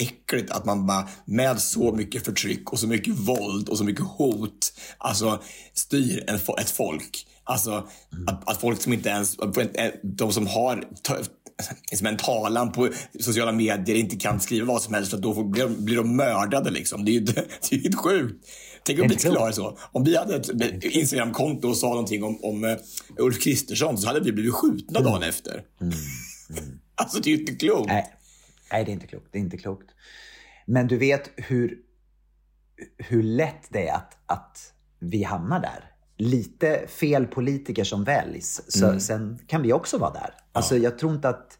äckligt 0.00 0.50
att 0.50 0.64
man 0.64 0.86
bara 0.86 1.08
med 1.24 1.60
så 1.60 1.92
mycket 1.92 2.24
förtryck 2.24 2.72
och 2.72 2.78
så 2.78 2.86
mycket 2.86 3.14
våld 3.14 3.68
och 3.68 3.78
så 3.78 3.84
mycket 3.84 4.04
hot 4.04 4.72
alltså 4.98 5.42
styr 5.74 6.24
en, 6.26 6.34
ett 6.34 6.70
folk. 6.70 7.26
Alltså 7.44 7.88
att, 8.26 8.48
att 8.48 8.60
folk 8.60 8.82
som 8.82 8.92
inte 8.92 9.08
ens, 9.08 9.36
de 10.02 10.32
som 10.32 10.46
har 10.46 10.84
ta- 11.02 11.22
som 11.96 12.06
en 12.06 12.16
talan 12.16 12.72
på 12.72 12.88
sociala 13.20 13.52
medier 13.52 13.96
inte 13.96 14.16
kan 14.16 14.40
skriva 14.40 14.66
vad 14.66 14.82
som 14.82 14.94
helst 14.94 15.10
för 15.10 15.18
då 15.18 15.44
blir, 15.44 15.62
de, 15.64 15.84
blir 15.84 15.96
de 15.96 16.16
mördade 16.16 16.70
liksom. 16.70 17.04
Det 17.04 17.10
är 17.10 17.12
ju 17.12 17.20
det 17.70 17.72
är 17.72 17.78
ju 17.78 17.92
sjukt. 17.92 18.46
Tänk 18.82 19.00
om 19.00 19.08
vi 19.08 19.18
skulle 19.18 19.38
ha 19.38 19.46
det 19.46 19.52
så. 19.52 19.78
Om 19.92 20.04
vi 20.04 20.16
hade 20.16 20.36
ett 20.36 20.84
Instagramkonto 20.84 21.68
och 21.68 21.76
sa 21.76 21.88
någonting 21.88 22.24
om, 22.24 22.44
om 22.44 22.64
uh, 22.64 22.76
Ulf 23.18 23.40
Kristersson 23.40 23.98
så 23.98 24.06
hade 24.06 24.20
vi 24.20 24.32
blivit 24.32 24.54
skjutna 24.54 25.00
dagen 25.00 25.22
efter. 25.22 25.62
Alltså 26.94 27.20
det 27.20 27.30
är 27.30 27.34
ju 27.34 27.40
inte 27.40 27.54
klokt. 27.54 27.88
Nej. 27.88 28.19
Nej, 28.72 28.84
det 28.84 28.90
är 28.90 28.92
inte 28.92 29.06
klokt. 29.06 29.26
Det 29.32 29.38
är 29.38 29.40
inte 29.40 29.56
klokt. 29.56 29.90
Men 30.66 30.88
du 30.88 30.98
vet 30.98 31.30
hur, 31.36 31.78
hur 32.98 33.22
lätt 33.22 33.66
det 33.68 33.88
är 33.88 33.94
att, 33.94 34.18
att 34.26 34.72
vi 34.98 35.22
hamnar 35.22 35.60
där. 35.60 35.84
Lite 36.16 36.86
fel 36.86 37.26
politiker 37.26 37.84
som 37.84 38.04
väljs, 38.04 38.62
så 38.68 39.00
sen 39.00 39.38
kan 39.46 39.62
vi 39.62 39.72
också 39.72 39.98
vara 39.98 40.12
där. 40.12 40.34
Alltså, 40.52 40.76
jag 40.76 40.98
tror 40.98 41.14
inte 41.14 41.28
att 41.28 41.58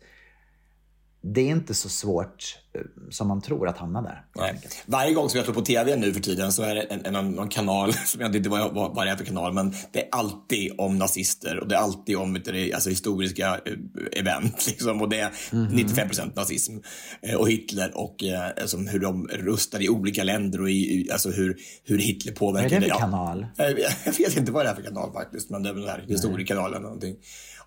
det 1.22 1.40
är 1.40 1.48
inte 1.48 1.74
så 1.74 1.88
svårt 1.88 2.58
eh, 2.74 2.80
som 3.10 3.28
man 3.28 3.42
tror 3.42 3.68
att 3.68 3.78
hamna 3.78 4.02
där. 4.02 4.24
Nej. 4.36 4.60
Varje 4.86 5.14
gång 5.14 5.28
som 5.28 5.36
jag 5.36 5.44
slår 5.44 5.54
på 5.54 5.60
TV 5.60 5.96
nu 5.96 6.12
för 6.12 6.20
tiden 6.20 6.52
så 6.52 6.62
är 6.62 6.74
det 6.74 6.82
en, 6.82 7.16
en, 7.16 7.30
någon 7.30 7.48
kanal, 7.48 7.92
som 8.06 8.20
jag 8.20 8.36
inte 8.36 8.48
vad, 8.48 8.74
vad, 8.74 8.94
vad 8.94 9.06
det 9.06 9.10
är 9.10 9.16
för 9.16 9.24
kanal, 9.24 9.52
men 9.52 9.74
det 9.92 10.02
är 10.02 10.08
alltid 10.12 10.72
om 10.78 10.98
nazister 10.98 11.60
och 11.60 11.68
det 11.68 11.74
är 11.74 11.78
alltid 11.78 12.16
om 12.16 12.34
du, 12.44 12.72
alltså, 12.72 12.90
historiska 12.90 13.60
eh, 13.64 14.20
event. 14.20 14.66
Liksom, 14.68 15.02
och 15.02 15.08
det 15.08 15.20
är 15.20 15.32
95 15.70 16.08
procent 16.08 16.36
nazism 16.36 16.76
eh, 17.22 17.34
och 17.34 17.50
Hitler 17.50 17.96
och 17.96 18.24
alltså, 18.60 18.76
hur 18.76 19.00
de 19.00 19.28
röstar 19.28 19.82
i 19.82 19.88
olika 19.88 20.24
länder 20.24 20.60
och 20.60 20.70
i, 20.70 21.08
alltså, 21.12 21.30
hur, 21.30 21.56
hur 21.84 21.98
Hitler 21.98 22.32
Vad 22.32 22.56
är 22.56 22.68
påverkar. 22.68 22.80
det 22.80 22.88
för 22.88 22.98
kanal? 22.98 23.46
Jag 23.56 23.70
jag 24.04 24.12
vet 24.18 24.36
inte 24.36 24.52
vad 24.52 24.64
det 24.64 24.70
är 24.70 24.74
för 24.74 24.82
kanal 24.82 25.12
faktiskt, 25.12 25.50
men 25.50 25.62
det 25.62 25.68
är 25.68 25.72
väl 25.72 25.82
den 25.82 25.90
här 25.90 26.04
historiekanalen 26.08 26.74
eller 26.74 26.82
någonting. 26.82 27.16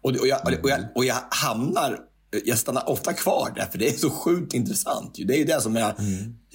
Och, 0.02 0.10
och, 0.10 0.28
jag, 0.28 0.40
och, 0.64 0.70
jag, 0.70 0.80
och 0.96 1.06
jag 1.06 1.16
hamnar, 1.30 2.00
jag 2.46 2.58
stannar 2.58 2.90
ofta 2.90 3.14
kvar 3.14 3.54
där 3.56 3.66
för 3.66 3.78
det 3.78 3.88
är 3.90 3.98
så 3.98 4.10
sjukt 4.10 4.54
intressant. 4.54 5.20
ju. 5.20 5.26
Det 5.26 5.34
är 5.36 5.38
ju 5.38 5.46
det 5.46 5.62
som 5.62 5.78
är, 5.78 5.96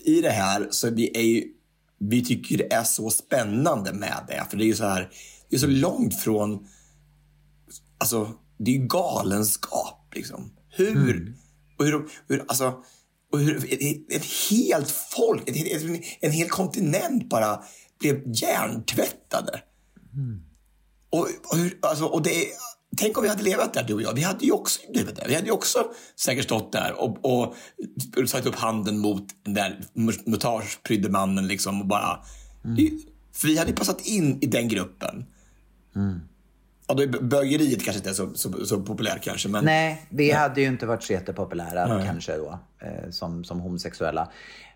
i 0.04 0.20
det 0.20 0.30
här 0.30 0.68
så 0.70 0.90
vi 0.90 1.10
är 1.18 1.22
ju, 1.22 1.44
vi 2.00 2.24
tycker 2.24 2.58
det 2.58 2.72
är 2.72 2.84
så 2.84 3.10
spännande 3.10 3.92
med 3.92 4.24
det. 4.28 4.46
För 4.50 4.56
det 4.56 4.64
är 4.64 4.66
ju 4.66 4.74
så 4.74 4.84
här, 4.84 5.10
det 5.50 5.56
är 5.56 5.60
så 5.60 5.66
långt 5.66 6.20
från, 6.20 6.66
alltså 7.98 8.32
det 8.58 8.70
är 8.70 8.74
ju 8.74 8.86
galenskap 8.86 10.12
liksom. 10.14 10.50
Hur, 10.70 11.34
och 11.78 11.84
hur, 11.84 12.08
hur 12.28 12.44
alltså, 12.48 12.74
och 13.32 13.38
hur 13.40 13.56
ett, 13.72 14.12
ett 14.12 14.26
helt 14.50 14.90
folk, 14.90 15.48
ett, 15.48 15.56
ett, 15.56 15.82
en, 15.82 16.02
en 16.20 16.32
hel 16.32 16.48
kontinent 16.48 17.28
bara 17.28 17.62
blev 18.00 18.22
hjärntvättade. 18.34 19.60
Och, 21.10 21.28
och, 21.50 21.56
hur, 21.58 21.78
alltså, 21.82 22.04
och 22.04 22.22
det, 22.22 22.30
är- 22.46 22.52
tänk 22.98 23.16
om 23.16 23.22
vi 23.22 23.28
hade 23.28 23.42
levat 23.42 23.74
där, 23.74 23.82
du 23.82 23.94
och 23.94 24.02
jag. 24.02 24.14
Vi 24.14 24.22
hade 24.22 24.44
ju 24.44 24.52
också 24.52 24.80
blivit 24.92 25.16
där. 25.16 25.28
Vi 25.28 25.34
hade 25.34 25.46
ju 25.46 25.52
också 25.52 25.78
säkert 26.16 26.44
stått 26.44 26.72
där 26.72 26.92
och, 27.00 27.24
och 27.24 27.54
satt 28.28 28.46
upp 28.46 28.54
handen 28.54 28.98
mot 28.98 29.24
den 29.42 29.54
där 29.54 29.80
mutageprydde 30.24 31.08
mannen 31.08 31.46
liksom 31.46 31.80
och 31.80 31.86
bara... 31.86 32.20
För 33.32 33.48
vi 33.48 33.58
hade 33.58 33.70
ju 33.70 33.76
passat 33.76 34.06
in 34.06 34.38
i 34.40 34.46
den 34.46 34.68
gruppen. 34.68 35.26
Ja, 36.86 36.94
då 36.94 37.02
är 37.02 37.06
bögeriet 37.06 37.84
kanske 37.84 37.98
inte 37.98 38.10
är 38.10 38.14
så, 38.14 38.34
så, 38.34 38.66
så 38.66 38.80
populärt 38.80 39.22
kanske, 39.22 39.48
men... 39.48 39.64
Nej, 39.64 40.06
vi 40.10 40.30
hade 40.30 40.60
ju 40.60 40.66
inte 40.66 40.86
varit 40.86 41.02
så 41.02 41.12
jättepopulära 41.12 42.04
kanske 42.04 42.36
då, 42.36 42.58
eh, 42.78 43.10
som, 43.10 43.44
som 43.44 43.60
homosexuella. 43.60 44.28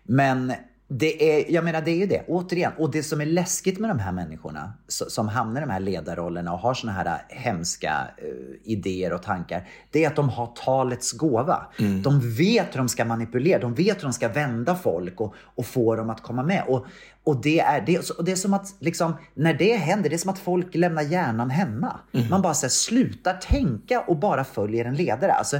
Men 0.03 0.53
Det 0.87 1.31
är, 1.31 1.51
jag 1.51 1.63
menar 1.63 1.81
det 1.81 1.91
är 1.91 1.95
ju 1.95 2.05
det, 2.05 2.23
återigen. 2.27 2.71
Och 2.77 2.91
det 2.91 3.03
som 3.03 3.21
är 3.21 3.25
läskigt 3.25 3.79
med 3.79 3.89
de 3.89 3.99
här 3.99 4.11
människorna 4.11 4.73
so- 4.87 5.09
som 5.09 5.27
hamnar 5.27 5.61
i 5.61 5.65
de 5.65 5.69
här 5.69 5.79
ledarrollerna 5.79 6.53
och 6.53 6.59
har 6.59 6.73
såna 6.73 6.93
här 6.93 7.05
äh, 7.05 7.37
hemska 7.37 8.07
eh, 8.17 8.71
idéer 8.71 9.13
och 9.13 9.23
tankar. 9.23 9.67
Det 9.91 10.03
är 10.03 10.07
att 10.07 10.15
de 10.15 10.29
har 10.29 10.47
talets 10.65 11.11
gåva. 11.11 11.65
De 12.03 12.35
vet 12.37 12.73
hur 12.73 12.77
de 12.77 12.89
ska 12.89 13.05
manipulera, 13.05 13.59
de 13.59 13.73
vet 13.73 13.97
hur 13.97 14.03
de 14.03 14.13
ska 14.13 14.27
vända 14.27 14.75
folk 14.75 15.21
och, 15.21 15.35
och 15.55 15.65
få 15.65 15.95
dem 15.95 16.09
att 16.09 16.21
komma 16.21 16.43
med. 16.43 16.63
Och, 16.67 16.85
och 17.23 17.41
det, 17.41 17.59
är, 17.59 17.81
det, 17.85 18.09
och 18.09 18.25
det 18.25 18.31
är 18.31 18.35
som 18.35 18.53
att 18.53 18.75
liksom, 18.79 19.13
när 19.33 19.53
det 19.53 19.75
händer, 19.75 20.09
det 20.09 20.15
är 20.15 20.17
som 20.17 20.29
att 20.29 20.39
folk 20.39 20.75
lämnar 20.75 21.01
hjärnan 21.01 21.49
hemma. 21.49 21.99
Man 22.29 22.41
bara 22.41 22.53
så 22.53 22.65
här, 22.65 22.69
slutar 22.69 23.33
tänka 23.33 24.01
och 24.01 24.17
bara 24.17 24.43
följer 24.43 24.85
en 24.85 24.95
ledare. 24.95 25.31
Alltså, 25.31 25.59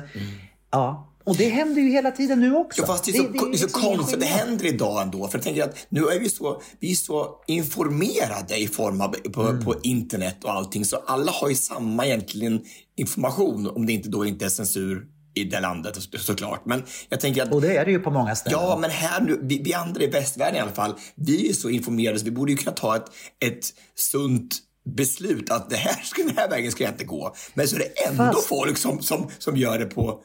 ja. 0.72 1.10
Och 1.26 1.38
det 1.38 1.50
händer 1.50 1.82
ju 1.82 1.90
hela 1.90 2.12
tiden 2.12 2.40
nu 2.40 2.56
också. 2.56 2.82
Ja, 2.82 2.88
fast 2.88 3.04
det 3.06 3.12
är 3.12 3.18
så, 3.18 3.24
det, 3.24 3.38
är 3.54 3.58
så 3.58 3.68
konstigt. 3.68 4.20
Det 4.20 4.26
händer 4.26 4.66
idag 4.66 5.02
ändå. 5.02 5.28
För 5.28 5.38
jag 5.38 5.44
tänker 5.44 5.64
att 5.64 5.78
nu 5.90 6.02
är 6.08 6.20
vi 6.20 6.30
så, 6.30 6.62
vi 6.80 6.92
är 6.92 6.96
så 6.96 7.28
informerade 7.48 8.58
i 8.58 8.68
form 8.68 9.02
av 9.02 9.08
på, 9.08 9.42
Mm. 9.42 9.66
på 9.66 9.76
internet 9.84 10.44
och 10.44 10.52
allting. 10.52 10.86
Så 10.86 10.98
alla 11.08 11.32
har 11.32 11.50
ju 11.50 11.56
samma 11.56 12.06
egentligen 12.06 12.62
information. 12.98 13.68
Om 13.68 13.86
det 13.86 13.94
inte 13.94 14.10
då 14.10 14.26
inte 14.26 14.46
är 14.46 14.50
censur 14.50 15.06
i 15.36 15.44
det 15.44 15.60
landet 15.60 15.96
så- 15.96 16.18
såklart. 16.18 16.66
Men 16.66 16.84
jag 17.10 17.20
tänker 17.20 17.44
att 17.44 17.52
Och 17.54 17.62
det 17.62 17.78
är 17.78 17.86
det 17.86 17.92
ju 17.92 18.00
på 18.00 18.12
många 18.12 18.36
ställen. 18.36 18.60
Ja, 18.62 18.78
men 18.82 18.90
här 18.90 19.22
nu, 19.22 19.40
vi, 19.44 19.62
vi 19.64 19.74
andra 19.74 20.02
i 20.04 20.08
västvärlden 20.08 20.56
i 20.56 20.60
alla 20.60 20.72
fall, 20.72 20.94
vi 21.16 21.50
är 21.50 21.54
så 21.54 21.70
informerade 21.70 22.20
så 22.20 22.26
vi 22.26 22.32
borde 22.32 22.52
ju 22.52 22.58
kunna 22.58 22.72
ta 22.76 22.96
ett, 22.96 23.06
ett 23.46 23.66
sunt 23.96 24.58
beslut 24.96 25.50
att 25.52 25.70
det 25.70 25.76
här, 25.76 25.96
den 26.28 26.38
här 26.38 26.50
vägen 26.50 26.72
ska 26.72 26.84
jag 26.84 26.94
inte 26.94 27.06
gå. 27.06 27.36
Men 27.54 27.68
så 27.68 27.76
är 27.76 27.80
det 27.80 28.04
ändå 28.08 28.24
Fast- 28.34 28.48
folk 28.48 28.78
som, 28.78 29.02
som, 29.02 29.30
som 29.40 29.58
gör 29.58 29.80
det 29.80 29.86
på, 29.86 30.22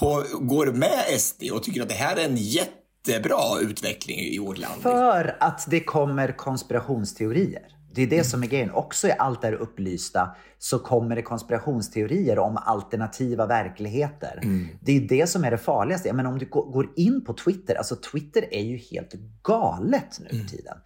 på, 0.00 0.24
går 0.40 0.66
med 0.66 1.20
SD 1.20 1.42
och 1.52 1.62
tycker 1.62 1.82
att 1.82 1.88
det 1.88 1.94
här 1.94 2.16
är 2.16 2.24
en 2.24 2.36
jättebra 2.36 3.60
utveckling 3.60 4.18
i 4.18 4.38
vårt 4.38 4.58
land. 4.58 4.82
För 4.82 5.36
att 5.40 5.66
det 5.70 5.80
kommer 5.80 6.32
konspirationsteorier. 6.36 7.62
Det 7.94 8.02
är 8.02 8.06
det 8.06 8.24
som 8.24 8.42
är 8.42 8.46
grejen. 8.46 8.70
Också 8.70 9.08
i 9.08 9.12
allt 9.18 9.40
det 9.42 9.46
här 9.46 9.54
upplysta 9.54 10.28
så 10.58 10.78
kommer 10.78 11.16
det 11.16 11.22
konspirationsteorier 11.22 12.38
om 12.38 12.56
alternativa 12.56 13.46
verkligheter. 13.46 14.40
Det 14.80 14.96
är 14.96 15.00
det 15.00 15.26
som 15.26 15.44
är 15.44 15.50
det 15.50 15.58
farligaste. 15.58 16.12
Men 16.12 16.26
om 16.26 16.38
du 16.38 16.46
gå- 16.48 16.70
går 16.70 16.88
in 16.96 17.24
på 17.24 17.32
Twitter, 17.32 17.74
alltså 17.74 17.96
Twitter 18.12 18.54
är 18.54 18.62
ju 18.62 18.76
helt 18.76 19.12
galet 19.42 20.18
nu 20.20 20.28
för 20.42 20.48
tiden. 20.48 20.76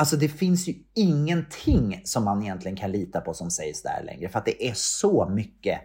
Alltså 0.00 0.16
det 0.16 0.28
finns 0.28 0.68
ju 0.68 0.74
ingenting 0.94 2.00
som 2.04 2.24
man 2.24 2.42
egentligen 2.42 2.76
kan 2.76 2.92
lita 2.92 3.20
på 3.20 3.34
som 3.34 3.50
sägs 3.50 3.82
där 3.82 4.02
längre. 4.06 4.28
För 4.28 4.38
att 4.38 4.44
det 4.44 4.68
är 4.68 4.74
så 4.74 5.28
mycket 5.28 5.80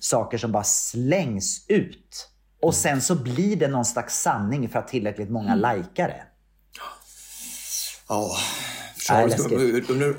saker 0.00 0.38
som 0.38 0.52
bara 0.52 0.64
slängs 0.64 1.66
ut. 1.68 2.28
Och 2.62 2.74
sen 2.74 3.00
så 3.00 3.14
blir 3.14 3.56
det 3.56 3.68
någon 3.68 3.84
slags 3.84 4.22
sanning 4.22 4.68
för 4.68 4.78
att 4.78 4.88
tillräckligt 4.88 5.30
många 5.30 5.54
likar 5.54 6.08
det. 6.08 6.22
Ja, 8.08 8.36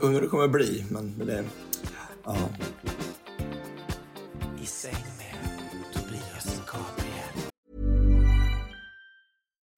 undrar 0.02 0.12
hur 0.12 0.21
det 0.21 0.28
kommer 0.28 0.47
bli. 0.47 0.86
Men 0.89 1.13
men 1.17 1.28
det, 1.28 1.43
ja. 2.26 2.36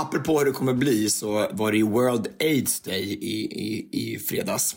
Apropå 0.00 0.38
hur 0.38 0.46
det 0.46 0.52
kommer 0.52 0.74
bli 0.74 1.10
så 1.10 1.48
var 1.52 1.72
det 1.72 1.78
ju 1.78 1.84
World 1.84 2.28
AIDS 2.40 2.80
Day 2.80 3.02
i, 3.02 3.44
i, 3.44 3.88
i 3.92 4.18
fredags. 4.18 4.76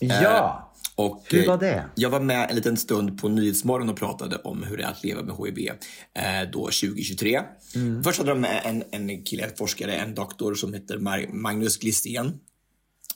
Ja, 0.00 0.72
Och, 0.96 1.24
hur 1.30 1.46
var 1.46 1.54
eh, 1.54 1.60
det? 1.60 1.84
Jag 1.94 2.10
var 2.10 2.20
med 2.20 2.50
en 2.50 2.56
liten 2.56 2.76
stund 2.76 3.20
på 3.20 3.28
Nyhetsmorgon 3.28 3.88
och 3.88 3.96
pratade 3.96 4.36
om 4.36 4.62
hur 4.62 4.76
det 4.76 4.82
är 4.82 4.88
att 4.88 5.04
leva 5.04 5.22
med 5.22 5.36
HIV 5.36 5.68
eh, 5.68 6.50
då 6.52 6.60
2023. 6.60 7.40
Mm. 7.74 8.02
Först 8.02 8.18
hade 8.18 8.30
de 8.30 8.40
med 8.40 8.60
en, 8.64 8.84
en 8.90 9.24
kille, 9.24 9.42
en 9.42 9.56
forskare, 9.56 9.94
en 9.94 10.14
doktor 10.14 10.54
som 10.54 10.74
heter 10.74 10.98
Magnus 11.32 11.78
Glissen. 11.78 12.40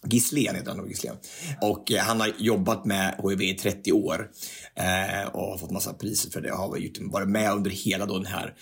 Gislén 0.02 0.54
heter 0.54 0.74
han, 0.74 0.88
Gislén. 0.88 1.16
Och 1.60 1.92
eh, 1.92 2.00
han 2.00 2.20
har 2.20 2.32
jobbat 2.38 2.84
med 2.84 3.20
HIV 3.22 3.42
i 3.42 3.54
30 3.54 3.92
år 3.92 4.30
eh, 4.74 5.28
och 5.28 5.42
har 5.42 5.58
fått 5.58 5.70
massa 5.70 5.92
priser 5.92 6.30
för 6.30 6.40
det 6.40 6.52
och 6.52 6.58
har 6.58 6.68
varit 7.10 7.28
med 7.28 7.52
under 7.52 7.70
hela 7.70 8.06
den 8.06 8.26
här 8.26 8.54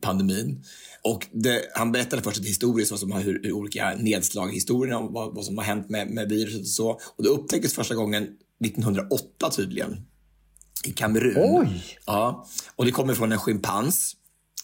pandemin. 0.00 0.64
Och 1.02 1.26
det, 1.32 1.62
han 1.74 1.92
berättade 1.92 2.22
först 2.22 2.38
ett 2.38 2.46
historiskt 2.46 2.90
vad 2.90 3.00
som 3.00 3.12
har, 3.12 3.20
hur, 3.20 3.42
hur 3.42 3.52
olika 3.52 3.94
nedslag 3.94 4.50
i 4.50 4.54
historien 4.54 4.96
om 4.96 5.12
vad, 5.12 5.34
vad 5.34 5.44
som 5.44 5.58
har 5.58 5.64
hänt 5.64 5.90
med, 5.90 6.10
med 6.10 6.28
viruset 6.28 6.60
och 6.60 6.66
så. 6.66 7.00
Och 7.16 7.22
det 7.22 7.28
upptäcktes 7.28 7.74
första 7.74 7.94
gången 7.94 8.28
1908 8.64 9.50
tydligen. 9.50 9.96
I 10.84 10.90
Kamerun. 10.90 11.34
Oj! 11.36 11.84
Ja, 12.06 12.46
och 12.76 12.84
det 12.84 12.90
kommer 12.90 13.14
från 13.14 13.32
en 13.32 13.38
schimpans. 13.38 14.16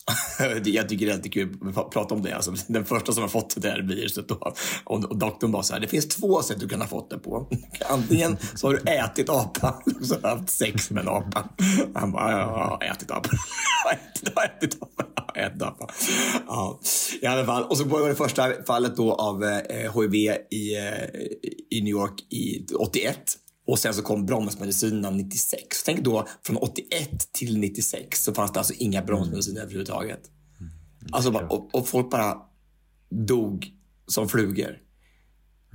Jag 0.64 0.88
tycker 0.88 1.06
det 1.06 1.12
är 1.12 1.16
alltid 1.16 1.32
kul 1.32 1.56
att 1.76 1.90
prata 1.90 2.14
om 2.14 2.22
det. 2.22 2.32
Alltså, 2.36 2.54
den 2.66 2.84
första 2.84 3.12
som 3.12 3.22
har 3.22 3.28
fått 3.28 3.54
det 3.62 3.70
här 3.70 3.82
viruset. 3.82 4.28
Då. 4.28 4.54
Och, 4.84 5.04
och 5.04 5.16
doktorn 5.16 5.52
bara 5.52 5.62
så 5.62 5.72
här, 5.72 5.80
det 5.80 5.88
finns 5.88 6.08
två 6.08 6.42
sätt 6.42 6.60
du 6.60 6.68
kan 6.68 6.80
ha 6.80 6.88
fått 6.88 7.10
det 7.10 7.18
på. 7.18 7.48
Antingen 7.88 8.36
så 8.54 8.66
har 8.66 8.74
du 8.74 8.90
ätit 8.90 9.28
apan, 9.28 9.82
och 10.00 10.06
så 10.06 10.14
har 10.14 10.20
du 10.20 10.28
haft 10.28 10.50
sex 10.50 10.90
med 10.90 11.02
en 11.02 11.08
apa. 11.08 11.48
Han 11.94 12.12
bara, 12.12 12.32
ja, 12.32 12.38
jag 12.38 12.46
har 12.46 12.94
ätit 12.94 13.10
apan. 13.10 13.38
Ätit- 13.92 14.32
jag 14.34 14.42
har 14.42 14.44
ätit 14.44 14.82
apan. 14.82 15.06
Jag 15.34 15.42
har 15.42 15.50
ätit 15.50 15.62
apan. 15.62 15.88
Ja, 16.46 16.80
i 17.22 17.26
alla 17.26 17.46
fall. 17.46 17.64
Och 17.64 17.76
så 17.76 17.84
var 17.84 18.08
det 18.08 18.14
första 18.14 18.48
fallet 18.66 18.96
då 18.96 19.14
av 19.14 19.44
eh, 19.44 20.00
HIV 20.00 20.14
i, 20.14 20.76
eh, 20.76 21.04
i 21.70 21.80
New 21.80 21.90
York 21.90 22.20
i 22.30 22.66
81. 22.78 23.16
Och 23.70 23.78
sen 23.78 23.94
så 23.94 24.02
kom 24.02 24.26
bromsmedicinerna 24.26 25.10
96. 25.10 25.82
Tänk 25.84 26.00
då 26.00 26.28
från 26.42 26.56
81 26.56 27.32
till 27.32 27.58
96 27.58 28.24
så 28.24 28.34
fanns 28.34 28.52
det 28.52 28.58
alltså 28.58 28.74
inga 28.74 29.02
bromsmediciner 29.02 29.60
överhuvudtaget. 29.60 30.20
Alltså 31.12 31.30
bara, 31.30 31.48
och, 31.48 31.74
och 31.74 31.88
folk 31.88 32.10
bara 32.10 32.36
dog 33.10 33.66
som 34.06 34.28
flugor. 34.28 34.78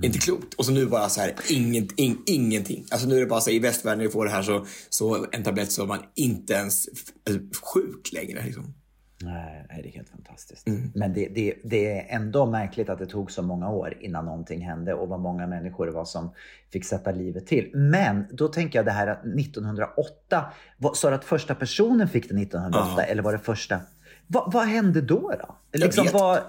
Inte 0.02 0.18
klokt. 0.18 0.54
Och 0.54 0.66
så 0.66 0.72
nu 0.72 0.86
bara 0.86 1.08
så 1.08 1.20
här, 1.20 1.34
ingen, 1.50 1.88
ing, 1.96 2.22
ingenting. 2.26 2.86
Alltså 2.90 3.08
nu 3.08 3.16
är 3.16 3.20
det 3.20 3.26
bara 3.26 3.40
så 3.40 3.50
här, 3.50 3.56
i 3.56 3.58
västvärlden 3.58 3.98
när 3.98 4.04
du 4.04 4.10
får 4.10 4.24
det 4.24 4.30
här 4.30 4.42
så, 4.42 4.66
så 4.90 5.26
en 5.32 5.42
tablett 5.42 5.72
så 5.72 5.82
är 5.82 5.86
man 5.86 6.02
inte 6.14 6.52
ens 6.52 6.88
alltså, 7.26 7.42
sjuk 7.74 8.12
längre. 8.12 8.44
Liksom. 8.44 8.74
Nej, 9.22 9.66
det 9.82 9.88
är 9.88 9.92
helt 9.92 10.08
fantastiskt. 10.08 10.66
Mm. 10.68 10.92
Men 10.94 11.12
det, 11.14 11.28
det, 11.34 11.54
det 11.64 11.98
är 12.00 12.16
ändå 12.16 12.46
märkligt 12.46 12.88
att 12.88 12.98
det 12.98 13.06
tog 13.06 13.30
så 13.30 13.42
många 13.42 13.68
år 13.70 13.96
innan 14.00 14.24
någonting 14.24 14.60
hände 14.60 14.94
och 14.94 15.08
vad 15.08 15.20
många 15.20 15.46
människor 15.46 15.86
det 15.86 15.92
var 15.92 16.04
som 16.04 16.30
fick 16.72 16.84
sätta 16.84 17.10
livet 17.12 17.46
till. 17.46 17.70
Men 17.74 18.26
då 18.32 18.48
tänker 18.48 18.78
jag 18.78 18.86
det 18.86 18.92
här 18.92 19.06
att 19.06 19.24
1908, 19.24 20.44
vad- 20.78 20.96
sa 20.96 21.08
du 21.10 21.14
att 21.16 21.24
första 21.24 21.54
personen 21.54 22.08
fick 22.08 22.28
det 22.28 22.34
1908 22.42 22.88
Ja. 22.96 23.02
eller 23.02 23.22
var 23.22 23.32
det 23.32 23.38
första? 23.38 23.80
Va, 24.26 24.50
vad 24.52 24.66
hände 24.66 25.00
då? 25.00 25.32
då? 25.40 25.56
Liksom, 25.78 26.06
var 26.12 26.40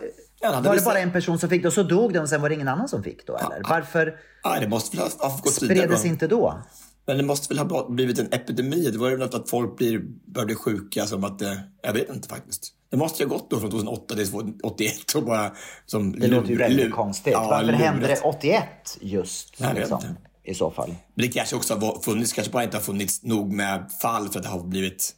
Ja, 0.41 0.51
hade 0.53 0.69
var 0.69 0.75
det 0.75 0.85
bara 0.85 0.99
en 0.99 1.11
person 1.11 1.39
som 1.39 1.49
fick 1.49 1.61
det 1.61 1.67
och 1.67 1.73
så 1.73 1.83
dog 1.83 2.13
den 2.13 2.21
och 2.21 2.29
sen 2.29 2.41
var 2.41 2.49
det 2.49 2.55
ingen 2.55 2.67
annan 2.67 2.87
som 2.87 3.03
fick 3.03 3.27
då? 3.27 3.37
Eller? 3.37 3.61
Varför 3.69 4.19
Ja, 4.43 4.57
det 4.59 4.67
måste 4.67 4.97
ha 4.97 5.05
gått 5.43 5.61
vidare. 5.63 5.77
spreds 5.87 6.01
då. 6.03 6.07
inte 6.09 6.27
då? 6.27 6.61
Men 7.07 7.17
det 7.17 7.23
måste 7.23 7.53
väl 7.53 7.69
ha 7.69 7.89
blivit 7.89 8.19
en 8.19 8.27
epidemi? 8.31 8.91
Det 8.91 8.97
var 8.97 9.09
ju 9.09 9.17
något 9.17 9.33
att 9.33 9.49
folk 9.49 9.77
blir, 9.77 10.01
börjar 10.25 10.45
bli 10.45 10.55
sjuka 10.55 11.05
som 11.05 11.23
att 11.23 11.39
det, 11.39 11.63
Jag 11.81 11.93
vet 11.93 12.09
inte 12.09 12.29
faktiskt. 12.29 12.73
Det 12.89 12.97
måste 12.97 13.23
ju 13.23 13.29
ha 13.29 13.35
gått 13.35 13.49
då 13.49 13.59
från 13.59 13.71
2008 13.71 14.15
till 14.15 14.27
2081 14.27 15.15
och 15.15 15.23
bara 15.23 15.51
som... 15.85 16.19
Det 16.19 16.27
låter 16.27 16.49
ju 16.49 16.57
väldigt 16.57 16.91
konstigt. 16.91 17.33
Varför 17.33 17.73
hände 17.73 18.07
det 18.07 18.13
det? 18.13 18.21
81 18.21 18.63
just? 19.01 19.61
Vet 19.61 19.75
Liksom. 19.75 20.01
I 20.43 20.53
så 20.53 20.71
fall. 20.71 20.95
Det 21.15 21.27
kanske 21.27 21.55
också 21.55 21.75
har 21.75 22.01
funnits, 22.01 22.33
kanske 22.33 22.53
bara 22.53 22.63
inte 22.63 22.77
har 22.77 22.81
funnits 22.81 23.23
nog 23.23 23.53
med 23.53 23.91
fall 24.01 24.29
för 24.29 24.39
att 24.39 24.43
det 24.43 24.49
har 24.49 24.63
blivit... 24.63 25.15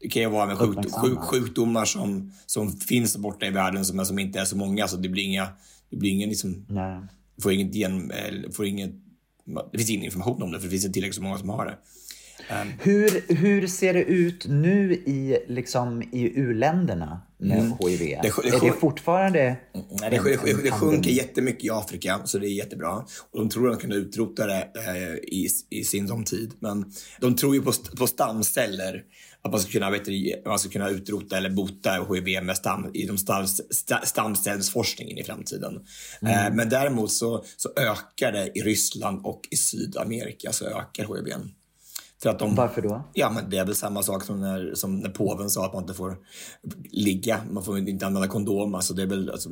Det 0.00 0.08
kan 0.08 0.22
ju 0.22 0.28
vara 0.28 0.46
med 0.46 0.58
sjukdom, 0.58 1.16
sjukdomar 1.16 1.84
som, 1.84 2.32
som 2.46 2.72
finns 2.72 3.16
borta 3.16 3.46
i 3.46 3.50
världen 3.50 3.84
som, 3.84 4.06
som 4.06 4.18
inte 4.18 4.40
är 4.40 4.44
så 4.44 4.56
många. 4.56 4.88
Så 4.88 4.96
det 4.96 5.08
blir 5.08 5.22
inga... 5.22 5.48
Det 5.90 5.96
blir 5.96 6.10
ingen 6.10 6.28
liksom... 6.28 6.66
Nej. 6.68 7.00
Får 7.42 7.52
inget 7.52 7.74
gen, 7.74 8.12
får 8.52 8.66
inget, 8.66 8.94
det 9.44 9.78
finns 9.78 9.90
ingen 9.90 10.04
information 10.04 10.42
om 10.42 10.52
det 10.52 10.58
för 10.58 10.66
det 10.66 10.70
finns 10.70 10.84
inte 10.84 10.94
tillräckligt 10.94 11.16
så 11.16 11.22
många 11.22 11.38
som 11.38 11.48
har 11.48 11.64
det. 11.66 11.78
Hur, 12.80 13.34
hur 13.34 13.66
ser 13.66 13.94
det 13.94 14.02
ut 14.04 14.46
nu 14.48 14.92
i, 14.92 15.38
liksom, 15.48 16.02
i 16.02 16.32
u-länderna 16.40 17.20
med 17.38 17.56
HIV? 17.80 18.02
Mm. 18.02 18.22
Det- 18.22 18.42
det 18.42 18.48
är 18.56 18.60
det 18.60 18.72
fortfarande... 18.80 19.56
Nej, 20.00 20.10
det, 20.10 20.16
det, 20.24 20.38
det, 20.44 20.62
det 20.62 20.70
sjunker 20.70 21.10
jättemycket 21.10 21.64
i 21.64 21.70
Afrika, 21.70 22.20
så 22.24 22.38
det 22.38 22.46
är 22.48 22.52
jättebra. 22.54 22.90
Och 23.30 23.38
de 23.38 23.48
tror 23.48 23.70
att 23.70 23.80
de 23.80 23.82
kan 23.82 23.92
utrota 23.92 24.46
det 24.46 24.68
eh, 24.74 25.14
i, 25.14 25.48
i 25.70 25.84
sin 25.84 26.24
tid. 26.24 26.52
Men 26.60 26.92
de 27.20 27.36
tror 27.36 27.54
ju 27.54 27.62
på, 27.62 27.72
på 27.98 28.06
stamceller. 28.06 29.02
Att 29.42 29.50
man 29.52 29.60
ska 29.60 29.72
kunna, 29.72 29.90
vet 29.90 30.04
du, 30.04 30.42
man 30.46 30.58
ska 30.58 30.68
kunna 30.70 30.88
utrota 30.90 31.36
eller 31.36 31.50
bota 31.50 31.90
HIV 32.14 32.44
med 32.44 32.56
stam, 32.56 32.90
i 32.94 33.06
de 33.06 33.18
stam, 33.18 33.44
sta- 33.44 34.04
stamcellsforskningen 34.04 35.18
i 35.18 35.24
framtiden. 35.24 35.74
Eh, 36.22 36.54
men 36.54 36.68
däremot 36.68 37.12
så, 37.12 37.44
så 37.56 37.68
ökar 37.76 38.32
det 38.32 38.50
i 38.54 38.62
Ryssland 38.62 39.20
och 39.26 39.40
i 39.50 39.56
Sydamerika 39.56 40.52
så 40.52 40.64
ökar 40.64 41.04
HIV. 41.16 41.34
För 42.22 42.30
att 42.30 42.38
de, 42.38 42.54
Varför 42.54 42.82
då? 42.82 43.10
Ja, 43.12 43.30
men 43.30 43.50
det 43.50 43.58
är 43.58 43.64
väl 43.64 43.74
samma 43.74 44.02
sak 44.02 44.24
som 44.24 44.40
när, 44.40 44.74
som 44.74 44.98
när 44.98 45.08
påven 45.10 45.50
sa 45.50 45.66
att 45.66 45.72
man 45.72 45.82
inte 45.82 45.94
får 45.94 46.16
ligga. 46.90 47.40
Man 47.50 47.64
får 47.64 47.78
inte 47.78 48.06
använda 48.06 48.28
kondom. 48.28 48.74
Alltså 48.74 48.94
det 48.94 49.02
är 49.02 49.06
väl 49.06 49.30
alltså, 49.30 49.48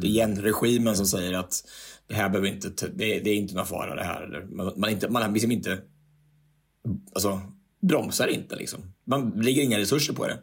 det 0.00 0.06
är 0.06 0.10
igen 0.10 0.36
regimen 0.36 0.96
som 0.96 1.06
säger 1.06 1.32
att 1.32 1.64
det 2.06 2.14
här 2.14 2.28
behöver 2.28 2.48
inte, 2.48 2.68
det, 2.86 3.20
det 3.20 3.30
är 3.30 3.34
inte 3.34 3.54
någon 3.54 3.66
fara 3.66 3.94
det 3.94 4.04
här. 4.04 4.22
Eller 4.22 4.44
Man, 4.44 4.72
man, 4.76 4.90
inte, 4.90 5.08
man 5.08 5.32
liksom 5.32 5.50
inte, 5.50 5.78
alltså 7.14 7.40
bromsar 7.82 8.26
inte 8.26 8.56
liksom. 8.56 8.80
Man 9.04 9.30
lägger 9.30 9.62
inga 9.62 9.78
resurser 9.78 10.14
på 10.14 10.26
det. 10.26 10.38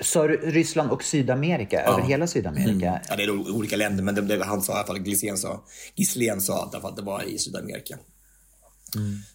Så 0.00 0.26
Ryssland 0.26 0.90
och 0.90 1.02
Sydamerika, 1.02 1.82
över 1.82 2.02
hela 2.02 2.26
Sydamerika? 2.26 3.00
Ja, 3.08 3.16
det 3.16 3.22
är 3.22 3.30
olika 3.30 3.76
länder, 3.76 4.04
men 4.04 4.14
det, 4.14 4.20
det, 4.20 4.44
han 4.44 4.62
sa 4.62 4.72
i 4.72 4.76
alla 4.76 4.86
fall, 4.86 5.06
Gislen 5.06 5.36
sa, 5.36 5.64
Gislen 5.94 6.40
sa 6.40 6.70
att 6.72 6.96
det 6.96 7.02
var 7.02 7.22
i 7.22 7.38
Sydamerika. 7.38 7.98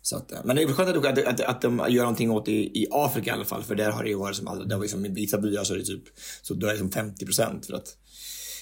Så 0.01 0.17
att, 0.17 0.31
eh, 0.31 0.39
men 0.45 0.55
det 0.55 0.63
är 0.63 0.67
skönt 0.67 0.97
att, 0.97 1.05
att, 1.05 1.27
att, 1.27 1.39
att 1.39 1.61
de 1.61 1.85
gör 1.89 2.03
någonting 2.03 2.31
åt 2.31 2.45
det 2.45 2.51
i, 2.51 2.81
i 2.83 2.87
Afrika 2.91 3.31
i 3.31 3.33
alla 3.33 3.45
fall, 3.45 3.63
för 3.63 3.75
där 3.75 3.91
har 3.91 4.03
det 4.03 4.09
ju 4.09 4.15
varit 4.15 4.35
som, 4.35 4.67
det 4.67 4.75
var 4.75 4.81
liksom, 4.81 5.05
i 5.05 5.09
vissa 5.09 5.37
byar 5.37 5.63
så 5.63 5.73
är 5.73 5.77
det 5.77 5.85
typ, 5.85 6.03
så 6.41 6.53
då 6.53 6.67
är 6.67 6.71
det 6.71 6.79
som 6.79 6.91
50 6.91 7.25
procent 7.25 7.65
för 7.65 7.73
att, 7.73 7.97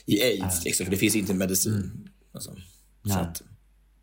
i 0.05 0.21
aids, 0.21 0.65
liksom, 0.65 0.85
för 0.85 0.91
det 0.91 0.97
finns 0.97 1.15
inte 1.15 1.33
medicin. 1.33 2.09
Alltså, 2.33 2.55
så 3.05 3.19
att, 3.19 3.41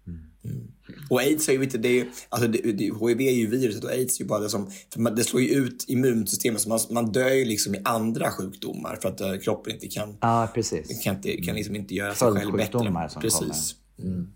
mm. 0.07 0.73
Och 1.11 1.21
aids 1.21 1.49
är 1.49 1.53
ju 1.53 1.63
inte, 1.63 1.79
det 1.79 2.01
är, 2.01 2.09
alltså 2.29 2.49
det, 2.49 2.73
det, 2.73 2.85
HIV 2.85 3.21
är 3.21 3.33
ju 3.33 3.47
viruset 3.47 3.85
och 3.85 3.91
aids 3.91 4.21
är 4.21 4.25
ju 4.25 4.29
bara 4.29 4.41
det 4.41 4.51
som, 4.51 4.71
för 4.93 5.01
man, 5.01 5.15
det 5.15 5.25
slår 5.25 5.43
ju 5.43 5.49
ut 5.49 5.85
immunsystemet, 5.89 6.61
så 6.61 6.69
man, 6.69 6.81
man 6.91 7.13
dör 7.13 7.31
ju 7.31 7.45
liksom 7.45 7.75
i 7.75 7.81
andra 7.85 8.31
sjukdomar 8.31 8.99
för 9.03 9.09
att 9.09 9.21
eh, 9.21 9.37
kroppen 9.37 9.75
inte 9.75 9.89
kan 9.89 10.17
Ja, 10.21 10.49
precis. 10.55 11.03
kan, 11.03 11.17
inte, 11.17 11.43
kan 11.43 11.55
liksom 11.55 11.77
inte 11.77 11.95
göra 11.95 12.15
sig 12.15 12.33
själv 12.33 12.53
bättre. 12.53 13.09
Som 13.09 13.23
Precis. 13.23 13.75
Mm. 13.99 14.29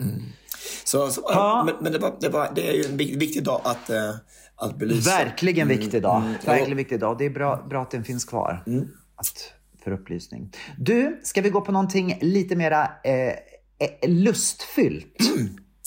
Mm. 0.00 0.22
Så, 0.84 1.08
så 1.10 1.62
men, 1.66 1.74
men 1.80 1.92
det, 1.92 1.98
var, 1.98 2.16
det, 2.20 2.28
var, 2.28 2.52
det 2.54 2.68
är 2.68 2.72
ju 2.72 2.84
en 2.84 2.96
vik- 2.96 3.16
viktig 3.20 3.44
dag 3.44 3.60
att, 3.64 3.90
eh, 3.90 4.14
att 4.56 4.76
belysa. 4.78 5.10
Verkligen 5.10 5.68
viktig 5.68 6.02
dag. 6.02 6.16
mm. 6.22 6.34
Verkligen 6.46 6.76
viktig 6.76 7.00
dag. 7.00 7.18
Det 7.18 7.24
är 7.24 7.30
bra, 7.30 7.66
bra 7.70 7.82
att 7.82 7.90
den 7.90 8.04
finns 8.04 8.24
kvar. 8.24 8.62
Att, 9.16 9.52
för 9.84 9.90
upplysning. 9.92 10.52
Du, 10.78 11.20
ska 11.22 11.40
vi 11.40 11.50
gå 11.50 11.60
på 11.60 11.72
någonting 11.72 12.18
lite 12.20 12.56
mera 12.56 12.90
eh, 13.04 13.28
eh, 13.28 13.34
lustfyllt? 14.08 15.16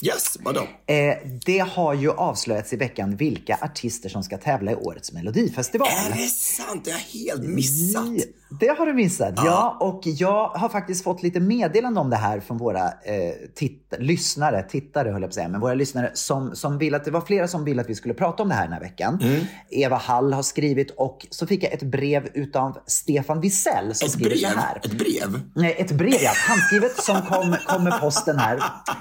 Yes, 0.04 0.38
vadå? 0.42 0.60
Eh, 0.86 1.18
det 1.46 1.60
har 1.60 1.94
ju 1.94 2.12
avslöjats 2.12 2.74
i 2.74 2.76
veckan 2.76 3.16
vilka 3.16 3.58
artister 3.62 4.10
som 4.10 4.24
ska 4.24 4.38
tävla 4.38 4.72
i 4.72 4.76
årets 4.76 5.12
melodifestival. 5.14 5.88
Är 5.88 6.14
det 6.18 6.28
sant? 6.28 6.82
Det 6.86 6.92
har 6.92 7.00
jag 7.14 7.20
helt 7.36 7.44
missat. 7.50 8.04
Det 8.60 8.68
har 8.78 8.86
du 8.86 8.94
missat, 8.94 9.34
ja. 9.38 9.78
Och 9.82 10.02
jag 10.06 10.48
har 10.48 10.70
faktiskt 10.70 11.04
fått 11.04 11.24
lite 11.24 11.40
meddelande 11.40 12.00
om 12.00 12.10
det 12.10 12.16
här 12.16 12.40
från 12.40 12.58
våra 12.58 12.84
eh, 12.88 13.34
titt- 13.56 13.94
lyssnare, 14.00 14.64
tittare 14.64 15.10
höll 15.10 15.22
jag 15.22 15.22
på 15.22 15.32
att 15.32 15.34
säga, 15.34 15.48
men 15.48 15.62
våra 15.62 15.74
lyssnare 15.74 16.12
som, 16.14 16.56
som 16.56 16.78
vill 16.78 16.96
att 16.96 17.06
det 17.06 17.12
var 17.12 17.22
flera 17.22 17.48
som 17.48 17.66
ville 17.66 17.82
att 17.82 17.90
vi 17.90 17.96
skulle 17.96 18.14
prata 18.14 18.44
om 18.44 18.50
det 18.50 18.56
här 18.56 18.64
den 18.64 18.74
här 18.74 18.80
veckan. 18.80 19.20
Mm. 19.24 19.46
Eva 19.70 19.96
Hall 19.96 20.34
har 20.34 20.44
skrivit 20.44 20.92
och 20.92 21.28
så 21.30 21.48
fick 21.48 21.64
jag 21.64 21.74
ett 21.74 21.84
brev 21.84 22.28
utav 22.34 22.78
Stefan 22.88 23.42
Wisell 23.42 23.96
som 23.96 24.06
Ett 24.06 24.12
skriver 24.12 24.36
så 24.36 24.48
brev? 24.48 24.58
här. 24.58 24.76
Ett 24.84 24.92
brev? 24.92 25.42
Nej, 25.56 25.76
ett 25.80 25.92
brev 25.92 26.18
ja. 26.22 26.32
Handskrivet 26.36 27.04
som 27.04 27.22
kom, 27.22 27.56
kom 27.68 27.84
med 27.84 28.00
posten 28.02 28.40
här. 28.40 28.58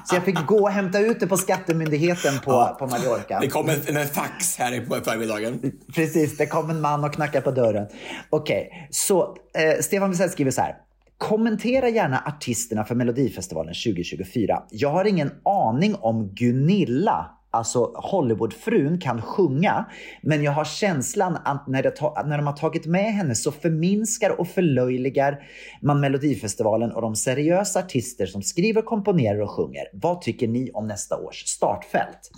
Så 0.06 0.14
jag 0.14 0.24
fick 0.24 0.46
gå 0.46 0.62
och 0.62 0.70
hämta 0.84 1.00
ut 1.00 1.20
det 1.20 1.26
på 1.26 1.36
Skattemyndigheten 1.36 2.38
på, 2.44 2.76
på 2.78 2.86
Mallorca. 2.86 3.40
Det 3.40 3.48
kom 3.48 3.68
en, 3.68 3.96
en 3.96 4.08
fax 4.08 4.58
här 4.58 4.80
på 4.80 4.94
förmiddagen. 4.94 5.72
Precis, 5.94 6.36
det 6.36 6.46
kom 6.46 6.70
en 6.70 6.80
man 6.80 7.04
och 7.04 7.14
knackade 7.14 7.44
på 7.44 7.50
dörren. 7.50 7.86
Okej, 8.30 8.88
så 8.90 9.36
eh, 9.58 9.80
Stefan 9.80 10.10
Wisell 10.10 10.30
skriver 10.30 10.50
så 10.50 10.60
här. 10.60 10.76
Kommentera 11.18 11.88
gärna 11.88 12.22
artisterna 12.26 12.84
för 12.84 12.94
Melodifestivalen 12.94 13.74
2024. 13.74 14.62
Jag 14.70 14.90
har 14.90 15.04
ingen 15.04 15.30
aning 15.44 15.94
om 15.94 16.34
Gunilla, 16.34 17.30
alltså 17.54 17.92
Hollywoodfrun, 17.94 19.00
kan 19.00 19.22
sjunga. 19.22 19.84
Men 20.22 20.42
jag 20.42 20.52
har 20.52 20.64
känslan 20.64 21.38
att 21.44 21.66
när, 21.68 21.82
det 21.82 22.00
när 22.26 22.36
de 22.36 22.46
har 22.46 22.56
tagit 22.56 22.86
med 22.86 23.14
henne 23.14 23.34
så 23.34 23.52
förminskar 23.52 24.40
och 24.40 24.48
förlöjligar 24.48 25.38
man 25.82 26.00
Melodifestivalen 26.00 26.92
och 26.92 27.02
de 27.02 27.16
seriösa 27.16 27.78
artister 27.78 28.26
som 28.26 28.42
skriver, 28.42 28.82
komponerar 28.82 29.40
och 29.40 29.50
sjunger. 29.50 29.84
Vad 29.92 30.20
tycker 30.20 30.48
ni 30.48 30.70
om 30.74 30.86
nästa 30.86 31.16
års 31.16 31.46
startfält? 31.46 32.30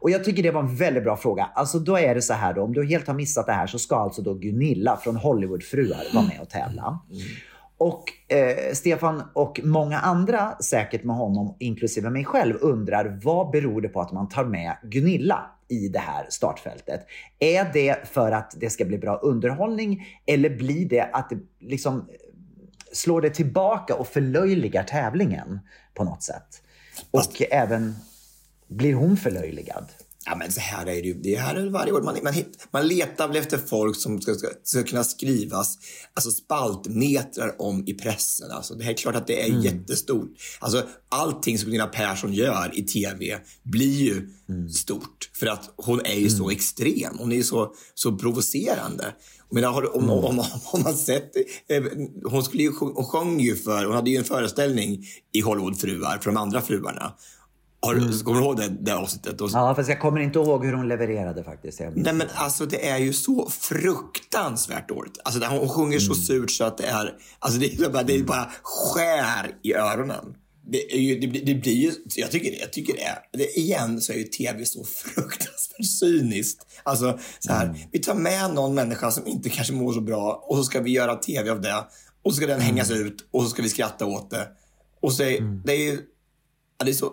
Och 0.00 0.10
jag 0.10 0.24
tycker 0.24 0.42
det 0.42 0.50
var 0.50 0.60
en 0.60 0.76
väldigt 0.76 1.04
bra 1.04 1.16
fråga. 1.16 1.50
Alltså 1.54 1.78
då 1.78 1.98
är 1.98 2.14
det 2.14 2.22
så 2.22 2.32
här 2.32 2.54
då, 2.54 2.62
om 2.62 2.72
du 2.72 2.86
helt 2.86 3.06
har 3.06 3.14
missat 3.14 3.46
det 3.46 3.52
här 3.52 3.66
så 3.66 3.78
ska 3.78 3.96
alltså 3.96 4.22
då 4.22 4.34
Gunilla 4.34 4.96
från 4.96 5.16
Hollywoodfruar 5.16 6.14
vara 6.14 6.24
med 6.24 6.40
och 6.40 6.48
tävla. 6.48 7.00
Mm. 7.10 7.22
Och 7.78 8.12
eh, 8.28 8.72
Stefan 8.72 9.22
och 9.32 9.60
många 9.64 9.98
andra, 9.98 10.56
säkert 10.60 11.04
med 11.04 11.16
honom, 11.16 11.56
inklusive 11.58 12.10
mig 12.10 12.24
själv, 12.24 12.54
undrar 12.60 13.20
vad 13.24 13.50
beror 13.50 13.80
det 13.80 13.88
på 13.88 14.00
att 14.00 14.12
man 14.12 14.28
tar 14.28 14.44
med 14.44 14.76
Gunilla 14.82 15.50
i 15.68 15.88
det 15.88 15.98
här 15.98 16.26
startfältet? 16.28 17.06
Är 17.38 17.72
det 17.72 18.08
för 18.08 18.32
att 18.32 18.54
det 18.56 18.70
ska 18.70 18.84
bli 18.84 18.98
bra 18.98 19.16
underhållning 19.16 20.06
eller 20.26 20.50
blir 20.50 20.88
det 20.88 21.02
att 21.12 21.30
det 21.30 21.38
liksom 21.60 21.96
eh, 21.96 22.04
slår 22.92 23.20
det 23.20 23.30
tillbaka 23.30 23.94
och 23.94 24.06
förlöjligar 24.06 24.82
tävlingen 24.82 25.60
på 25.94 26.04
något 26.04 26.22
sätt? 26.22 26.62
Och 27.10 27.42
även 27.50 27.94
blir 28.68 28.94
hon 28.94 29.16
förlöjligad? 29.16 29.84
Ja, 30.26 30.36
men 30.36 30.52
så 30.52 30.60
här 30.60 30.86
är 30.86 31.02
det 31.02 31.08
ju. 31.08 31.14
Det 31.14 31.36
här 31.36 31.54
är 31.54 31.66
varje 31.70 31.92
år. 31.92 32.02
Man, 32.02 32.16
man, 32.22 32.34
man 32.70 32.88
letar 32.88 33.28
väl 33.28 33.36
efter 33.36 33.58
folk 33.58 33.96
som 33.96 34.20
ska, 34.20 34.34
ska, 34.34 34.48
ska 34.62 34.82
kunna 34.82 35.04
skrivas 35.04 35.78
alltså 36.14 36.30
spaltmetrar 36.30 37.62
om 37.62 37.84
i 37.86 37.94
pressen. 37.94 38.50
Alltså, 38.50 38.74
det 38.74 38.84
är 38.84 38.94
klart 38.94 39.14
att 39.14 39.26
det 39.26 39.42
är 39.42 39.64
jättestort. 39.64 40.28
Alltså, 40.58 40.86
allting 41.08 41.58
som 41.58 41.66
Gunilla 41.66 41.86
Persson 41.86 42.32
gör 42.32 42.70
i 42.74 42.82
tv 42.82 43.38
blir 43.62 44.02
ju 44.02 44.28
stort. 44.70 45.30
För 45.32 45.46
att 45.46 45.70
hon 45.76 46.00
är 46.04 46.18
ju 46.18 46.30
så 46.30 46.50
extrem. 46.50 47.18
Hon 47.18 47.32
är 47.32 47.36
ju 47.36 47.42
så, 47.42 47.74
så 47.94 48.16
provocerande. 48.16 49.14
Men 49.50 49.64
har, 49.64 49.96
om, 49.96 50.10
om, 50.10 50.24
om, 50.24 50.44
om 50.72 50.82
man 50.82 50.94
sett, 50.94 51.36
eh, 51.68 51.82
hon, 52.24 52.44
skulle 52.44 52.62
ju, 52.62 52.72
hon 52.78 53.04
sjöng 53.04 53.40
ju 53.40 53.56
för, 53.56 53.84
hon 53.84 53.94
hade 53.94 54.10
ju 54.10 54.16
en 54.16 54.24
föreställning 54.24 55.04
i 55.32 55.40
Hollywoodfruar 55.40 56.18
för 56.18 56.30
de 56.30 56.36
andra 56.36 56.60
fruarna. 56.60 57.12
Har 57.80 57.94
du, 57.94 58.18
Kommer 58.18 58.40
du 58.40 58.46
ihåg 58.46 58.56
det, 58.56 58.68
det 58.80 58.96
avsnittet? 58.96 59.36
Ja, 59.52 59.74
fast 59.74 59.88
jag 59.88 60.00
kommer 60.00 60.20
inte 60.20 60.38
ihåg 60.38 60.64
hur 60.64 60.72
hon 60.72 60.88
levererade 60.88 61.44
faktiskt. 61.44 61.80
Nej 61.94 62.12
men 62.12 62.26
alltså 62.34 62.66
det 62.66 62.88
är 62.88 62.98
ju 62.98 63.12
så 63.12 63.50
fruktansvärt 63.50 64.88
dåligt. 64.88 65.18
Alltså 65.24 65.44
hon 65.44 65.68
sjunger 65.68 65.98
så 65.98 66.14
surt 66.14 66.50
så 66.50 66.64
att 66.64 66.78
det 66.78 66.86
är, 66.86 67.14
alltså 67.38 67.60
det 67.60 67.80
är 67.80 67.90
bara, 67.90 68.02
det 68.02 68.14
är 68.14 68.22
bara 68.22 68.50
skär 68.62 69.56
i 69.62 69.74
öronen. 69.74 70.34
Det, 70.70 70.94
är 70.94 71.00
ju, 71.00 71.20
det, 71.20 71.26
blir- 71.28 71.44
det 71.46 71.54
blir 71.54 71.72
ju, 71.72 71.92
jag 72.16 72.30
tycker 72.30 72.50
det, 72.50 72.56
jag 72.56 72.72
tycker 72.72 72.92
det 72.94 73.38
det, 73.38 73.58
igen 73.58 74.00
så 74.00 74.12
är 74.12 74.16
ju 74.16 74.24
tv 74.24 74.64
så 74.64 74.84
fruktansvärt 74.84 75.86
cyniskt. 76.00 76.66
Alltså 76.82 77.18
så 77.38 77.52
här, 77.52 77.88
vi 77.92 77.98
tar 77.98 78.14
med 78.14 78.54
någon 78.54 78.74
människa 78.74 79.10
som 79.10 79.26
inte 79.26 79.48
kanske 79.48 79.72
mår 79.72 79.92
så 79.92 80.00
bra 80.00 80.44
och 80.48 80.56
så 80.56 80.64
ska 80.64 80.80
vi 80.80 80.90
göra 80.90 81.14
tv 81.16 81.50
av 81.50 81.60
det. 81.60 81.84
Och 82.22 82.32
så 82.32 82.36
ska 82.36 82.46
den 82.46 82.60
hängas 82.60 82.90
ut 82.90 83.28
och 83.30 83.42
så 83.42 83.48
ska 83.48 83.62
vi 83.62 83.68
skratta 83.68 84.06
åt 84.06 84.30
det. 84.30 84.48
Och 85.02 85.12
så 85.12 85.22
är, 85.22 85.40
det 85.64 85.72
är 85.72 85.76
ju, 85.92 86.00
ja, 86.78 86.84
det 86.84 86.90
är 86.90 86.94
så 86.94 87.12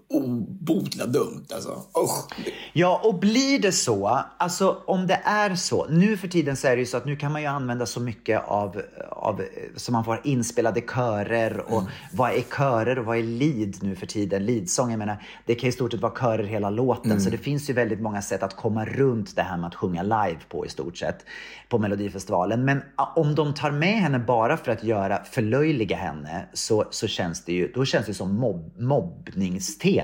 obotligt 0.13 1.05
dumt. 1.13 1.45
Alltså. 1.53 1.69
Usch. 2.03 2.45
Ja, 2.73 3.01
och 3.03 3.19
blir 3.19 3.59
det 3.59 3.71
så, 3.71 4.19
alltså 4.37 4.77
om 4.85 5.07
det 5.07 5.21
är 5.23 5.55
så, 5.55 5.87
nu 5.89 6.17
för 6.17 6.27
tiden 6.27 6.55
så 6.55 6.67
är 6.67 6.75
det 6.75 6.79
ju 6.79 6.85
så 6.85 6.97
att 6.97 7.05
nu 7.05 7.15
kan 7.15 7.31
man 7.31 7.41
ju 7.41 7.47
använda 7.47 7.85
så 7.85 7.99
mycket 7.99 8.43
av, 8.47 8.81
av 9.09 9.41
så 9.75 9.91
man 9.91 10.05
får 10.05 10.21
inspelade 10.23 10.81
körer 10.81 11.59
och 11.59 11.81
Mm. 11.81 11.91
vad 12.13 12.31
är 12.31 12.41
körer 12.57 12.99
och 12.99 13.05
vad 13.05 13.17
är 13.17 13.23
lead 13.23 13.75
nu 13.81 13.95
för 13.95 14.05
tiden? 14.05 14.45
Leadsång, 14.45 14.89
jag 14.91 14.99
menar, 14.99 15.23
det 15.45 15.55
kan 15.55 15.69
i 15.69 15.71
stort 15.71 15.91
sett 15.91 16.01
vara 16.01 16.13
körer 16.19 16.43
hela 16.43 16.69
låten, 16.69 17.11
Mm. 17.11 17.23
så 17.23 17.29
det 17.29 17.37
finns 17.37 17.69
ju 17.69 17.73
väldigt 17.73 18.01
många 18.01 18.21
sätt 18.21 18.43
att 18.43 18.55
komma 18.55 18.85
runt 18.85 19.35
det 19.35 19.41
här 19.41 19.57
med 19.57 19.67
att 19.67 19.75
sjunga 19.75 20.03
live 20.03 20.37
på 20.49 20.65
i 20.65 20.69
stort 20.69 20.97
sett 20.97 21.25
på 21.69 21.77
Melodifestivalen. 21.77 22.65
Men 22.65 22.81
om 23.15 23.35
de 23.35 23.53
tar 23.53 23.71
med 23.71 23.93
henne 23.99 24.19
bara 24.19 24.57
för 24.57 24.71
att 24.71 24.83
göra, 24.83 25.23
förlöjliga 25.23 25.97
henne, 25.97 26.45
så, 26.53 26.85
så 26.89 27.07
känns 27.07 27.45
det 27.45 27.53
ju, 27.53 27.71
då 27.75 27.85
känns 27.85 28.05
det 28.05 28.13
som 28.13 28.35
mobb, 28.77 29.29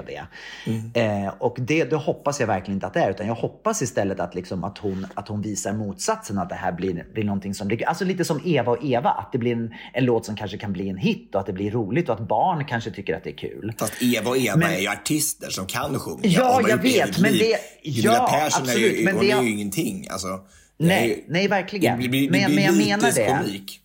mobbnings-tv. 0.01 1.23
Eh, 1.25 1.33
och 1.39 1.55
det, 1.59 1.83
det 1.83 1.95
hoppas 1.95 2.39
jag 2.39 2.47
verkligen 2.47 2.75
inte 2.77 2.87
att 2.87 2.93
det 2.93 2.99
är, 2.99 3.09
utan 3.09 3.27
jag 3.27 3.35
hoppas 3.35 3.81
istället 3.81 4.19
att, 4.19 4.35
liksom, 4.35 4.63
att, 4.63 4.77
hon, 4.77 5.07
att 5.13 5.27
hon 5.27 5.41
visar 5.41 5.73
motsatsen, 5.73 6.37
att 6.37 6.49
det 6.49 6.55
här 6.55 6.71
blir, 6.71 7.05
blir 7.13 7.23
någonting 7.23 7.53
som 7.53 7.77
alltså 7.87 8.05
lite 8.05 8.25
som 8.25 8.41
Eva 8.45 8.71
och 8.71 8.85
Eva, 8.85 9.09
att 9.09 9.31
det 9.31 9.37
blir 9.37 9.51
en, 9.53 9.73
en 9.93 10.05
låt 10.05 10.25
som 10.25 10.35
kanske 10.35 10.57
kan 10.57 10.73
bli 10.73 10.89
en 10.89 10.97
hit 10.97 11.35
och 11.35 11.41
att 11.41 11.47
det 11.47 11.53
blir 11.53 11.71
roligt 11.71 12.09
och 12.09 12.15
att 12.15 12.27
barn 12.27 12.65
kanske 12.65 12.91
tycker 12.91 13.15
att 13.17 13.23
det 13.23 13.29
är 13.29 13.37
kul. 13.37 13.73
Fast 13.79 13.93
Eva 14.01 14.29
och 14.29 14.37
Eva 14.37 14.55
Men- 14.55 14.71
är 14.71 14.79
ju 14.79 14.87
artister 14.87 15.49
som 15.49 15.65
kan 15.65 15.99
sjunga. 15.99 16.19
Ja, 16.23 16.61
jag 16.69 16.77
vet, 16.77 17.19
men 17.19 17.31
det- 17.31 17.57
Gunilla 17.83 18.13
ja, 18.13 18.27
Persson 18.31 18.61
är 18.63 18.69
absolut, 18.69 18.99
ju, 18.99 19.05
men 19.05 19.15
hon 19.15 19.25
det- 19.25 19.31
är 19.31 19.41
ju 19.41 19.49
ingenting. 19.51 20.07
Alltså, 20.11 20.27
är 20.27 20.39
Nej, 20.77 21.07
ju- 21.09 21.23
nej 21.33 21.47
verkligen. 21.47 22.01
Det 22.01 22.07
blir, 22.09 22.31
det 22.31 22.39
men, 22.39 22.55
men 22.55 22.63
jag 22.63 22.77
menar 22.77 23.11
det. 23.15 23.27
komik. 23.27 23.81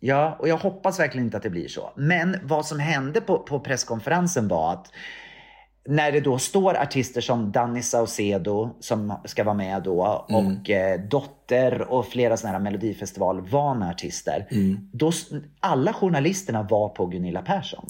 Ja, 0.00 0.36
och 0.40 0.48
jag 0.48 0.56
hoppas 0.56 1.00
verkligen 1.00 1.24
inte 1.26 1.36
att 1.36 1.42
det 1.42 1.50
blir 1.50 1.68
så. 1.68 1.92
Men 1.96 2.36
vad 2.42 2.66
som 2.66 2.78
hände 2.78 3.20
på, 3.20 3.38
på 3.38 3.60
presskonferensen 3.60 4.48
var 4.48 4.72
att 4.72 4.86
när 5.88 6.12
det 6.12 6.20
då 6.20 6.38
står 6.38 6.76
artister 6.76 7.20
som 7.20 7.52
Danny 7.52 7.82
Saucedo 7.82 8.70
som 8.80 9.12
ska 9.24 9.44
vara 9.44 9.54
med 9.54 9.82
då 9.82 10.26
Mm. 10.28 10.46
och 10.46 10.70
eh, 10.70 11.00
Dotter 11.00 11.80
och 11.80 12.06
flera 12.06 12.36
sådana 12.36 12.58
här 12.58 12.64
melodifestivalvana 12.64 13.90
artister. 13.90 14.46
Mm. 14.50 14.88
Då, 14.92 15.12
alla 15.60 15.92
journalisterna 15.92 16.62
var 16.62 16.88
på 16.88 17.06
Gunilla 17.06 17.42
Persson. 17.42 17.86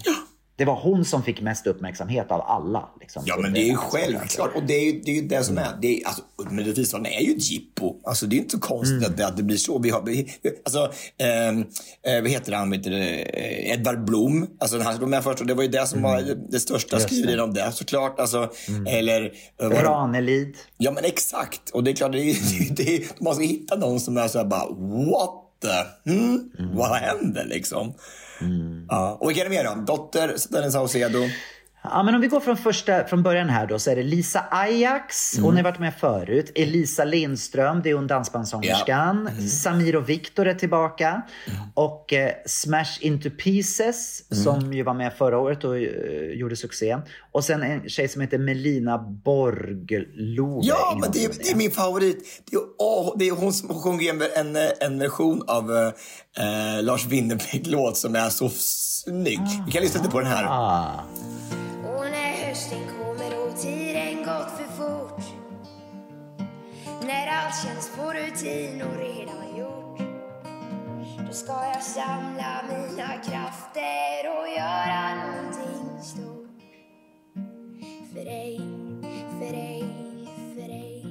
Det 0.58 0.64
var 0.64 0.74
hon 0.80 1.04
som 1.04 1.22
fick 1.22 1.40
mest 1.40 1.66
uppmärksamhet 1.66 2.30
av 2.30 2.40
alla. 2.40 2.88
Liksom, 3.00 3.22
Ja, 3.26 3.36
men 3.36 3.52
det 3.52 3.60
är 3.60 3.66
ju 3.70 3.76
självklart. 3.76 4.54
Och 4.56 4.62
det 4.62 4.74
är 4.74 4.84
ju 4.92 5.00
det, 5.00 5.10
är 5.10 5.14
ju 5.14 5.28
det 5.28 5.44
som 5.44 5.58
är. 5.58 5.68
Det 5.82 6.00
är, 6.00 6.06
alltså, 6.06 6.22
Melodifestivalen 6.50 7.12
är 7.12 7.20
ju 7.20 7.32
ett 7.36 7.50
jippo. 7.50 7.94
Alltså, 8.04 8.26
det 8.26 8.36
är 8.36 8.38
inte 8.38 8.50
så 8.50 8.60
konstigt 8.60 8.96
Mm. 8.98 9.10
att, 9.10 9.16
det, 9.16 9.26
att 9.26 9.36
det 9.36 9.42
blir 9.42 9.56
så. 9.56 9.78
Vi 9.78 9.90
har, 9.90 10.02
vi, 10.02 10.32
alltså, 10.64 10.92
ehm, 11.18 11.60
eh, 12.02 12.22
vad 12.22 12.30
heter 12.30 12.52
han? 12.52 12.70
Vet 12.70 12.82
du, 12.84 12.96
eh, 12.98 13.70
Edvard 13.72 14.04
Blom. 14.04 14.46
Alltså, 14.58 14.78
han 14.80 15.00
var 15.00 15.08
med 15.08 15.24
först 15.24 15.40
och 15.40 15.46
det 15.46 15.54
var 15.54 15.62
ju 15.62 15.68
det 15.68 15.86
som 15.86 16.02
var 16.02 16.22
det, 16.22 16.34
det 16.48 16.60
största 16.60 16.96
Mm. 16.96 17.02
Just 17.02 17.08
det. 17.08 17.14
Mm. 17.16 17.22
skriveriet 17.24 17.44
om 17.44 17.54
det 17.54 17.72
såklart. 17.72 18.20
Alltså, 18.20 18.50
Eller... 18.88 19.22
eh, 19.60 19.68
var 19.68 19.70
det? 19.70 19.82
Ranelid. 19.82 20.56
Ja, 20.76 20.90
men 20.92 21.04
exakt. 21.04 21.70
Och 21.70 21.84
det 21.84 21.90
är 21.90 21.94
klart, 21.94 22.12
det 22.12 22.18
är, 22.30 22.36
det 22.76 22.96
är, 22.96 23.22
man 23.24 23.34
ska 23.34 23.44
hitta 23.44 23.76
någon 23.76 24.00
som 24.00 24.16
är 24.16 24.28
så 24.28 24.38
här 24.38 24.44
bara, 24.44 24.66
what 25.10 25.30
the? 25.62 26.10
Hmm? 26.10 26.50
Vad 26.74 26.96
händer 26.96 27.44
liksom? 27.44 27.94
Mm. 28.40 28.86
Ja. 28.88 29.18
Och 29.20 29.30
vilka 29.30 29.40
är 29.40 29.44
det 29.44 29.50
mer 29.50 29.64
då? 29.64 29.74
Dotter, 29.74 30.36
Dennis 30.50 30.72
Saucedo. 30.72 31.18
Ja, 31.90 32.02
men 32.02 32.14
om 32.14 32.20
vi 32.20 32.26
går 32.28 32.40
från, 32.40 32.56
första, 32.56 33.04
från 33.04 33.22
början 33.22 33.48
här 33.48 33.66
då 33.66 33.78
så 33.78 33.90
är 33.90 33.96
det 33.96 34.02
Lisa 34.02 34.44
Ajax, 34.50 35.38
hon 35.38 35.56
har 35.56 35.62
varit 35.62 35.78
med 35.78 35.94
förut. 35.94 36.52
Elisa 36.54 37.04
Lindström, 37.04 37.82
det 37.82 37.90
är 37.90 37.94
hon 37.94 38.06
dansbandssångerskan. 38.06 39.30
Samir 39.48 39.96
och 39.96 40.08
Viktor 40.08 40.46
är 40.46 40.54
tillbaka. 40.54 41.22
Och 41.74 42.12
eh, 42.12 42.30
Smash 42.46 42.98
Into 43.00 43.30
Pieces, 43.30 44.22
som 44.44 44.72
ju 44.72 44.82
var 44.82 44.94
med 44.94 45.12
förra 45.12 45.38
året 45.38 45.64
och 45.64 45.76
eh, 45.78 45.82
gjorde 46.34 46.56
succé. 46.56 46.96
Och 47.32 47.44
sen 47.44 47.62
en 47.62 47.88
tjej 47.88 48.08
som 48.08 48.20
heter 48.20 48.38
Melina 48.38 48.98
Borglove. 48.98 50.60
Ja, 50.62 50.98
men 51.00 51.10
det, 51.12 51.24
är- 51.24 51.28
det 51.38 51.50
är 51.50 51.56
min 51.56 51.70
favorit. 51.70 52.42
Det 52.50 52.56
är, 52.56 52.60
åh, 52.78 53.14
det 53.18 53.28
är 53.28 53.32
hon 53.32 53.52
som 53.52 53.68
sjunger 53.82 54.38
en, 54.38 54.56
en, 54.80 54.98
version 54.98 55.42
av 55.46 55.70
eh, 55.72 56.82
Lars 56.82 57.06
Winnerbäck-låt 57.06 57.96
som 57.96 58.14
är 58.16 58.28
så 58.30 58.48
snygg. 58.54 59.40
Vi 59.66 59.72
kan 59.72 59.82
lyssna 59.82 60.00
lite 60.00 60.12
på 60.12 60.20
den 60.20 60.28
här. 60.28 60.44
Ah. 60.48 61.04
När 67.06 67.26
allt 67.26 67.54
känns 67.64 67.90
på 67.96 68.12
rutin 68.12 68.82
och 68.82 68.96
redan 68.98 69.56
gjort 69.58 69.98
Då 71.26 71.32
ska 71.32 71.52
jag 71.52 71.82
samla 71.82 72.62
mina 72.68 73.08
krafter 73.08 74.40
och 74.40 74.48
göra 74.56 75.14
någonting 75.14 76.02
stort 76.02 76.60
För 78.12 78.24
dig, 78.24 78.60
för 79.38 79.56
dig, 79.56 79.84
för 80.54 80.68
dig 80.68 81.06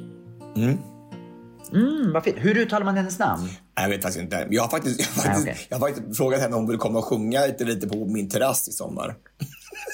Mm, 1.74 2.14
vad 2.14 2.24
fint. 2.24 2.38
Hur 2.40 2.58
uttalar 2.58 2.86
man 2.86 2.98
hennes 2.98 3.20
namn? 3.20 3.50
Jag 3.76 3.90
vet 3.90 4.02
faktiskt 4.02 4.24
inte. 4.24 4.48
Jag 4.50 4.62
har 4.62 4.70
faktiskt, 4.70 5.00
jag 5.00 5.08
har 5.08 5.28
Nej, 5.30 5.36
faktiskt, 5.36 5.48
okej. 5.48 5.68
jag 5.70 5.80
har 5.80 5.88
faktiskt 5.88 6.18
frågat 6.18 6.42
henne 6.42 6.56
om 6.56 6.62
hon 6.62 6.70
vill 6.70 6.78
komma 6.80 7.00
och 7.00 7.06
sjunga 7.06 7.46
lite, 7.46 7.64
lite 7.64 7.88
på 7.88 8.06
min 8.06 8.30
terrass 8.30 8.68
i 8.68 8.72
sommar. 8.72 9.16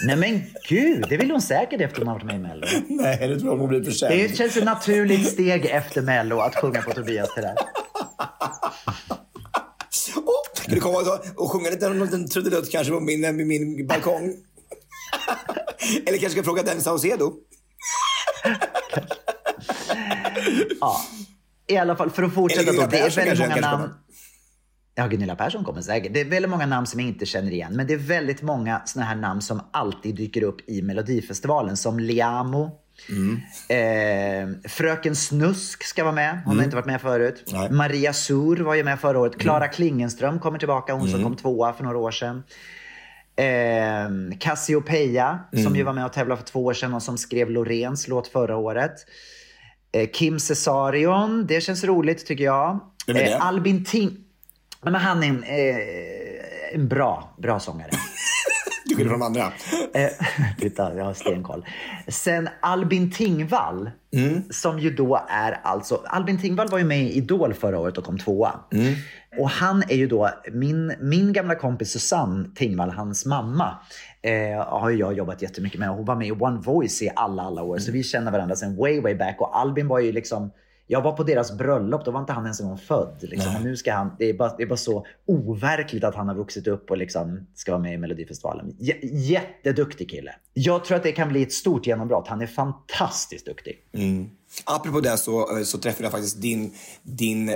Nej 0.05 0.15
men 0.15 0.43
gud, 0.69 1.05
det 1.09 1.17
vill 1.17 1.31
hon 1.31 1.41
säkert 1.41 1.81
efter 1.81 1.97
hon 1.97 2.07
har 2.07 2.15
varit 2.15 2.25
med 2.25 2.35
i 2.35 2.39
Mello. 2.39 2.67
Nej, 2.89 3.27
det 3.27 3.39
tror 3.39 3.51
jag 3.51 3.57
hon 3.57 3.69
blir 3.69 3.83
för 3.83 3.91
sen. 3.91 4.11
Det 4.11 4.37
känns 4.37 4.57
ett 4.57 4.63
naturligt 4.63 5.27
steg 5.27 5.65
efter 5.65 6.01
Mello 6.01 6.39
att 6.39 6.55
sjunga 6.55 6.81
på 6.81 6.91
Tobias 6.91 7.35
terrass. 7.35 7.57
Åh, 10.15 10.63
kan 10.65 10.75
du 10.75 10.81
komma 10.81 11.19
och, 11.35 11.51
sjunga 11.51 11.69
lite 11.69 11.85
en 11.85 12.29
trudelutt 12.29 12.71
kanske 12.71 12.93
på 12.93 12.99
min, 12.99 13.47
min, 13.47 13.87
balkong? 13.87 14.35
Eller 16.05 16.17
kanske 16.17 16.29
ska 16.29 16.43
fråga 16.43 16.63
Dennis 16.63 16.83
Saucedo? 16.83 17.33
Ja, 20.81 21.01
i 21.67 21.77
alla 21.77 21.95
fall 21.95 22.09
för 22.09 22.23
att 22.23 22.33
fortsätta 22.33 22.69
Eller 22.69 22.81
då. 22.81 22.87
Det 22.87 22.99
är 22.99 23.09
väldigt 23.09 23.39
många 23.39 23.61
namn. 23.61 23.89
Ja, 25.01 25.07
Gunilla 25.07 25.35
Persson 25.35 25.63
kommer 25.63 25.81
säkert. 25.81 26.13
Det 26.13 26.21
är 26.21 26.25
väldigt 26.25 26.51
många 26.51 26.65
namn 26.65 26.87
som 26.87 26.99
jag 26.99 27.09
inte 27.09 27.25
känner 27.25 27.51
igen. 27.51 27.73
Men 27.75 27.87
det 27.87 27.93
är 27.93 27.97
väldigt 27.97 28.41
många 28.41 28.81
såna 28.85 29.05
här 29.05 29.15
namn 29.15 29.41
som 29.41 29.61
alltid 29.71 30.15
dyker 30.15 30.43
upp 30.43 30.69
i 30.69 30.81
Melodifestivalen. 30.81 31.77
Som 31.77 31.99
Liamo. 31.99 32.71
Mm. 33.09 33.41
Eh, 33.69 34.69
Fröken 34.69 35.15
Snusk 35.15 35.83
ska 35.83 36.03
vara 36.03 36.15
med. 36.15 36.41
Hon 36.45 36.57
har 36.57 36.63
inte 36.63 36.75
varit 36.75 36.85
med 36.85 37.01
förut. 37.01 37.43
Nej. 37.53 37.71
Maria 37.71 38.13
Sur 38.13 38.57
var 38.57 38.75
ju 38.75 38.83
med 38.83 38.99
förra 38.99 39.19
året. 39.19 39.37
Klara 39.37 39.67
Klingenström 39.67 40.39
kommer 40.39 40.59
tillbaka. 40.59 40.93
Hon 40.93 41.09
som 41.09 41.23
kom 41.23 41.35
tvåa 41.35 41.73
för 41.73 41.83
några 41.83 41.97
år 41.97 42.11
sedan. 42.11 42.43
Eh, 43.35 44.37
Cassiopeia, 44.39 45.39
som 45.63 45.75
ju 45.75 45.83
var 45.83 45.93
med 45.93 46.05
och 46.05 46.13
tävlade 46.13 46.41
för 46.41 46.47
två 46.47 46.65
år 46.65 46.73
sedan 46.73 46.93
och 46.93 47.03
som 47.03 47.17
skrev 47.17 47.49
Loreens 47.49 48.07
låt 48.07 48.27
förra 48.27 48.57
året. 48.57 48.93
Eh, 49.91 50.09
Kim 50.09 50.39
Cesarion, 50.39 51.45
det 51.47 51.61
känns 51.61 51.83
roligt 51.83 52.25
tycker 52.25 52.43
jag. 52.43 52.79
Eh, 53.07 53.45
Albin 53.45 53.85
Ting... 53.85 54.17
Men 54.83 54.95
han 54.95 55.23
är 55.23 55.27
en, 55.27 55.43
eh, 55.43 56.75
en 56.75 56.87
bra, 56.87 57.35
bra 57.37 57.59
sångare. 57.59 57.89
Du 58.85 58.95
skiljer 58.95 59.11
från 59.11 59.23
andra. 59.23 59.41
Eh, 59.93 60.09
Titta, 60.59 60.95
jag 60.95 61.05
har 61.05 61.13
stenkoll. 61.13 61.65
Sen 62.07 62.49
Albin 62.59 63.11
Tingvall, 63.11 63.91
som 64.49 64.79
ju 64.79 64.95
då 64.95 65.25
är 65.29 65.59
alltså... 65.63 66.01
Albin 66.05 66.41
Tingvall 66.41 66.67
var 66.67 66.77
ju 66.77 66.83
med 66.83 67.01
i 67.01 67.11
Idol 67.11 67.53
förra 67.53 67.79
året 67.79 67.97
och 67.97 68.03
kom 68.03 68.17
tvåa. 68.17 68.59
Och 69.37 69.49
han 69.49 69.83
är 69.89 69.95
ju 69.95 70.07
då, 70.07 70.29
min, 70.51 70.93
min 70.99 71.33
gamla 71.33 71.55
kompis 71.55 71.91
Susanne 71.91 72.49
Tingvall, 72.55 72.89
hans 72.89 73.25
mamma, 73.25 73.79
eh, 74.21 74.65
har 74.67 74.89
ju 74.89 74.97
jag 74.97 75.13
jobbat 75.13 75.41
jättemycket 75.41 75.79
med. 75.79 75.89
Hon 75.89 76.05
var 76.05 76.15
med 76.15 76.27
i 76.27 76.31
One 76.31 76.59
Voice 76.59 77.01
i 77.01 77.09
alla, 77.15 77.43
alla 77.43 77.63
år. 77.63 77.77
Så 77.77 77.91
vi 77.91 78.03
känner 78.03 78.31
varandra 78.31 78.55
sen 78.55 78.75
way, 78.75 79.01
way 79.01 79.15
back. 79.15 79.35
Och 79.39 79.59
Albin 79.59 79.87
var 79.87 79.99
ju 79.99 80.11
liksom... 80.11 80.51
Jag 80.91 81.01
var 81.01 81.11
på 81.11 81.23
deras 81.23 81.57
bröllop, 81.57 82.05
då 82.05 82.11
var 82.11 82.19
inte 82.19 82.33
han 82.33 82.43
ens 82.43 82.59
en 82.59 82.67
gång 82.67 82.77
född. 82.77 83.17
Liksom. 83.21 83.63
Nu 83.63 83.77
ska 83.77 83.93
han, 83.93 84.15
det, 84.19 84.29
är 84.29 84.33
bara, 84.33 84.55
det 84.57 84.63
är 84.63 84.67
bara 84.67 84.77
så 84.77 85.05
overkligt 85.25 86.03
att 86.03 86.15
han 86.15 86.27
har 86.27 86.35
vuxit 86.35 86.67
upp 86.67 86.91
och 86.91 86.97
liksom 86.97 87.47
ska 87.55 87.71
vara 87.71 87.81
med 87.81 87.93
i 87.93 87.97
Melodifestivalen. 87.97 88.75
J- 88.79 88.99
jätteduktig 89.03 90.09
kille. 90.09 90.35
Jag 90.53 90.85
tror 90.85 90.97
att 90.97 91.03
det 91.03 91.11
kan 91.11 91.29
bli 91.29 91.43
ett 91.43 91.53
stort 91.53 91.87
genombrott. 91.87 92.27
Han 92.27 92.41
är 92.41 92.47
fantastiskt 92.47 93.45
duktig. 93.45 93.77
Apropå 94.65 94.99
det 94.99 95.17
så, 95.17 95.47
så 95.65 95.77
träffade 95.77 96.03
jag 96.03 96.11
faktiskt 96.11 96.41
din, 96.41 96.73
din 97.03 97.49
eh, 97.49 97.55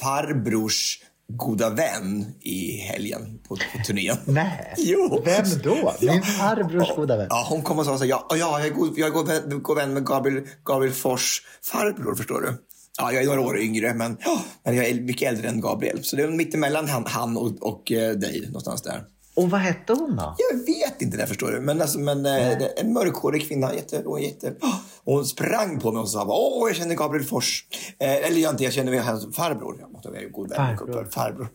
farbrors 0.00 0.98
goda 1.28 1.70
vän 1.70 2.26
i 2.40 2.76
helgen 2.76 3.38
på, 3.48 3.56
på 3.56 3.84
turnén. 3.86 4.16
Nej, 4.24 4.74
Jo. 4.78 5.22
vem 5.24 5.44
då? 5.62 5.94
Min 6.00 6.10
Ja. 6.14 6.22
farbrors 6.22 6.96
goda 6.96 7.16
vän. 7.16 7.26
Ja, 7.30 7.46
hon 7.50 7.62
kom 7.62 7.78
och 7.78 7.84
sa 7.84 7.98
så 7.98 8.04
här, 8.04 8.10
ja, 8.10 8.26
ja 8.30 8.36
jag 8.36 8.66
är 8.66 8.70
god, 8.70 8.92
jag 8.98 9.06
är 9.08 9.12
god, 9.12 9.26
vän, 9.28 9.62
god 9.62 9.76
vän 9.76 9.94
med 9.94 10.06
Gabriel, 10.06 10.42
Gabriel 10.64 10.94
Fors 10.94 11.42
farbror, 11.62 12.14
förstår 12.14 12.40
du. 12.40 12.54
Ja, 12.98 13.12
jag 13.12 13.22
är 13.22 13.26
några 13.26 13.40
år 13.40 13.58
yngre, 13.58 13.94
men, 13.94 14.16
ja, 14.24 14.40
men 14.64 14.76
jag 14.76 14.88
är 14.88 14.94
mycket 15.00 15.28
äldre 15.28 15.48
än 15.48 15.60
Gabriel. 15.60 16.04
Så 16.04 16.16
det 16.16 16.22
är 16.22 16.28
mittemellan 16.28 16.88
han, 16.88 17.04
han 17.06 17.36
och, 17.36 17.62
och 17.62 17.92
eh, 17.92 18.12
dig, 18.12 18.40
någonstans 18.46 18.82
där. 18.82 19.04
Och 19.36 19.50
vad 19.50 19.60
hette 19.60 19.92
hon 19.92 20.16
då? 20.16 20.36
Jag 20.50 20.58
vet 20.66 21.02
inte 21.02 21.16
det, 21.16 21.26
förstår 21.26 21.50
du. 21.52 21.60
Men, 21.60 21.80
alltså, 21.82 21.98
men 21.98 22.26
eh, 22.26 22.58
en 22.76 22.92
mörkhårig 22.92 23.48
kvinna, 23.48 23.74
jätte, 23.74 24.04
jätte, 24.20 24.50
oh, 24.60 24.74
och 25.06 25.14
hon 25.14 25.24
sprang 25.24 25.80
på 25.80 25.92
mig 25.92 26.00
och 26.00 26.08
sa, 26.10 26.24
åh, 26.28 26.68
jag 26.68 26.76
känner 26.76 26.94
Gabriel 26.94 27.24
Fors. 27.26 27.64
Eh, 28.00 28.14
eller 28.14 28.40
jag 28.40 28.52
inte, 28.52 28.64
jag 28.64 28.72
känner 28.72 29.00
hans 29.00 29.36
farbror. 29.36 29.76
Jag 29.80 29.92
måste 29.92 30.08
vara 30.08 30.20
god 30.32 30.48
vän 30.50 30.76
Farbror. 30.76 31.04
farbror. 31.10 31.48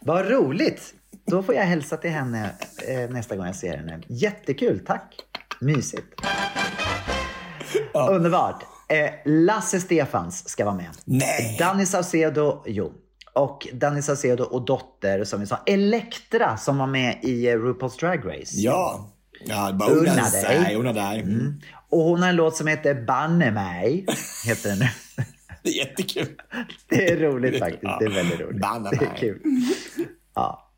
Vad 0.00 0.28
roligt! 0.30 0.94
Då 1.26 1.42
får 1.42 1.54
jag 1.54 1.62
hälsa 1.62 1.96
till 1.96 2.10
henne 2.10 2.50
eh, 2.88 3.10
nästa 3.10 3.36
gång 3.36 3.46
jag 3.46 3.56
ser 3.56 3.76
henne. 3.76 4.02
Jättekul, 4.08 4.84
tack! 4.86 5.14
Mysigt. 5.60 6.06
Underbart. 8.10 8.62
Eh, 8.88 9.10
Lasse 9.24 9.80
Stefans 9.80 10.48
ska 10.48 10.64
vara 10.64 10.74
med. 10.74 10.90
Nej. 11.04 11.56
Danny 11.58 11.86
Saucedo, 11.86 12.62
jo. 12.66 12.92
Och 13.34 13.68
Danny 13.72 14.02
Saucedo 14.02 14.44
och 14.44 14.64
dotter, 14.64 15.24
som 15.24 15.40
vi 15.40 15.46
sa. 15.46 15.58
Elektra 15.66 16.56
som 16.56 16.78
var 16.78 16.86
med 16.86 17.18
i 17.22 17.46
eh, 17.48 17.56
RuPaul's 17.56 18.00
Drag 18.00 18.26
Race. 18.26 18.52
Ja. 18.54 19.10
Ja, 19.48 19.72
bara 19.72 19.90
Unna 19.90 20.12
unna 20.12 20.22
dig. 20.30 20.42
sig. 20.42 20.74
Unna 20.74 20.92
dig. 20.92 21.20
Mm. 21.20 21.60
Och 21.88 21.98
hon 22.02 22.22
har 22.22 22.28
en 22.28 22.36
låt 22.36 22.56
som 22.56 22.66
heter 22.66 22.94
Banne 23.06 23.50
mig. 23.50 24.06
Heter 24.46 24.68
den. 24.76 24.78
Det 25.62 25.70
är 25.70 25.86
jättekul. 25.86 26.28
Det 26.88 27.10
är 27.10 27.16
roligt 27.16 27.58
faktiskt. 27.58 27.92
Det 28.00 28.04
är 28.04 28.10
väldigt 28.10 28.40
roligt. 28.40 28.60
Banne 28.62 28.90
Det 28.90 28.96
är 28.96 29.00
mig. 29.00 29.16
kul. 29.20 29.40
Ja. 30.34 30.72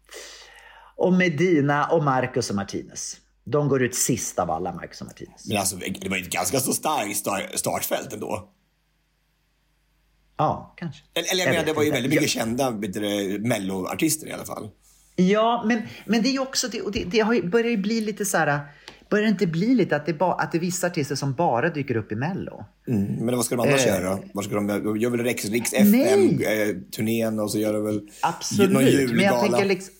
Och 0.96 1.12
Medina 1.12 1.86
och 1.86 2.04
Marcus 2.04 2.50
och 2.50 2.56
Martinez. 2.56 3.16
De 3.44 3.68
går 3.68 3.82
ut 3.82 3.94
sist 3.94 4.38
av 4.38 4.50
alla, 4.50 4.72
Marcus 4.72 5.00
och 5.00 5.06
Martinez. 5.06 5.48
Men 5.48 5.56
alltså, 5.56 5.76
det 6.00 6.08
var 6.08 6.16
ju 6.16 6.22
ett 6.22 6.30
ganska 6.30 6.60
så 6.60 6.72
starkt 6.72 7.16
star- 7.16 7.56
startfält 7.56 8.12
ändå. 8.12 8.48
Ja, 10.36 10.74
kanske. 10.76 11.02
Eller, 11.14 11.32
eller 11.32 11.40
jag 11.44 11.48
Jag 11.48 11.52
menar, 11.54 11.66
det 11.66 11.72
var 11.72 11.82
ju 11.82 11.90
väldigt 11.90 12.10
mycket 12.12 12.30
kända 12.30 12.70
vet 12.70 12.92
du, 12.92 13.38
melloartister 13.44 14.26
i 14.26 14.32
alla 14.32 14.44
fall. 14.44 14.70
Ja, 15.20 15.64
men, 15.66 15.82
men 16.06 16.22
det 16.22 16.28
är 16.28 16.32
ju 16.32 16.38
också, 16.38 16.68
det, 16.68 16.80
och 16.82 16.92
det, 16.92 17.04
det 17.04 17.18
har 17.20 17.42
börjar 17.42 17.70
ju 17.70 17.76
bli 17.76 18.00
lite 18.00 18.24
så 18.24 18.36
här, 18.38 18.60
börjar 19.10 19.24
det 19.24 19.30
inte 19.30 19.46
bli 19.46 19.74
lite 19.74 19.96
att 19.96 20.06
det, 20.06 20.12
ba, 20.14 20.32
att 20.34 20.52
det 20.52 20.58
är 20.58 20.60
vissa 20.60 20.86
artister 20.86 21.14
som 21.14 21.34
bara 21.34 21.70
dyker 21.70 21.96
upp 21.96 22.12
i 22.12 22.14
Mello? 22.14 22.64
Mm. 22.88 23.04
Men 23.04 23.36
vad 23.36 23.44
ska 23.44 23.56
de 23.56 23.68
annars 23.68 23.86
Eh. 23.86 23.94
göra? 23.94 24.18
Vad 24.34 24.44
ska 24.44 24.54
de, 24.54 24.66
de 24.66 24.96
gör 24.98 25.10
väl 25.10 25.20
Rex, 25.20 25.44
Riks. 25.44 25.72
FM-turnén 25.72 27.38
och 27.40 27.50
så 27.50 27.58
gör 27.58 27.72
de 27.72 27.84
väl 27.84 27.94
någon 27.94 28.08
Absolut, 28.22 28.72
men 28.72 28.86
julgala. 28.86 29.22
jag 29.22 29.40
tänker 29.40 29.64
liksom, 29.64 29.94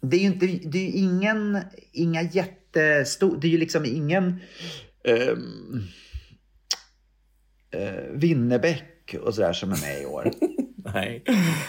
det 0.00 0.16
är 0.16 0.20
ju 0.20 0.26
inte, 0.26 0.46
det 0.46 0.78
är 0.78 0.90
ingen, 0.94 1.58
inga 1.92 2.22
jättestor, 2.22 3.38
det 3.40 3.46
är 3.46 3.50
ju 3.50 3.58
liksom 3.58 3.84
ingen 3.84 4.24
um, 5.04 5.82
Winnerbäck 8.12 9.14
och 9.22 9.34
sådär 9.34 9.52
som 9.52 9.72
är 9.72 9.80
med 9.80 10.02
i 10.02 10.06
år. 10.06 10.30
Nej, 10.94 11.24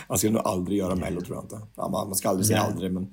man 0.09 0.17
ska 0.17 0.29
nog 0.29 0.41
aldrig 0.45 0.77
göra 0.77 0.95
Mello 0.95 1.21
tror 1.21 1.37
jag 1.37 1.43
inte. 1.43 1.59
Man, 1.75 2.15
ska 2.15 2.29
aldrig 2.29 2.45
säga 2.45 2.59
aldrig, 2.59 2.91
men 2.91 3.11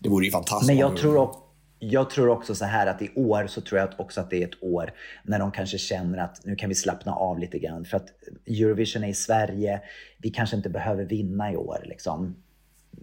det 0.00 0.08
vore 0.08 0.24
ju 0.24 0.30
fantastiskt. 0.30 0.66
Men 0.66 0.76
jag 0.76 0.96
tror, 0.96 1.16
också, 1.16 1.40
jag 1.78 2.10
tror 2.10 2.28
också 2.28 2.54
så 2.54 2.64
här 2.64 2.86
att 2.86 3.02
i 3.02 3.10
år 3.14 3.46
så 3.46 3.60
tror 3.60 3.80
jag 3.80 3.88
också 3.98 4.20
att 4.20 4.30
det 4.30 4.42
är 4.42 4.46
ett 4.46 4.62
år 4.62 4.92
när 5.24 5.38
de 5.38 5.52
kanske 5.52 5.78
känner 5.78 6.18
att 6.18 6.40
nu 6.44 6.56
kan 6.56 6.68
vi 6.68 6.74
slappna 6.74 7.12
av 7.12 7.38
lite 7.38 7.58
grann. 7.58 7.84
För 7.84 7.96
att 7.96 8.08
Eurovision 8.46 9.04
är 9.04 9.08
i 9.08 9.14
Sverige. 9.14 9.80
Vi 10.18 10.30
kanske 10.30 10.56
inte 10.56 10.70
behöver 10.70 11.04
vinna 11.04 11.52
i 11.52 11.56
år 11.56 11.84
liksom. 11.84 12.36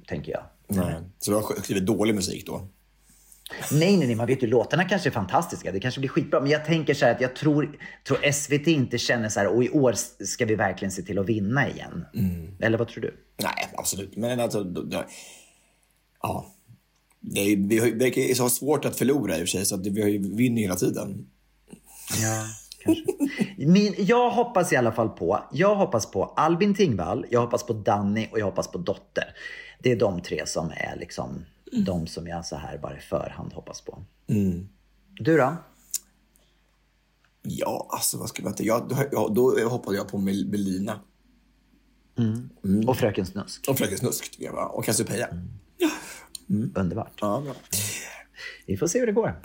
Tänker 0.07 0.31
jag. 0.31 0.43
Nej. 0.67 0.95
Så 1.19 1.31
du 1.31 1.37
har 1.37 1.61
skrivit 1.61 1.85
dålig 1.85 2.15
musik 2.15 2.45
då? 2.45 2.61
Nej, 3.71 3.97
nej, 3.97 4.07
nej, 4.07 4.15
man 4.15 4.27
vet 4.27 4.43
ju 4.43 4.47
låtarna 4.47 4.83
kanske 4.83 5.09
är 5.09 5.11
fantastiska. 5.11 5.71
Det 5.71 5.79
kanske 5.79 5.99
blir 5.99 6.09
skitbra. 6.09 6.41
Men 6.41 6.49
jag 6.51 6.65
tänker 6.65 6.93
så 6.93 7.05
här 7.05 7.15
att 7.15 7.21
jag 7.21 7.35
tror, 7.35 7.79
tror 8.07 8.31
SVT 8.31 8.67
inte 8.67 8.97
känner 8.97 9.29
så 9.29 9.39
här 9.39 9.47
och 9.47 9.63
i 9.63 9.69
år 9.69 9.93
ska 10.25 10.45
vi 10.45 10.55
verkligen 10.55 10.91
se 10.91 11.01
till 11.01 11.19
att 11.19 11.25
vinna 11.29 11.69
igen. 11.69 12.05
Eller 12.59 12.77
vad 12.77 12.87
tror 12.87 13.01
du? 13.01 13.13
Nej, 13.43 13.67
absolut. 13.77 14.15
Men 14.17 14.39
alltså, 14.39 14.63
då, 14.63 15.03
ja. 16.21 16.53
Det 17.19 17.39
är, 17.39 17.57
vi 17.57 18.31
är 18.31 18.35
så 18.35 18.49
svårt 18.49 18.85
att 18.85 18.97
förlora 18.97 19.33
i 19.33 19.37
och 19.37 19.39
för 19.39 19.45
sig, 19.47 19.65
så 19.65 19.75
att 19.75 19.87
vi 19.87 20.01
har 20.01 20.09
ju- 20.09 20.35
vinner 20.35 20.61
hela 20.61 20.75
tiden. 20.75 21.27
Ja, 22.21 22.43
kanske. 22.83 23.03
Min, 23.57 23.93
jag 23.97 24.29
hoppas 24.29 24.73
i 24.73 24.75
alla 24.75 24.91
fall 24.91 25.09
på, 25.09 25.43
jag 25.53 25.75
hoppas 25.75 26.11
på 26.11 26.23
Albin 26.25 26.75
Tingvall, 26.75 27.25
jag 27.29 27.41
hoppas 27.41 27.65
på 27.65 27.73
Danny 27.73 28.27
och 28.31 28.39
jag 28.39 28.45
hoppas 28.45 28.71
på 28.71 28.77
Dotter. 28.77 29.23
Det 29.79 29.91
är 29.91 29.95
de 29.95 30.21
tre 30.21 30.41
som 30.45 30.69
är 30.71 30.95
liksom 30.99 31.45
de 31.71 32.07
som 32.07 32.27
jag 32.27 32.45
så 32.45 32.55
här 32.55 32.77
bara 32.77 32.97
i 32.97 33.01
förhand 33.01 33.53
hoppas 33.53 33.81
på. 33.81 34.03
Du 35.19 35.37
då? 35.37 35.55
Ja, 37.41 37.87
alltså 37.89 38.17
vad 38.17 38.29
ska 38.29 38.43
man 38.43 38.51
inte... 38.51 38.63
Ja, 38.63 38.87
då, 38.89 38.95
ja, 39.11 39.31
då 39.35 39.69
hoppade 39.69 39.97
jag 39.97 40.07
på 40.07 40.17
Mel- 40.17 40.47
Melina. 40.47 40.99
Mm. 42.17 42.89
Och 42.89 42.97
Fröken 42.97 43.25
Snusk. 43.25 43.65
Och 43.69 43.77
Fröken 43.77 43.97
Snusk, 43.97 44.31
tycker 44.31 44.45
jag. 44.45 44.53
Va? 44.53 44.65
Och 44.65 44.85
Cassiopeia. 44.85 45.27
Underbart. 46.75 47.13
Ja, 47.21 47.41
bra. 47.41 47.53
Vi 48.65 48.77
får 48.77 48.87
se 48.87 48.99
hur 48.99 49.05
det 49.07 49.13
går. 49.13 49.41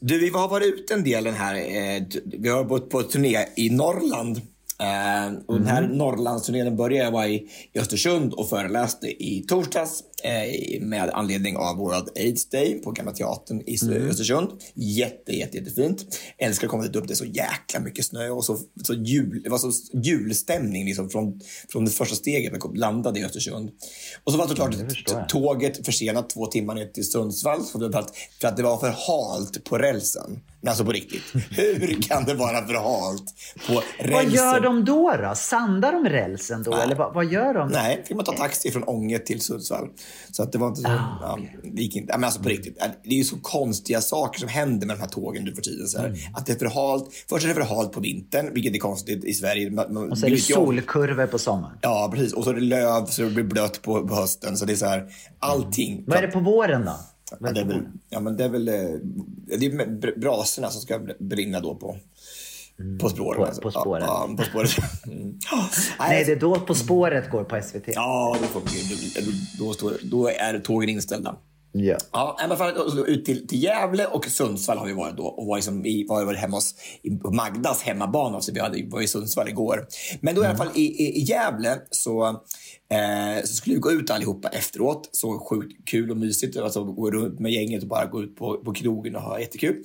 Du, 0.00 0.18
vi 0.18 0.28
har 0.28 0.48
varit 0.48 0.74
ute 0.74 0.94
en 0.94 1.04
del 1.04 1.24
den 1.24 1.34
här... 1.34 1.54
Eh, 1.54 2.02
vi 2.24 2.48
har 2.48 2.64
varit 2.64 2.90
på 2.90 3.02
turné 3.02 3.46
i 3.56 3.70
Norrland. 3.70 4.36
Eh, 4.80 5.34
och 5.46 5.54
Den 5.54 5.66
här 5.66 5.88
Norrlandsturnén 5.88 6.76
började 6.76 7.18
jag 7.18 7.32
i, 7.32 7.48
i 7.72 7.78
Östersund 7.78 8.32
och 8.32 8.48
föreläste 8.48 9.24
i 9.24 9.44
torsdags 9.48 10.02
med 10.80 11.10
anledning 11.10 11.56
av 11.56 11.76
World 11.76 12.08
AIDS 12.16 12.48
Day 12.48 12.80
på 12.84 12.90
Gamla 12.90 13.12
Teatern 13.12 13.62
i 13.66 13.76
mm. 13.82 14.08
Östersund. 14.08 14.48
Jätte, 14.74 15.32
jätte, 15.32 15.56
jättefint. 15.56 16.18
Älskar 16.38 16.66
att 16.66 16.70
komma 16.70 16.82
dit 16.82 16.96
upp. 16.96 17.08
Det 17.08 17.14
är 17.14 17.16
så 17.16 17.24
jäkla 17.24 17.80
mycket 17.80 18.06
snö 18.06 18.28
och 18.28 18.44
så, 18.44 18.58
så 18.82 18.94
jul, 18.94 19.40
det 19.44 19.50
var 19.50 19.58
så 19.58 19.72
julstämning 19.92 20.84
liksom 20.84 21.10
från, 21.10 21.40
från 21.68 21.84
det 21.84 21.90
första 21.90 22.14
steget 22.14 22.44
när 22.44 22.50
jag 22.50 22.60
kom- 22.60 22.74
landade 22.74 23.20
i 23.20 23.24
Östersund. 23.24 23.70
Och 24.24 24.32
så 24.32 24.38
var 24.38 24.70
det 24.70 24.88
förstår 24.88 25.18
jag. 25.18 25.28
tåget 25.28 25.86
försenat 25.86 26.30
två 26.30 26.46
timmar 26.46 26.74
ner 26.74 26.86
till 26.86 27.10
Sundsvall 27.10 27.62
för 27.62 27.98
att, 27.98 28.16
för 28.40 28.48
att 28.48 28.56
det 28.56 28.62
var 28.62 28.78
för 28.78 28.94
halt 29.06 29.64
på 29.64 29.78
rälsen. 29.78 30.40
Men 30.60 30.68
alltså 30.68 30.84
på 30.84 30.92
riktigt, 30.92 31.22
hur 31.50 32.02
kan 32.02 32.24
det 32.24 32.34
vara 32.34 32.66
för 32.66 32.74
halt 32.74 33.34
på 33.66 33.82
rälsen? 33.98 34.12
Vad 34.12 34.34
gör 34.34 34.60
de 34.60 34.84
då? 34.84 35.16
då? 35.16 35.34
Sandar 35.34 35.92
de 35.92 36.08
rälsen 36.08 36.62
då? 36.62 36.70
Nej. 36.70 36.80
Eller 36.82 36.94
vad, 36.94 37.14
vad 37.14 37.32
gör 37.32 37.54
de? 37.54 37.68
Nej, 37.68 38.04
fick 38.06 38.16
man 38.16 38.24
ta 38.24 38.32
taxi 38.32 38.70
från 38.70 38.84
Ånge 38.84 39.18
till 39.18 39.40
Sundsvall. 39.40 39.88
Så 40.30 40.42
att 40.42 40.52
det 40.52 40.58
var 40.58 40.68
inte 40.68 40.80
så... 40.80 40.88
ja, 41.20 41.38
det 41.74 41.82
gick 41.82 41.96
inte. 41.96 42.12
Men 42.12 42.24
alltså 42.24 42.42
på 42.42 42.48
riktigt, 42.48 42.78
det 43.04 43.10
är 43.14 43.18
ju 43.18 43.24
så 43.24 43.36
konstiga 43.36 44.00
saker 44.00 44.40
som 44.40 44.48
händer 44.48 44.86
med 44.86 44.96
de 44.96 45.00
här 45.00 45.08
tågen 45.08 45.44
nu 45.44 45.54
för 45.54 45.62
tiden. 45.62 45.86
Så 45.88 45.98
här. 45.98 46.30
Att 46.34 46.46
det 46.46 46.52
är 46.52 46.56
för 46.58 46.66
halt. 46.66 47.04
Först 47.28 47.44
är 47.44 47.48
det 47.48 47.54
för 47.54 47.74
halt 47.74 47.92
på 47.92 48.00
vintern, 48.00 48.54
vilket 48.54 48.74
är 48.74 48.78
konstigt 48.78 49.24
i 49.24 49.32
Sverige. 49.34 49.70
Man- 49.70 49.96
Och 50.10 50.18
så 50.18 50.26
är 50.26 50.30
det 50.30 50.36
solkurvor 50.36 51.26
på 51.26 51.38
sommaren. 51.38 51.78
Ja, 51.80 52.10
precis. 52.14 52.32
Och 52.32 52.44
så 52.44 52.50
är 52.50 52.54
det 52.54 52.60
löv 52.60 53.06
så 53.06 53.22
det 53.22 53.30
blir 53.30 53.44
blött 53.44 53.82
på, 53.82 54.06
på 54.08 54.14
hösten. 54.14 54.56
Så 54.56 54.64
det 54.64 54.72
är 54.72 54.76
så 54.76 54.86
här, 54.86 55.06
allting. 55.38 56.04
Vad 56.06 56.16
är 56.18 56.22
det 56.22 56.28
på 56.28 56.40
våren 56.40 56.84
då? 56.84 56.92
Ja, 57.40 57.52
det 57.52 57.60
är 57.60 57.64
väl, 57.64 57.82
ja, 58.08 58.20
men 58.20 58.36
det 58.36 58.44
är 58.44 58.48
väl 58.48 58.68
eh, 58.68 58.74
det 59.58 59.66
är 59.66 60.18
brasorna 60.20 60.70
som 60.70 60.80
ska 60.82 60.98
br- 60.98 61.22
brinna 61.28 61.60
då 61.60 61.74
på, 61.74 61.96
på 63.00 63.08
spåret. 63.08 63.38
På- 63.38 63.44
alltså. 63.44 63.62
på 63.62 63.70
spåret. 63.70 64.04
Ja, 64.06 64.28
på 64.36 64.42
spåret. 64.44 64.70
Mm. 65.06 65.34
Nej, 65.98 66.24
det 66.24 66.32
är 66.32 66.36
då 66.36 66.60
På 66.60 66.74
spåret 66.74 67.30
går 67.30 67.44
på 67.44 67.62
SVT. 67.62 67.82
Ja, 67.86 68.36
då, 68.40 68.46
får 68.46 68.60
då, 68.60 69.64
då, 69.64 69.72
står, 69.72 69.92
då 70.02 70.28
är 70.28 70.58
tågen 70.58 70.88
inställda. 70.88 71.36
Ja. 71.72 71.96
Ja, 72.12 72.36
fall 72.56 72.76
alltså, 72.76 73.06
ut 73.06 73.24
till, 73.24 73.46
till 73.46 73.62
Gävle 73.62 74.06
och 74.06 74.26
Sundsvall 74.26 74.78
har 74.78 74.86
vi 74.86 74.92
varit 74.92 75.16
då 75.16 75.22
och 75.26 75.46
var, 75.46 75.56
liksom, 75.56 75.86
i, 75.86 76.06
var, 76.08 76.34
hemma 76.34 76.56
hos, 76.56 76.74
på 77.22 77.30
Magdas 77.30 77.82
hemmabana. 77.82 78.40
Så 78.40 78.52
vi 78.52 78.60
hade, 78.60 78.86
var 78.90 79.00
i 79.00 79.08
Sundsvall 79.08 79.48
igår. 79.48 79.86
Men 80.20 80.34
då 80.34 80.42
i 80.42 80.46
alla 80.46 80.58
fall 80.58 80.70
i, 80.74 80.82
i, 80.82 81.18
i 81.18 81.20
Gävle 81.20 81.78
så, 81.90 82.40
eh, 82.90 83.44
så 83.44 83.54
skulle 83.54 83.74
vi 83.74 83.80
gå 83.80 83.92
ut 83.92 84.10
allihopa 84.10 84.48
efteråt. 84.48 85.08
Så 85.12 85.38
sjukt 85.38 85.88
kul 85.88 86.10
och 86.10 86.16
mysigt. 86.16 86.56
Alltså, 86.56 86.84
gå 86.84 87.10
runt 87.10 87.40
med 87.40 87.52
gänget 87.52 87.82
och 87.82 87.88
bara 87.88 88.06
gå 88.06 88.22
ut 88.22 88.36
på, 88.36 88.56
på 88.64 88.72
krogen 88.72 89.16
och 89.16 89.22
ha 89.22 89.40
jättekul. 89.40 89.84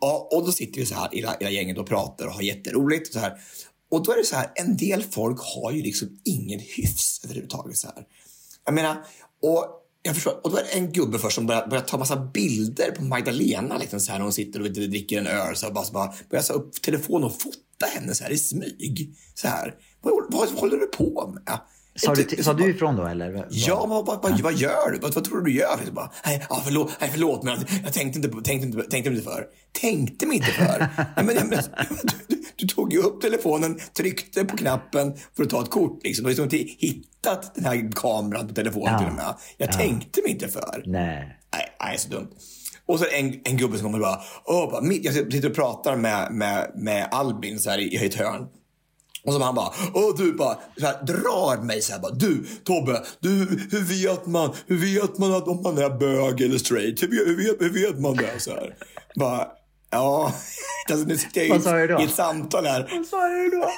Och, 0.00 0.36
och 0.36 0.46
då 0.46 0.52
sitter 0.52 0.80
vi 0.80 0.86
så 0.86 0.94
här 0.94 1.08
hela, 1.12 1.36
hela 1.40 1.50
gänget 1.50 1.78
och 1.78 1.86
pratar 1.86 2.26
och 2.26 2.32
har 2.32 2.42
jätteroligt. 2.42 3.12
Så 3.12 3.18
här. 3.18 3.32
Och 3.90 4.04
då 4.04 4.12
är 4.12 4.16
det 4.16 4.24
så 4.24 4.36
här, 4.36 4.50
en 4.54 4.76
del 4.76 5.02
folk 5.02 5.38
har 5.40 5.72
ju 5.72 5.82
liksom 5.82 6.18
ingen 6.24 6.60
hyfs 6.60 7.24
överhuvudtaget. 7.24 7.76
Så 7.76 7.86
här. 7.86 8.04
Jag 8.64 8.74
menar, 8.74 8.96
och 9.42 9.80
jag 10.02 10.14
förstår, 10.14 10.40
och 10.44 10.50
då 10.50 10.56
är 10.56 10.62
det 10.62 10.72
en 10.72 10.92
gubbe 10.92 11.18
först 11.18 11.34
som 11.34 11.46
börjar, 11.46 11.66
börjar 11.66 11.84
ta 11.84 11.98
massa 11.98 12.16
bilder 12.16 12.90
på 12.90 13.02
Magdalena. 13.02 13.78
Liksom 13.78 14.00
så 14.00 14.12
här, 14.12 14.18
när 14.18 14.24
hon 14.24 14.32
sitter 14.32 14.62
och 14.62 14.70
dricker 14.70 15.18
en 15.18 15.26
öl. 15.26 15.56
Så 15.56 15.66
här, 15.66 15.72
bara, 15.72 15.84
så 15.84 15.92
bara 15.92 16.14
börjar 16.30 16.42
ta 16.42 16.52
upp 16.52 16.82
telefonen 16.82 17.24
och 17.24 17.32
fota 17.42 17.86
henne 17.94 18.14
så 18.14 18.24
här 18.24 18.30
i 18.30 18.38
smyg. 18.38 19.14
Så 19.34 19.48
här. 19.48 19.74
Vad, 20.00 20.32
vad, 20.32 20.48
håller 20.48 20.76
du 20.76 20.86
på 20.86 21.34
med? 21.34 21.60
Sa, 22.00 22.14
du, 22.14 22.42
sa 22.42 22.52
du 22.52 22.70
ifrån 22.70 22.96
då 22.96 23.06
eller? 23.06 23.46
Ja, 23.50 23.80
men 23.80 24.04
vad, 24.04 24.22
vad, 24.22 24.40
vad 24.40 24.54
gör 24.54 24.90
du? 24.90 24.98
Vad, 24.98 25.14
vad 25.14 25.24
tror 25.24 25.38
du 25.38 25.44
du 25.44 25.58
gör? 25.58 25.78
Jag 25.84 25.94
bara, 25.94 26.10
nej, 26.26 26.46
ja, 26.50 26.62
förlåt, 26.64 26.90
nej, 27.00 27.10
förlåt, 27.12 27.42
men 27.42 27.58
jag 27.84 27.92
tänkte 27.92 28.18
inte, 28.18 28.28
tänkte 28.30 28.66
inte, 28.66 28.82
tänkte 28.82 29.10
inte 29.10 29.22
för. 29.22 29.44
Tänkte 29.80 30.26
mig 30.26 30.36
inte 30.36 30.50
för? 30.52 30.78
nej, 31.16 31.24
men, 31.24 31.26
men, 31.48 31.58
du, 32.02 32.14
du, 32.28 32.42
du 32.56 32.66
tog 32.66 32.92
ju 32.92 32.98
upp 32.98 33.20
telefonen, 33.20 33.80
tryckte 33.96 34.44
på 34.44 34.56
knappen 34.56 35.14
för 35.36 35.42
att 35.42 35.50
ta 35.50 35.62
ett 35.62 35.70
kort. 35.70 36.00
Liksom. 36.04 36.22
Du 36.22 36.26
har 36.26 36.46
liksom 36.46 36.58
inte 36.58 36.86
hittat 36.86 37.54
den 37.54 37.64
här 37.64 37.90
kameran 37.96 38.48
på 38.48 38.54
telefonen 38.54 38.92
Ja. 38.92 38.98
till 38.98 39.08
och 39.08 39.14
med. 39.14 39.34
Jag 39.56 39.72
tänkte 39.72 40.22
mig 40.22 40.30
inte 40.30 40.48
för. 40.48 40.82
Nej. 40.86 41.36
Nej, 41.52 41.76
nej, 41.84 41.98
så 41.98 42.08
dumt. 42.08 42.28
Och 42.86 42.98
så 42.98 43.04
en, 43.18 43.40
en 43.44 43.56
gubbe 43.56 43.78
som 43.78 43.84
kommer 43.84 43.98
och 43.98 44.02
bara, 44.02 44.20
åh, 44.44 44.70
bara 44.70 44.80
mitt, 44.80 45.04
jag 45.04 45.14
sitter 45.14 45.48
och 45.50 45.56
pratar 45.56 45.96
med, 45.96 46.32
med, 46.32 46.70
med 46.74 47.08
Albin 47.10 47.58
så 47.58 47.70
här 47.70 47.78
i, 47.78 47.82
i 47.82 48.06
ett 48.06 48.14
hörn. 48.14 48.46
Och 49.24 49.32
så 49.32 49.42
han 49.42 49.54
bara, 49.54 49.72
åh 49.94 50.16
du 50.16 50.32
bara, 50.32 50.58
så 50.78 50.86
här, 50.86 51.02
drar 51.02 51.62
mig 51.62 51.82
så 51.82 51.92
här 51.92 52.00
bara, 52.00 52.12
du 52.12 52.46
Tobbe, 52.64 53.02
du, 53.20 53.28
hur 53.70 53.80
vet 53.80 54.26
man, 54.26 54.52
hur 54.66 55.00
vet 55.00 55.18
man 55.18 55.34
att 55.34 55.48
om 55.48 55.62
man 55.62 55.78
är 55.78 55.90
bög 55.90 56.40
eller 56.40 56.58
straight? 56.58 57.02
Hur, 57.02 57.08
vet- 57.08 57.28
hur, 57.28 57.36
vet, 57.36 57.60
hur 57.60 57.86
vet 57.86 58.00
man 58.00 58.16
det? 58.16 58.40
Så 58.40 58.50
här. 58.50 58.74
Bara, 59.16 59.46
ja, 59.90 60.32
alltså, 60.90 61.06
nu 61.06 61.16
sitter 61.16 61.40
jag 61.40 61.48
i, 61.48 62.02
i 62.02 62.04
ett 62.04 62.14
samtal 62.14 62.66
här. 62.66 62.88
Vad 62.96 63.06
sa 63.06 63.28
du 63.28 63.50
då? 63.50 63.70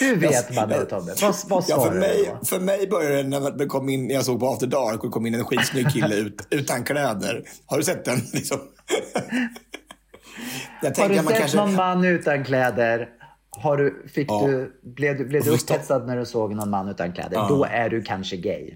Hur 0.00 0.16
vet 0.16 0.54
man 0.54 0.68
det 0.68 0.84
Tobbe? 0.84 1.14
Vad, 1.20 1.34
vad 1.48 1.64
Ja, 1.68 1.84
för, 1.84 1.94
mig, 1.94 2.34
för 2.44 2.60
mig 2.60 2.86
började 2.86 3.16
det 3.16 3.22
när 3.22 3.50
det 3.50 3.66
kom 3.66 3.88
in, 3.88 4.10
jag 4.10 4.24
såg 4.24 4.40
på 4.40 4.48
After 4.48 4.66
Dark 4.66 5.00
och 5.00 5.06
det 5.06 5.12
kom 5.12 5.26
in 5.26 5.34
en 5.34 5.44
skitsnygg 5.44 5.92
kille 5.92 6.14
ut, 6.14 6.46
utan 6.50 6.84
kläder. 6.84 7.44
Har 7.66 7.76
du 7.76 7.84
sett 7.84 8.04
den? 8.04 8.20
Liksom? 8.32 8.58
Har 10.82 11.08
du 11.08 11.14
sett 11.14 11.38
kanske... 11.38 11.56
någon 11.56 11.74
man 11.74 12.04
utan 12.04 12.44
kläder? 12.44 13.08
Har 13.60 13.76
du, 13.76 14.08
fick 14.14 14.30
Ja. 14.30 14.46
du, 14.46 14.80
blev 14.82 15.18
du, 15.18 15.24
blev 15.24 15.44
du 15.44 15.50
upphetsad 15.50 16.06
när 16.06 16.16
du 16.16 16.26
såg 16.26 16.54
någon 16.54 16.70
man 16.70 16.88
utan 16.88 17.12
kläder? 17.12 17.36
Ja. 17.36 17.46
Då 17.48 17.64
är 17.64 17.88
du 17.90 18.02
kanske 18.02 18.36
gay. 18.36 18.74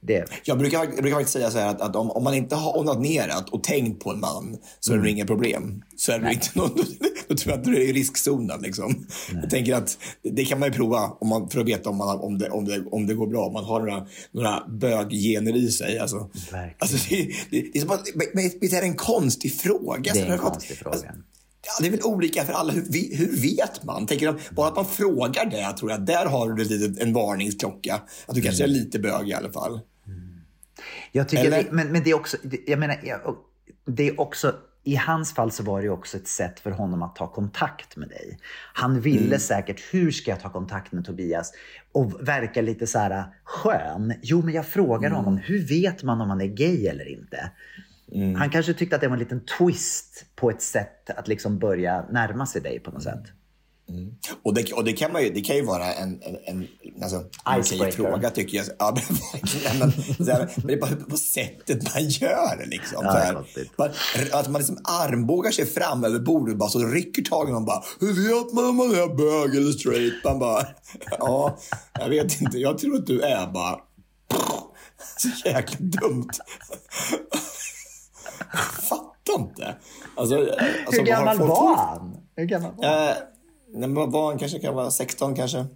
Det. 0.00 0.24
Jag 0.44 0.58
brukar, 0.58 0.78
jag 0.78 0.94
brukar 1.02 1.10
faktiskt 1.16 1.32
säga 1.32 1.50
så 1.50 1.58
här 1.58 1.68
att, 1.68 1.80
att 1.80 1.96
om, 1.96 2.10
om 2.10 2.24
man 2.24 2.34
inte 2.34 2.54
har 2.54 2.78
onanerat 2.78 3.48
och 3.50 3.62
tänkt 3.64 4.04
på 4.04 4.10
en 4.10 4.20
man 4.20 4.56
så 4.80 4.92
Mm. 4.92 5.00
är 5.00 5.04
det 5.04 5.10
inga 5.12 5.26
problem. 5.26 5.82
Så 5.96 6.12
är 6.12 6.18
det 6.18 6.32
inte 6.32 6.48
någon, 6.54 6.70
då 7.28 7.34
tror 7.36 7.52
jag 7.52 7.58
att 7.58 7.64
du 7.64 7.76
är 7.76 7.80
i 7.80 7.92
riskzonen. 7.92 8.60
Liksom. 8.62 9.06
Jag 9.42 9.50
tänker 9.50 9.74
att 9.74 9.98
det 10.22 10.44
kan 10.44 10.58
man 10.60 10.68
ju 10.68 10.74
prova 10.74 10.98
om 11.20 11.28
man, 11.28 11.48
för 11.50 11.60
att 11.60 11.66
veta 11.68 11.90
om, 11.90 11.96
man, 11.96 12.18
om, 12.18 12.38
det, 12.38 12.50
om, 12.50 12.64
det, 12.64 12.84
om 12.90 13.06
det 13.06 13.14
går 13.14 13.26
bra. 13.26 13.46
Om 13.46 13.52
man 13.52 13.64
har 13.64 13.80
några, 13.80 14.06
några 14.30 14.64
böggener 14.68 15.56
i 15.56 15.68
sig. 15.70 15.98
Alltså, 15.98 16.30
Verkligen. 16.52 16.74
alltså, 16.78 16.96
det, 17.10 17.16
det, 17.50 17.70
det 17.72 17.78
är 17.78 17.80
som 17.82 17.90
att, 17.90 18.06
men, 18.14 18.26
men 18.34 18.50
det 18.60 18.72
är 18.72 18.82
en 18.82 18.94
konstig 18.96 19.54
fråga. 19.54 20.12
Det 20.12 20.20
är 20.20 20.32
en 20.32 20.38
konstig 20.38 20.76
fråga. 20.76 20.92
Alltså, 20.96 21.06
Ja, 21.66 21.72
det 21.80 21.86
är 21.86 21.90
väl 21.90 22.02
olika 22.02 22.44
för 22.44 22.52
alla. 22.52 22.72
Hur, 22.72 23.16
hur 23.16 23.42
vet 23.42 23.84
man? 23.84 24.06
Tänker 24.06 24.26
jag, 24.26 24.40
bara 24.50 24.68
att 24.68 24.76
man 24.76 24.86
frågar 24.86 25.44
det, 25.50 25.72
tror 25.78 25.90
jag, 25.90 26.00
där 26.06 26.26
har 26.26 26.52
du 26.52 26.64
lite, 26.64 27.02
en 27.02 27.12
varningsklocka. 27.12 27.94
Att 28.26 28.34
du 28.34 28.40
kanske 28.42 28.62
är 28.64 28.68
Mm. 28.68 28.78
lite 28.78 28.98
bög 28.98 29.28
i 29.28 29.34
alla 29.34 29.52
fall. 29.52 29.80
Jag 31.12 31.28
tycker 31.28 31.50
det, 31.50 31.66
men, 31.70 31.92
men 31.92 32.02
det 32.02 32.10
är 32.10 32.14
också, 32.14 32.36
jag 32.66 32.78
menar, 32.78 32.96
det 33.86 34.08
är 34.08 34.20
också, 34.20 34.54
i 34.84 34.94
hans 34.96 35.34
fall 35.34 35.50
så 35.52 35.62
var 35.62 35.82
det 35.82 35.88
också 35.88 36.16
ett 36.16 36.28
sätt 36.28 36.60
för 36.60 36.70
honom 36.70 37.02
att 37.02 37.16
ta 37.16 37.26
kontakt 37.32 37.96
med 37.96 38.08
dig. 38.08 38.38
Han 38.74 39.00
ville 39.00 39.26
Mm. 39.26 39.38
säkert, 39.38 39.80
hur 39.90 40.10
ska 40.10 40.30
jag 40.30 40.40
ta 40.40 40.52
kontakt 40.52 40.92
med 40.92 41.04
Tobias? 41.04 41.52
Och 41.92 42.28
verka 42.28 42.62
lite 42.62 42.86
så 42.86 42.98
här 42.98 43.24
skön. 43.44 44.14
Jo, 44.22 44.42
men 44.42 44.54
jag 44.54 44.66
frågar 44.66 45.08
Mm. 45.10 45.16
honom, 45.24 45.36
hur 45.44 45.66
vet 45.68 46.02
man 46.02 46.20
om 46.20 46.28
man 46.28 46.40
är 46.40 46.46
gay 46.46 46.86
eller 46.86 47.08
inte? 47.08 47.50
Mm. 48.12 48.34
Han 48.34 48.50
kanske 48.50 48.74
tyckte 48.74 48.96
att 48.96 49.02
det 49.02 49.08
var 49.08 49.16
en 49.16 49.22
liten 49.22 49.44
twist 49.58 50.24
på 50.34 50.50
ett 50.50 50.62
sätt 50.62 51.10
att 51.10 51.28
liksom 51.28 51.58
börja 51.58 52.06
närma 52.10 52.46
sig 52.46 52.62
dig 52.62 52.80
på 52.80 52.90
något 52.90 53.02
sätt. 53.02 53.24
Och 54.42 54.54
det, 54.54 54.72
och 54.72 54.84
det, 54.84 54.92
kan, 54.92 55.12
man 55.12 55.22
ju, 55.22 55.30
det 55.30 55.40
kan 55.40 55.56
ju 55.56 55.62
vara 55.62 55.94
en, 55.94 56.22
en, 56.22 56.36
en 56.44 56.68
alltså, 57.02 57.24
okej 57.44 57.92
fråga 57.92 58.30
tycker 58.30 58.56
jag. 58.56 58.66
Ja, 58.78 58.96
men, 59.08 59.16
verkligen. 59.32 59.78
men, 59.78 59.90
här, 60.28 60.50
men 60.56 60.66
det 60.66 60.72
är 60.72 60.80
bara 60.80 60.96
på 60.96 61.16
sättet 61.16 61.94
man 61.94 62.08
gör. 62.08 62.66
Liksom, 62.66 63.04
Ja, 63.04 63.10
här. 63.10 63.44
Man, 63.76 63.90
att 64.32 64.50
man 64.50 64.58
liksom 64.58 64.78
armbågar 64.84 65.50
sig 65.50 65.66
fram 65.66 66.04
över 66.04 66.18
bordet 66.18 66.56
bara 66.56 66.68
så 66.68 66.86
rycker 66.86 67.22
tag 67.22 67.48
i 67.48 67.52
någon 67.52 67.64
bara 67.64 67.82
Hur 68.00 68.12
vet 68.12 68.52
man 68.52 68.64
om 68.64 68.76
man 68.76 68.90
är 68.90 69.16
bög 69.16 69.56
eller 69.56 69.72
straight? 69.72 70.24
Man 70.24 70.38
bara 70.38 70.66
Ja, 71.18 71.58
jag 72.00 72.08
vet 72.08 72.40
inte. 72.40 72.58
Jag 72.58 72.78
tror 72.78 72.96
att 72.96 73.06
du 73.06 73.20
är 73.20 73.46
bara 73.46 73.76
Så 75.18 75.48
jäkla 75.48 75.76
dumt. 75.80 76.30
Fattar 78.88 79.38
inte. 79.38 79.76
Alltså, 80.16 80.36
alltså, 80.38 81.00
Hur 81.00 81.06
gammal 81.06 81.36
folk- 81.38 81.50
var 81.50 81.76
han? 81.76 82.16
Hur 82.36 82.44
gammal 82.44 82.72
var 82.76 82.86
han? 82.86 83.08
Eh, 83.08 83.14
nej, 83.74 83.88
men 83.88 83.94
vad 83.94 84.12
var 84.12 84.28
han? 84.30 84.38
Kanske 84.38 84.58
kan 84.58 84.74
vara 84.74 84.90
16 84.90 85.34
kanske? 85.34 85.66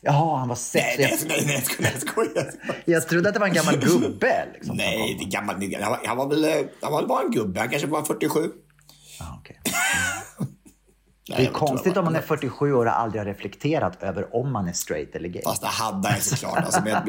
Jaha, 0.00 0.36
han 0.38 0.48
var 0.48 0.56
sex. 0.56 0.98
Nej, 0.98 1.18
nej, 1.28 1.42
nej, 1.46 1.64
nej, 1.80 1.92
jag 1.92 2.00
skojar, 2.08 2.52
jag 2.84 3.08
trodde 3.08 3.28
att 3.28 3.34
det 3.34 3.40
var 3.40 3.46
en 3.46 3.54
gammal 3.54 3.76
gubbe. 3.76 4.46
Liksom, 4.52 4.66
som 4.68 4.76
Nej, 4.76 5.16
det 5.18 5.24
är 5.24 5.30
gammal, 5.30 5.54
han, 5.82 5.90
var, 5.90 6.00
han 6.06 6.16
var 6.16 6.28
väl 6.28 6.44
eh, 6.44 6.66
han 6.82 6.92
var 6.92 7.06
bara 7.06 7.22
en 7.22 7.30
gubbe. 7.30 7.60
Han 7.60 7.68
kanske 7.68 7.88
var 7.88 8.02
47. 8.02 8.50
Ja, 9.18 9.38
okej. 9.40 9.60
Nej, 11.28 11.36
Det 11.36 11.42
är 11.42 11.44
jag 11.44 11.54
konstigt 11.54 11.96
jag 11.96 11.98
om 11.98 12.04
man 12.04 12.16
är 12.16 12.20
47 12.20 12.72
år 12.72 12.86
och 12.86 13.00
aldrig 13.00 13.20
har 13.20 13.26
reflekterat 13.26 14.02
över 14.02 14.36
om 14.36 14.52
man 14.52 14.68
är 14.68 14.72
straight 14.72 15.14
eller 15.14 15.28
gay. 15.28 15.42
Fast 15.42 15.62
det 15.62 15.68
hade 15.68 16.08
han 16.08 16.20
såklart. 16.20 16.64
Alltså, 16.64 16.80
men, 16.84 17.02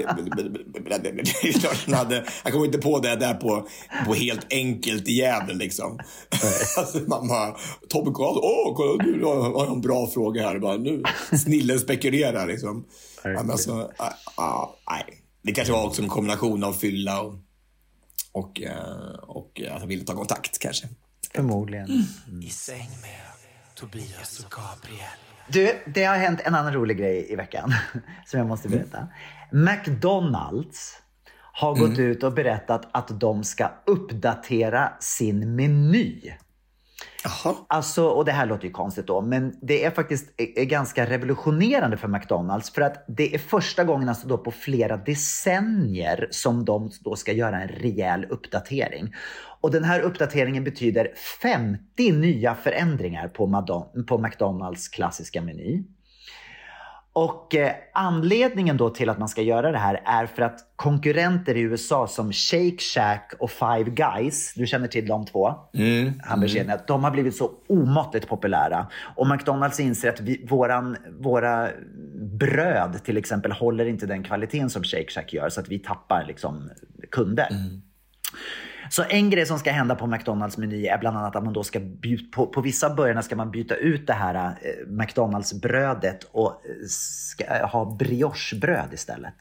men, 1.86 1.94
hade, 1.94 2.26
han 2.44 2.52
kom 2.52 2.66
inte 2.66 2.78
på 2.78 3.00
det 3.00 3.16
där 3.16 3.34
på, 3.34 3.68
på 4.06 4.14
helt 4.14 4.54
enkelt 4.54 5.08
i 5.08 5.12
Gävle 5.12 5.54
liksom. 5.54 6.00
alltså, 6.78 7.00
man 7.08 7.28
bara, 7.28 7.56
Tobbe 7.90 8.12
Karlsson, 8.12 8.44
åh 8.44 8.76
kolla 8.76 9.04
nu 9.04 9.24
har 9.24 9.66
jag 9.66 9.74
en 9.74 9.82
bra 9.82 10.08
fråga 10.08 10.42
här. 10.42 10.60
Bara, 10.60 10.78
nu, 10.78 11.04
snillen 11.32 11.80
spekulerar 11.80 12.48
liksom. 12.48 12.86
Men 13.24 13.52
alltså, 13.52 13.92
ah, 13.98 14.14
ah, 14.36 14.76
nej. 14.90 15.24
Det 15.42 15.52
kanske 15.52 15.74
var 15.74 15.86
också 15.86 16.02
en 16.02 16.10
kombination 16.10 16.64
av 16.64 16.74
fylla 16.74 17.22
och, 17.22 17.34
och, 18.32 18.62
eh, 18.62 19.14
och 19.28 19.62
att 19.72 19.80
han 19.80 19.88
ville 19.88 20.04
ta 20.04 20.16
kontakt 20.16 20.60
kanske. 20.60 20.88
Förmodligen. 21.36 22.06
I 22.44 22.50
säng 22.50 22.90
med 23.02 23.30
Tobias 23.80 24.40
och 24.46 24.52
Gabriel. 24.52 25.08
Du, 25.48 25.80
det 25.86 26.04
har 26.04 26.16
hänt 26.16 26.42
en 26.44 26.56
annan 26.56 26.74
rolig 26.74 26.98
grej 26.98 27.28
i 27.30 27.36
veckan 27.36 27.74
som 28.26 28.40
jag 28.40 28.48
måste 28.48 28.70
berätta. 28.70 29.08
McDonalds 29.52 31.02
har 31.54 31.76
gått 31.76 32.00
ut 32.00 32.24
och 32.24 32.34
berättat 32.34 32.90
att 32.92 33.20
de 33.20 33.44
ska 33.44 33.72
uppdatera 33.86 34.94
sin 35.00 35.56
meny. 35.56 36.34
Jaha. 37.24 37.56
Alltså, 37.68 38.08
och 38.08 38.26
det 38.26 38.32
här 38.32 38.46
låter 38.46 38.66
ju 38.66 38.72
konstigt 38.72 39.08
då, 39.08 39.22
men 39.22 39.56
det 39.62 39.86
är 39.86 39.92
faktiskt 39.92 40.34
är 40.38 40.66
ganska 40.66 41.06
revolutionerande 41.06 41.98
för 41.98 42.08
McDonalds 42.08 42.70
för 42.70 42.82
att 42.82 43.06
det 43.08 43.36
är 43.36 43.38
första 43.38 43.84
gången 43.84 44.10
alltså 44.10 44.28
då 44.28 44.38
på 44.38 44.52
flera 44.52 44.98
decennier 44.98 46.28
som 46.32 46.66
de 46.66 46.92
då 47.02 47.16
ska 47.16 47.32
göra 47.32 47.62
en 47.62 47.68
rejäl 47.68 48.26
uppdatering. 48.26 49.14
Och 49.62 49.72
den 49.72 49.84
här 49.84 50.00
uppdateringen 50.00 50.64
betyder 50.64 51.12
50 51.42 52.12
nya 52.12 52.56
förändringar 52.56 53.28
på, 53.28 53.48
Madon- 53.48 54.04
på 54.04 54.18
McDonalds 54.18 54.88
klassiska 54.88 55.42
meny. 55.42 55.84
Och 57.14 57.56
eh, 57.56 57.76
anledningen 57.94 58.78
då 58.78 58.90
till 58.90 59.10
att 59.10 59.20
man 59.20 59.30
ska 59.30 59.42
göra 59.42 59.72
det 59.72 59.78
här 59.78 60.02
är 60.06 60.26
för 60.26 60.42
att 60.42 60.60
konkurrenter 60.76 61.58
i 61.58 61.62
USA 61.62 62.08
som 62.08 62.34
Shake 62.34 62.78
Shack 62.78 63.34
och 63.40 63.52
Five 63.52 63.84
Guys, 63.84 64.54
du 64.56 64.68
känner 64.68 64.88
till 64.88 65.08
de 65.08 65.26
två 65.26 65.56
hamburgerkedjorna, 66.24 66.80
de 66.88 67.04
har 67.04 67.12
blivit 67.12 67.36
så 67.36 67.52
omåttligt 67.68 68.28
populära. 68.28 68.88
Och 69.16 69.28
McDonalds 69.28 69.80
inser 69.80 70.10
att 70.10 70.20
vi, 70.20 70.46
våran, 70.50 70.98
våra 71.20 71.70
bröd 72.40 73.04
till 73.04 73.18
exempel 73.18 73.52
håller 73.52 73.86
inte 73.86 74.06
den 74.06 74.24
kvaliteten 74.24 74.70
som 74.70 74.84
Shake 74.84 75.12
Shack 75.12 75.34
gör 75.34 75.50
så 75.50 75.60
att 75.62 75.70
vi 75.70 75.80
tappar 75.80 76.26
liksom 76.28 76.70
kunder. 77.12 77.48
Så 78.90 79.04
en 79.10 79.30
grej 79.30 79.46
som 79.46 79.60
ska 79.60 79.72
hända 79.72 79.96
på 79.96 80.08
McDonalds 80.08 80.58
meny 80.58 80.86
är 80.86 80.98
bland 80.98 81.18
annat 81.18 81.36
att 81.36 81.44
man 81.44 81.54
då 81.54 81.64
ska 81.64 81.80
byta, 81.80 82.24
på, 82.36 82.48
på 82.48 82.62
vissa 82.62 82.96
burgarna 82.96 83.22
ska 83.22 83.36
man 83.36 83.52
byta 83.52 83.76
ut 83.76 84.08
det 84.08 84.14
här 84.14 84.36
eh, 84.36 84.88
McDonalds 84.88 85.54
brödet 85.54 86.24
och 86.32 86.50
eh, 86.52 86.88
ska, 86.90 87.44
eh, 87.44 87.70
ha 87.70 87.96
briochebröd 87.96 88.94
istället. 88.94 89.36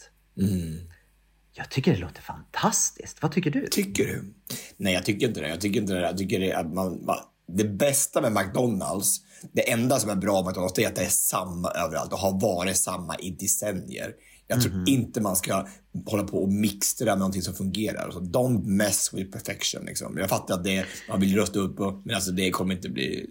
Jag 1.54 1.70
tycker 1.70 1.92
det 1.92 1.98
låter 1.98 2.22
fantastiskt. 2.22 3.22
Vad 3.22 3.32
tycker 3.32 3.50
du? 3.50 3.66
Tycker 3.66 4.04
du? 4.04 4.34
Nej, 4.76 4.94
jag 4.94 5.04
tycker 5.04 5.28
inte 5.28 5.40
det. 5.40 5.48
Jag 5.48 5.60
tycker 5.60 5.80
inte 5.80 5.94
det. 5.94 6.00
Jag 6.00 6.18
tycker 6.18 6.40
det, 6.40 6.52
att 6.52 6.74
man, 6.74 7.04
man, 7.04 7.16
det 7.48 7.64
bästa 7.64 8.20
med 8.20 8.32
McDonalds, 8.32 9.20
det 9.52 9.72
enda 9.72 9.98
som 9.98 10.10
är 10.10 10.16
bra 10.16 10.34
med 10.34 10.46
McDonalds, 10.46 10.74
det 10.74 10.84
är 10.84 10.88
att 10.88 10.96
det 10.96 11.04
är 11.04 11.08
samma 11.08 11.70
överallt 11.70 12.12
och 12.12 12.18
har 12.18 12.40
varit 12.40 12.76
samma 12.76 13.16
i 13.16 13.30
decennier. 13.30 14.12
Jag 14.48 14.62
tror 14.62 14.88
inte 14.88 15.20
man 15.20 15.36
ska 15.36 15.66
hålla 16.06 16.22
på 16.22 16.42
och 16.42 16.52
mixtra 16.52 17.06
med 17.06 17.18
någonting 17.18 17.42
som 17.42 17.54
fungerar. 17.54 18.04
Alltså, 18.04 18.20
don't 18.20 18.66
mess 18.66 19.10
with 19.14 19.30
perfection. 19.30 19.84
Liksom. 19.84 20.18
Jag 20.18 20.28
fattar 20.28 20.54
att 20.54 20.64
det 20.64 20.86
man 21.08 21.20
vill 21.20 21.36
rösta 21.36 21.58
upp, 21.58 21.80
och, 21.80 22.02
men 22.04 22.14
alltså, 22.14 22.30
det 22.30 22.50
kommer 22.50 22.74
inte 22.74 22.88
bli... 22.88 23.26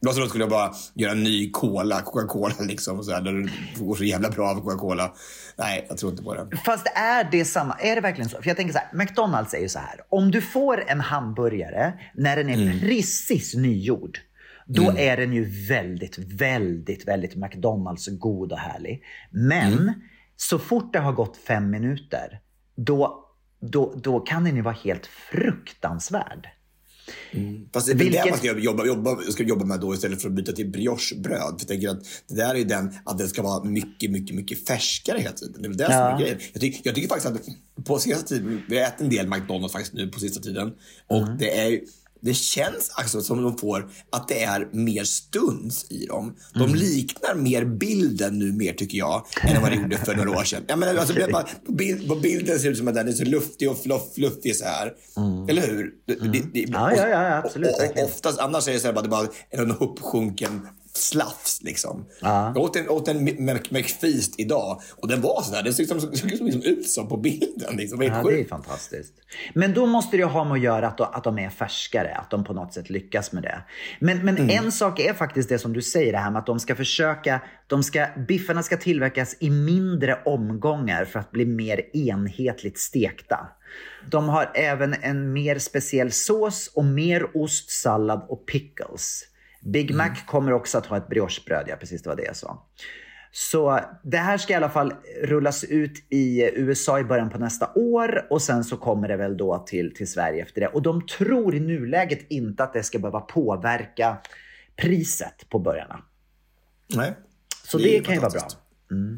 Låt 0.00 0.18
oss 0.18 0.28
skulle 0.28 0.44
jag 0.44 0.50
bara 0.50 0.74
göra 0.94 1.12
en 1.12 1.22
ny 1.22 1.50
cola, 1.50 2.00
Coca-Cola 2.00 2.54
liksom. 2.60 2.98
Och 2.98 3.04
så 3.04 3.12
här, 3.12 3.20
där 3.20 3.32
det 3.32 3.84
går 3.84 3.94
så 3.94 4.04
jävla 4.04 4.30
bra 4.30 4.50
av 4.50 4.60
Coca-Cola. 4.60 5.14
Nej, 5.56 5.86
jag 5.88 5.98
tror 5.98 6.10
inte 6.12 6.24
på 6.24 6.34
det. 6.34 6.56
Fast 6.56 6.86
är 6.94 7.28
det 7.30 7.44
samma? 7.44 7.74
Är 7.74 7.94
det 7.94 8.00
verkligen 8.00 8.30
så? 8.30 8.42
För 8.42 8.48
jag 8.48 8.56
tänker 8.56 8.72
så 8.72 8.78
här, 8.78 8.98
McDonalds 8.98 9.54
är 9.54 9.58
ju 9.58 9.68
så 9.68 9.78
här. 9.78 10.00
Om 10.08 10.30
du 10.30 10.40
får 10.40 10.84
en 10.86 11.00
hamburgare 11.00 11.92
när 12.14 12.36
den 12.36 12.48
är 12.48 12.80
precis 12.80 13.54
nygjord. 13.54 14.18
Då 14.66 14.94
är 14.96 15.16
den 15.16 15.32
ju 15.32 15.66
väldigt, 15.68 16.18
väldigt, 16.18 17.08
väldigt 17.08 17.36
McDonalds 17.36 18.08
god 18.08 18.52
och 18.52 18.58
härlig. 18.58 19.02
Men 19.30 19.94
så 20.36 20.58
fort 20.58 20.92
det 20.92 20.98
har 20.98 21.12
gått 21.12 21.36
fem 21.36 21.70
minuter, 21.70 22.40
då, 22.76 23.24
då, 23.60 23.94
då 24.02 24.20
kan 24.20 24.44
den 24.44 24.56
ju 24.56 24.62
vara 24.62 24.74
helt 24.84 25.06
fruktansvärd. 25.06 26.48
Fast 27.72 27.86
det 27.86 27.92
är 27.92 27.96
Vilket- 27.96 28.24
det 28.24 28.30
man 28.30 28.38
ska 28.38 28.58
jobba, 28.58 28.84
jobba, 28.86 29.16
ska 29.30 29.42
jobba 29.42 29.64
med 29.64 29.80
då 29.80 29.94
istället 29.94 30.22
för 30.22 30.28
att 30.28 30.34
byta 30.34 30.52
till 30.52 30.70
briochebröd. 30.70 31.64
För 31.68 31.74
jag 31.74 31.96
att 31.96 32.04
det 32.28 32.34
där 32.34 32.54
är 32.54 32.64
den, 32.64 32.92
att 33.04 33.18
det 33.18 33.28
ska 33.28 33.42
vara 33.42 33.64
mycket, 33.64 34.10
mycket, 34.10 34.36
mycket 34.36 34.66
färskare 34.66 35.18
hela 35.18 35.32
tiden. 35.32 35.62
Det 35.62 35.68
är 35.68 35.72
det 35.72 35.84
som 35.84 35.94
Ja. 35.94 36.14
är 36.16 36.18
grejen. 36.20 36.38
Jag, 36.52 36.60
tycker- 36.60 36.80
jag 36.84 36.94
tycker 36.94 37.08
faktiskt 37.08 37.26
att 37.76 37.84
på 37.84 37.98
sista 37.98 38.22
tiden, 38.22 38.62
vi 38.68 38.78
har 38.78 38.86
ätit 38.86 39.00
en 39.00 39.08
del 39.10 39.28
McDonalds 39.28 39.72
faktiskt 39.72 39.94
nu 39.94 40.08
på 40.08 40.20
sista 40.20 40.40
tiden. 40.40 40.72
Och 41.06 41.22
Mm. 41.22 41.38
det 41.38 41.58
är 41.60 41.80
det 42.24 42.34
känns 42.34 42.90
alltså 42.94 43.20
som 43.20 43.42
de 43.42 43.58
får 43.58 43.90
att 44.12 44.28
det 44.28 44.42
är 44.42 44.68
mer 44.72 45.04
stuns 45.04 45.86
i 45.90 46.06
dem. 46.06 46.36
De 46.54 46.60
Mm. 46.62 46.74
liknar 46.74 47.34
mer 47.34 47.64
bilden 47.64 48.38
nu 48.38 48.52
mer 48.52 48.72
tycker 48.72 48.98
jag 48.98 49.26
än 49.42 49.62
vad 49.62 49.70
de 49.72 49.76
gjorde 49.82 49.96
för 49.98 50.14
några 50.16 50.30
år 50.30 50.44
sedan. 50.44 50.64
Jag 50.66 50.78
menar, 50.78 50.94
alltså, 50.94 51.14
bara, 51.32 51.46
på, 51.66 51.72
bild, 51.72 52.08
på 52.08 52.16
bilden 52.16 52.58
ser 52.58 52.64
det 52.64 52.72
ut 52.72 52.78
som 52.78 52.88
att 52.88 52.94
den 52.94 53.08
är 53.08 53.12
så 53.12 53.24
luftig 53.24 53.70
och 53.70 53.82
fluff, 53.82 54.02
fluffig 54.14 54.56
så 54.56 54.64
här. 54.64 54.92
Eller 55.48 55.62
hur? 55.66 55.90
Det, 56.06 56.14
det, 56.14 56.42
det, 56.52 56.64
Mm. 56.64 56.72
Ja, 56.72 56.96
ja, 56.96 57.08
ja, 57.08 57.36
absolut, 57.44 57.70
Och, 57.70 58.02
och, 58.02 58.04
oftast 58.04 58.38
annars 58.38 58.68
är 58.68 58.72
det 58.72 58.80
så 58.80 58.86
här 58.86 58.94
bara, 58.94 59.02
det 59.02 59.08
bara 59.08 59.28
är 59.50 59.62
en 59.62 59.70
uppsjunken 59.72 60.66
slafs 60.96 61.62
liksom. 61.62 62.06
Ja. 62.20 62.52
Jag 62.54 62.62
åt 62.64 62.76
en, 62.76 62.88
åt 62.88 63.08
en 63.08 63.28
Mc- 63.28 63.66
McFeast 63.72 64.40
idag 64.40 64.80
och 64.96 65.08
den 65.08 65.20
var 65.20 65.42
sådär. 65.42 65.62
Den 65.62 65.74
såg 65.74 65.80
liksom, 65.80 66.00
såg 66.00 66.30
liksom 66.30 66.62
ut 66.62 66.88
som 66.88 67.08
på 67.08 67.16
bilden. 67.16 67.76
Liksom. 67.76 67.98
Det 67.98 68.08
var 68.08 68.16
Ja, 68.16 68.22
det 68.30 68.40
är 68.40 68.44
fantastiskt. 68.44 69.12
Men 69.54 69.74
då 69.74 69.86
måste 69.86 70.16
det 70.16 70.24
ha 70.24 70.44
med 70.44 70.52
att 70.52 70.60
göra 70.60 70.86
att 70.88 71.00
att 71.00 71.24
de 71.24 71.38
är 71.38 71.50
färskare, 71.50 72.14
att 72.14 72.30
de 72.30 72.44
på 72.44 72.52
något 72.52 72.72
sätt 72.74 72.90
lyckas 72.90 73.32
med 73.32 73.42
det. 73.42 73.62
Men, 74.00 74.18
men 74.24 74.34
Mm. 74.38 74.64
en 74.64 74.72
sak 74.72 75.00
är 75.00 75.12
faktiskt 75.14 75.48
det 75.48 75.58
som 75.58 75.72
du 75.72 75.82
säger, 75.82 76.12
det 76.12 76.18
här 76.18 76.30
med 76.30 76.38
att 76.40 76.46
de 76.46 76.60
ska 76.60 76.74
försöka, 76.76 77.40
de 77.66 77.82
ska, 77.82 78.06
biffarna 78.28 78.62
ska 78.62 78.76
tillverkas 78.76 79.36
i 79.40 79.50
mindre 79.50 80.18
omgångar 80.24 81.04
för 81.04 81.18
att 81.18 81.30
bli 81.30 81.46
mer 81.46 81.96
enhetligt 81.96 82.78
stekta. 82.78 83.48
De 84.10 84.28
har 84.28 84.50
även 84.54 84.94
en 85.02 85.32
mer 85.32 85.58
speciell 85.58 86.12
sås 86.12 86.70
och 86.74 86.84
mer 86.84 87.36
ost, 87.36 87.70
sallad 87.70 88.26
och 88.28 88.46
pickles. 88.46 89.22
Big 89.64 89.94
Mac 89.94 90.10
kommer 90.26 90.52
också 90.52 90.78
att 90.78 90.86
ha 90.86 90.96
ett 90.96 91.08
briochebröd, 91.08 91.64
ja 91.68 91.76
precis 91.76 92.02
det 92.02 92.08
var 92.08 92.16
det 92.16 92.24
jag 92.24 92.36
sa. 92.36 92.66
Så 93.32 93.80
det 94.02 94.16
här 94.16 94.38
ska 94.38 94.52
i 94.52 94.56
alla 94.56 94.70
fall 94.70 94.94
rullas 95.22 95.64
ut 95.64 96.06
i 96.10 96.50
USA 96.54 97.00
i 97.00 97.04
början 97.04 97.30
på 97.30 97.38
nästa 97.38 97.70
år 97.74 98.26
och 98.30 98.42
sen 98.42 98.64
så 98.64 98.76
kommer 98.76 99.08
det 99.08 99.16
väl 99.16 99.36
då 99.36 99.58
till, 99.58 99.94
till 99.94 100.10
Sverige 100.10 100.42
efter 100.42 100.60
det. 100.60 100.66
Och 100.68 100.82
de 100.82 101.06
tror 101.06 101.54
i 101.54 101.60
nuläget 101.60 102.26
inte 102.28 102.64
att 102.64 102.72
det 102.72 102.82
ska 102.82 102.98
behöva 102.98 103.20
påverka 103.20 104.16
priset 104.76 105.48
på 105.48 105.58
burgarna. 105.58 106.02
Nej. 106.94 107.14
Så 107.64 107.78
Det 107.78 107.84
det, 107.84 108.00
kan 108.00 108.14
ju 108.14 108.20
vara 108.20 108.30
bra. 108.30 108.40
fantastiskt. 108.40 108.62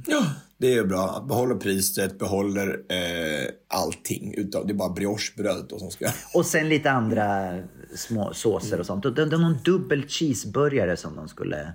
Ja, 0.07 0.25
det 0.59 0.75
är 0.75 0.85
bra. 0.85 1.09
Att 1.09 1.29
behålla 1.29 1.55
priset, 1.55 2.19
behåller 2.19 2.69
eh, 2.69 3.49
allting. 3.69 4.35
Utav, 4.37 4.67
det 4.67 4.73
är 4.73 4.75
bara 4.75 4.93
briochebröd 4.93 5.67
då 5.69 5.79
som 5.79 5.91
ska... 5.91 6.07
Och 6.35 6.47
sen 6.47 6.69
lite 6.69 6.91
andra 6.91 7.59
små 7.95 8.35
såser 8.35 8.81
och 8.81 8.87
sånt. 8.87 9.03
Det 9.03 9.11
det 9.11 9.23
är 9.23 9.39
någon 9.39 9.63
dubbel 9.65 10.09
cheeseburgare 10.09 10.97
som 10.97 11.17
de 11.17 11.29
skulle... 11.29 11.75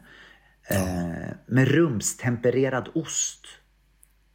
Eh, 0.67 1.33
med 1.45 1.67
rumstempererad 1.67 2.89
ost. 2.93 3.45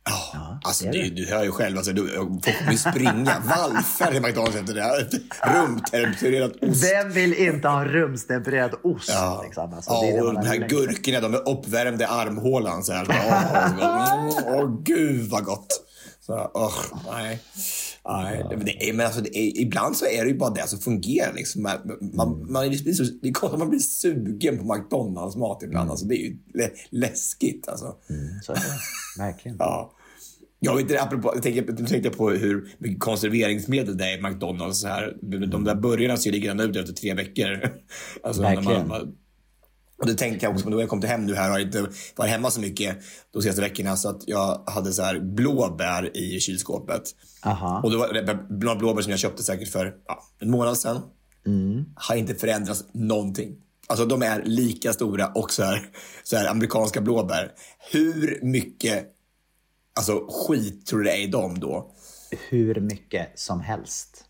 Ja, 0.09 0.61
alltså 0.65 0.85
det 0.85 0.91
är 0.91 0.93
det, 0.93 1.09
det. 1.09 1.15
du 1.15 1.27
hör 1.27 1.45
ju 1.45 1.51
själv, 1.51 1.77
alltså, 1.77 1.93
du, 1.93 2.09
folk 2.17 2.71
ju 2.71 2.79
springa 2.79 3.43
vallfärd 3.49 4.15
i 4.15 4.21
McDonalds 4.21 4.57
efter 4.57 4.75
det 4.75 4.83
här. 4.83 5.09
Rumtempererat 5.55 6.53
ost. 6.63 6.85
Vem 6.85 7.13
vill 7.13 7.35
inte 7.35 7.69
ha 7.69 7.85
rumstempererad 7.85 8.75
ost? 8.83 9.09
Ja, 9.09 9.43
Liksom? 9.45 9.75
Alltså, 9.75 9.91
ja 9.91 10.01
det 10.03 10.09
är 10.09 10.27
och 10.27 10.35
de 10.35 10.47
här 10.47 10.69
gurkorna, 10.69 11.21
de 11.21 11.35
är 11.35 11.49
uppvärmda 11.49 12.05
i 12.05 12.07
armhålan. 12.07 12.83
Så 12.83 12.93
här. 12.93 13.07
Åh, 13.09 13.75
åh, 13.81 14.41
åh, 14.47 14.83
gud 14.83 15.31
vad 15.31 15.45
gott. 15.45 15.83
Så, 16.21 16.51
åh, 16.55 16.75
nej. 17.13 17.41
Nej, 18.09 18.47
men 18.51 18.65
det 18.65 18.89
är, 18.89 18.93
men 18.93 19.07
alltså, 19.07 19.21
är, 19.21 19.61
ibland 19.61 19.97
så 19.97 20.07
är 20.07 20.25
det 20.25 20.31
ju 20.31 20.39
bara 20.39 20.51
det 20.51 20.69
som 20.69 20.79
fungerar. 20.79 21.33
Liksom. 21.33 21.63
Man, 21.63 21.79
man, 22.15 22.53
man, 22.53 22.69
blir 22.69 22.93
så, 22.93 23.03
det 23.23 23.29
är 23.29 23.33
konstigt 23.33 23.59
man 23.59 23.71
blir 23.71 23.81
sugen 23.81 24.59
på 24.59 24.75
McDonalds 24.75 25.37
mat 25.37 25.63
ibland. 25.63 25.91
Alltså, 25.91 26.07
det 26.07 26.15
är 26.15 26.23
ju 26.23 26.37
lä, 26.55 26.71
läskigt. 26.91 27.69
Alltså. 27.69 27.97
Så 28.43 28.53
är 28.53 28.57
det. 28.57 28.63
Verkligen. 29.23 29.57
Ja. 29.61 29.96
Jag, 30.61 30.77
vet, 30.77 31.03
apropå, 31.03 31.31
jag 31.35 31.43
tänker, 31.43 31.63
nu 31.63 31.87
tänkte 31.87 32.09
jag 32.09 32.17
på 32.17 32.31
hur 32.31 32.69
mycket 32.79 33.01
konserveringsmedel 33.01 33.97
det 33.97 34.05
är 34.05 34.19
i 34.19 34.23
McDonalds. 34.23 34.85
Här. 34.85 35.17
De 35.23 35.65
där 35.65 35.75
burgarna 35.75 36.17
ser 36.17 36.33
likadana 36.33 36.63
ut 36.63 36.77
efter 36.77 36.93
tre 36.93 37.15
veckor. 37.15 37.61
Alltså, 38.23 38.43
Verkligen. 38.43 38.89
man, 38.89 39.15
och 39.99 40.07
det 40.07 40.15
tänkte 40.15 40.47
jag 40.47 40.55
också, 40.55 40.71
då 40.71 40.81
jag 40.81 40.89
kom 40.89 41.01
till 41.01 41.11
hem 41.11 41.27
nu 41.27 41.35
här 41.35 41.51
har 41.51 41.59
inte 41.59 41.87
varit 42.17 42.31
hemma 42.31 42.51
så 42.51 42.61
mycket 42.61 42.97
de 43.33 43.43
senaste 43.43 43.63
veckorna. 43.63 43.97
Så 43.97 44.09
att 44.09 44.23
jag 44.27 44.63
hade 44.67 44.93
så 44.93 45.03
här 45.03 45.21
blåbär 45.21 46.17
i 46.17 46.41
kylskåpet. 46.41 47.03
Aha. 47.43 47.81
Och 47.85 47.91
det 47.91 47.97
var 47.97 48.79
blåbär 48.79 49.03
som 49.03 49.11
jag 49.11 49.21
köpte 49.21 49.43
säkert 49.43 49.69
för 49.69 49.95
ja, 50.07 50.23
en 50.41 50.51
månad 50.51 50.79
sedan. 50.79 51.01
Mm. 51.47 51.85
Har 51.95 52.17
inte 52.17 52.35
förändrats 52.35 52.85
någonting. 52.93 53.57
Alltså 53.87 54.07
de 54.07 54.23
är 54.23 54.43
lika 54.45 54.93
stora 54.93 55.27
och 55.27 55.51
så 55.51 55.63
här, 55.63 55.89
så 56.23 56.37
här 56.37 56.49
amerikanska 56.49 57.01
blåbär. 57.01 57.53
Hur 57.93 58.41
mycket 58.43 59.05
alltså, 59.97 60.27
skit 60.29 60.87
tror 60.87 60.99
du 60.99 61.05
det 61.05 61.13
är 61.13 61.23
i 61.23 61.27
dem 61.27 61.61
då? 61.61 61.93
Hur 62.49 62.81
mycket 62.81 63.39
som 63.39 63.61
helst. 63.61 64.25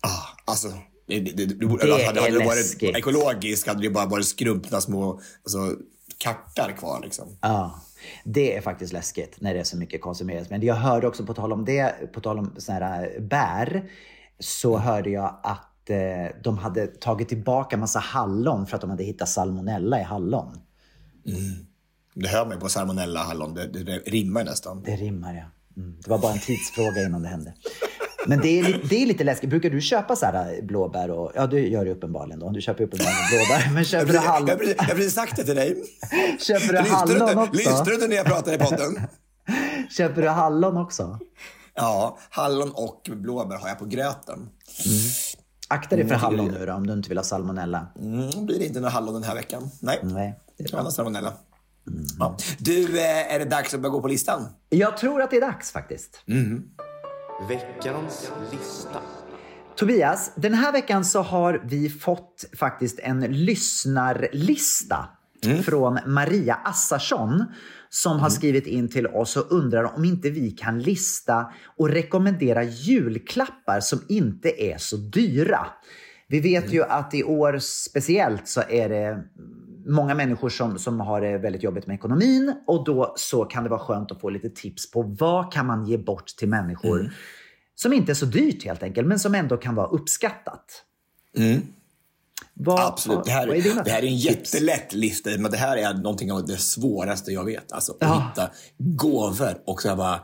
Ah, 0.00 0.52
alltså, 0.52 0.68
det, 1.06 1.20
det, 1.20 1.32
det, 1.32 1.54
det, 1.54 2.06
hade, 2.06 2.20
hade 2.20 2.38
det 2.38 2.44
varit 2.44 2.82
ekologiskt 2.82 3.68
hade 3.68 3.82
det 3.82 3.90
bara 3.90 4.06
varit 4.06 4.26
skrumpna 4.26 4.80
små 4.80 5.20
alltså, 5.42 5.76
kartar 6.18 6.72
kvar. 6.72 7.00
Liksom. 7.02 7.38
Ja, 7.40 7.80
det 8.24 8.56
är 8.56 8.60
faktiskt 8.60 8.92
läskigt 8.92 9.40
när 9.40 9.54
det 9.54 9.60
är 9.60 9.64
så 9.64 9.76
mycket 9.76 10.00
konsumeras. 10.00 10.50
Men 10.50 10.62
jag 10.62 10.74
hörde 10.74 11.06
också 11.06 11.26
på 11.26 11.34
tal 11.34 11.52
om 11.52 11.64
det, 11.64 12.12
på 12.12 12.20
tal 12.20 12.38
om 12.38 12.54
såna 12.58 12.78
här 12.78 13.14
äh, 13.16 13.22
bär, 13.22 13.90
så 14.38 14.78
hörde 14.78 15.10
jag 15.10 15.40
att 15.42 15.90
eh, 15.90 16.42
de 16.42 16.58
hade 16.58 16.86
tagit 16.86 17.28
tillbaka 17.28 17.76
massa 17.76 17.98
hallon 17.98 18.66
för 18.66 18.74
att 18.74 18.80
de 18.80 18.90
hade 18.90 19.04
hittat 19.04 19.28
salmonella 19.28 20.00
i 20.00 20.02
hallon. 20.02 20.58
Det 22.22 22.28
hör 22.28 22.44
man 22.44 22.54
ju 22.54 22.60
på 22.60 22.68
salmonella 22.68 23.20
hallon, 23.22 23.54
det, 23.54 23.66
det, 23.66 23.84
det 23.84 23.98
rimmar 23.98 24.44
nästan. 24.44 24.82
Det 24.82 24.96
rimmar 24.96 25.34
ja. 25.34 25.44
Mm. 25.82 25.96
Det 26.04 26.10
var 26.10 26.18
bara 26.18 26.32
en 26.32 26.38
tidsfråga 26.40 27.02
innan 27.02 27.22
det 27.22 27.28
hände. 27.28 27.54
Men 28.26 28.40
det 28.40 28.60
är, 28.60 28.80
det 28.88 29.02
är 29.02 29.06
lite 29.06 29.24
läskigt. 29.24 29.50
Brukar 29.50 29.70
du 29.70 29.80
köpa 29.80 30.16
så 30.16 30.26
här 30.26 30.54
äh, 30.58 30.64
blåbär? 30.64 31.10
Och, 31.10 31.32
ja, 31.34 31.46
du 31.46 31.68
gör 31.68 31.84
det 31.84 31.90
uppenbarligen 31.90 32.40
då. 32.40 32.50
Du 32.50 32.60
köper 32.60 32.84
uppenbarligen 32.84 33.24
blåbär. 33.30 33.74
Men 33.74 33.84
köper 33.84 34.06
du 34.06 34.14
Jag 34.14 34.20
har 34.20 34.28
hallon, 34.28 34.58
precis, 34.58 34.74
jag 34.78 34.84
har 34.84 34.94
precis 34.94 35.14
sagt 35.14 35.36
det 35.36 35.44
till 35.44 35.54
dig. 35.54 35.76
köper 36.38 36.72
du 36.72 36.78
hallon 36.78 37.38
också? 37.38 37.52
lyssnar 37.52 37.84
du 37.84 37.94
inte 37.94 38.06
när 38.06 38.16
jag 38.16 38.26
pratar 38.26 38.52
i 38.52 38.58
podden? 38.58 39.00
Köper 39.90 40.22
du 40.22 40.28
hallon 40.28 40.76
också? 40.76 41.18
Ja, 41.74 42.18
hallon 42.30 42.70
och 42.74 43.10
blåbär 43.16 43.56
har 43.56 43.68
jag 43.68 43.78
på 43.78 43.84
gröten. 43.84 44.48
Akta 45.68 45.96
dig 45.96 46.04
för 46.04 46.14
Mm, 46.14 46.20
hallon 46.20 46.48
nu 46.48 46.66
då, 46.66 46.72
om 46.72 46.86
du 46.86 46.92
inte 46.92 47.08
vill 47.08 47.18
ha 47.18 47.24
salmonella. 47.24 47.86
Mm, 47.98 48.46
blir 48.46 48.58
det 48.58 48.66
inte 48.66 48.80
några 48.80 48.90
hallon 48.92 49.14
den 49.14 49.22
här 49.22 49.34
veckan. 49.34 49.70
Nej, 49.80 49.98
Nej, 50.02 50.38
det 50.58 50.64
är 50.64 50.68
bra. 50.68 50.80
annars 50.80 50.94
salmonella. 50.94 51.32
Ja. 52.18 52.36
Du, 52.58 52.98
eh, 52.98 53.34
är 53.34 53.38
det 53.38 53.44
dags 53.44 53.74
att 53.74 53.80
börja 53.80 53.92
gå 53.92 54.00
på 54.00 54.08
listan? 54.08 54.46
Jag 54.68 54.96
tror 54.96 55.22
att 55.22 55.30
det 55.30 55.36
är 55.36 55.40
dags 55.40 55.72
faktiskt. 55.72 56.22
Veckans 57.48 58.32
lista. 58.52 59.00
Tobias, 59.76 60.32
den 60.36 60.54
här 60.54 60.72
veckan 60.72 61.04
så 61.04 61.22
har 61.22 61.62
vi 61.64 61.90
fått 61.90 62.44
faktiskt 62.58 62.98
en 62.98 63.20
lyssnarlista 63.20 65.08
från 65.64 65.98
Maria 66.06 66.54
Assarsson 66.54 67.44
som 67.88 68.20
har 68.20 68.30
skrivit 68.30 68.66
in 68.66 68.88
till 68.88 69.06
oss 69.06 69.36
och 69.36 69.52
undrar 69.52 69.96
om 69.96 70.04
inte 70.04 70.30
vi 70.30 70.50
kan 70.50 70.78
lista 70.78 71.52
och 71.76 71.88
rekommendera 71.88 72.62
julklappar 72.62 73.80
som 73.80 74.00
inte 74.08 74.62
är 74.64 74.78
så 74.78 74.96
dyra. 74.96 75.66
Vi 76.28 76.40
vet 76.40 76.72
ju 76.72 76.82
att 76.82 77.14
i 77.14 77.24
år 77.24 77.58
speciellt 77.58 78.48
så 78.48 78.62
är 78.68 78.88
det 78.88 79.24
många 79.90 80.14
människor 80.14 80.48
som, 80.48 80.78
som 80.78 81.00
har 81.00 81.20
det 81.20 81.38
väldigt 81.38 81.62
jobbigt 81.62 81.86
med 81.86 81.94
ekonomin 81.94 82.54
och 82.66 82.84
då 82.84 83.14
så 83.16 83.44
kan 83.44 83.64
det 83.64 83.70
vara 83.70 83.80
skönt 83.80 84.12
att 84.12 84.20
få 84.20 84.30
lite 84.30 84.50
tips 84.50 84.90
på 84.90 85.02
vad 85.02 85.52
kan 85.52 85.66
man 85.66 85.86
ge 85.86 85.98
bort 85.98 86.26
till 86.26 86.48
människor 86.48 87.12
som 87.74 87.92
inte 87.92 88.12
är 88.12 88.14
så 88.14 88.26
dyrt 88.26 88.64
helt 88.64 88.82
enkelt, 88.82 89.08
men 89.08 89.18
som 89.18 89.34
ändå 89.34 89.56
kan 89.56 89.74
vara 89.74 89.86
uppskattat. 89.86 90.84
Vad, 92.54 92.80
Absolut. 92.86 93.24
Det 93.24 93.30
här, 93.30 93.48
är 93.48 93.84
det 93.84 93.90
här 93.90 94.02
är 94.02 94.06
en 94.06 94.20
tips? 94.20 94.54
jättelätt 94.54 94.92
lista, 94.92 95.30
men 95.38 95.50
det 95.50 95.56
här 95.56 95.76
är 95.76 95.94
någonting 95.94 96.32
av 96.32 96.46
det 96.46 96.56
svåraste 96.56 97.32
jag 97.32 97.44
vet. 97.44 97.72
Alltså, 97.72 97.92
att 97.92 97.98
Ja. 98.00 98.28
hitta 98.28 98.50
gåvor 98.78 99.62
och 99.66 99.82
så 99.82 99.88
här 99.88 99.96
bara... 99.96 100.20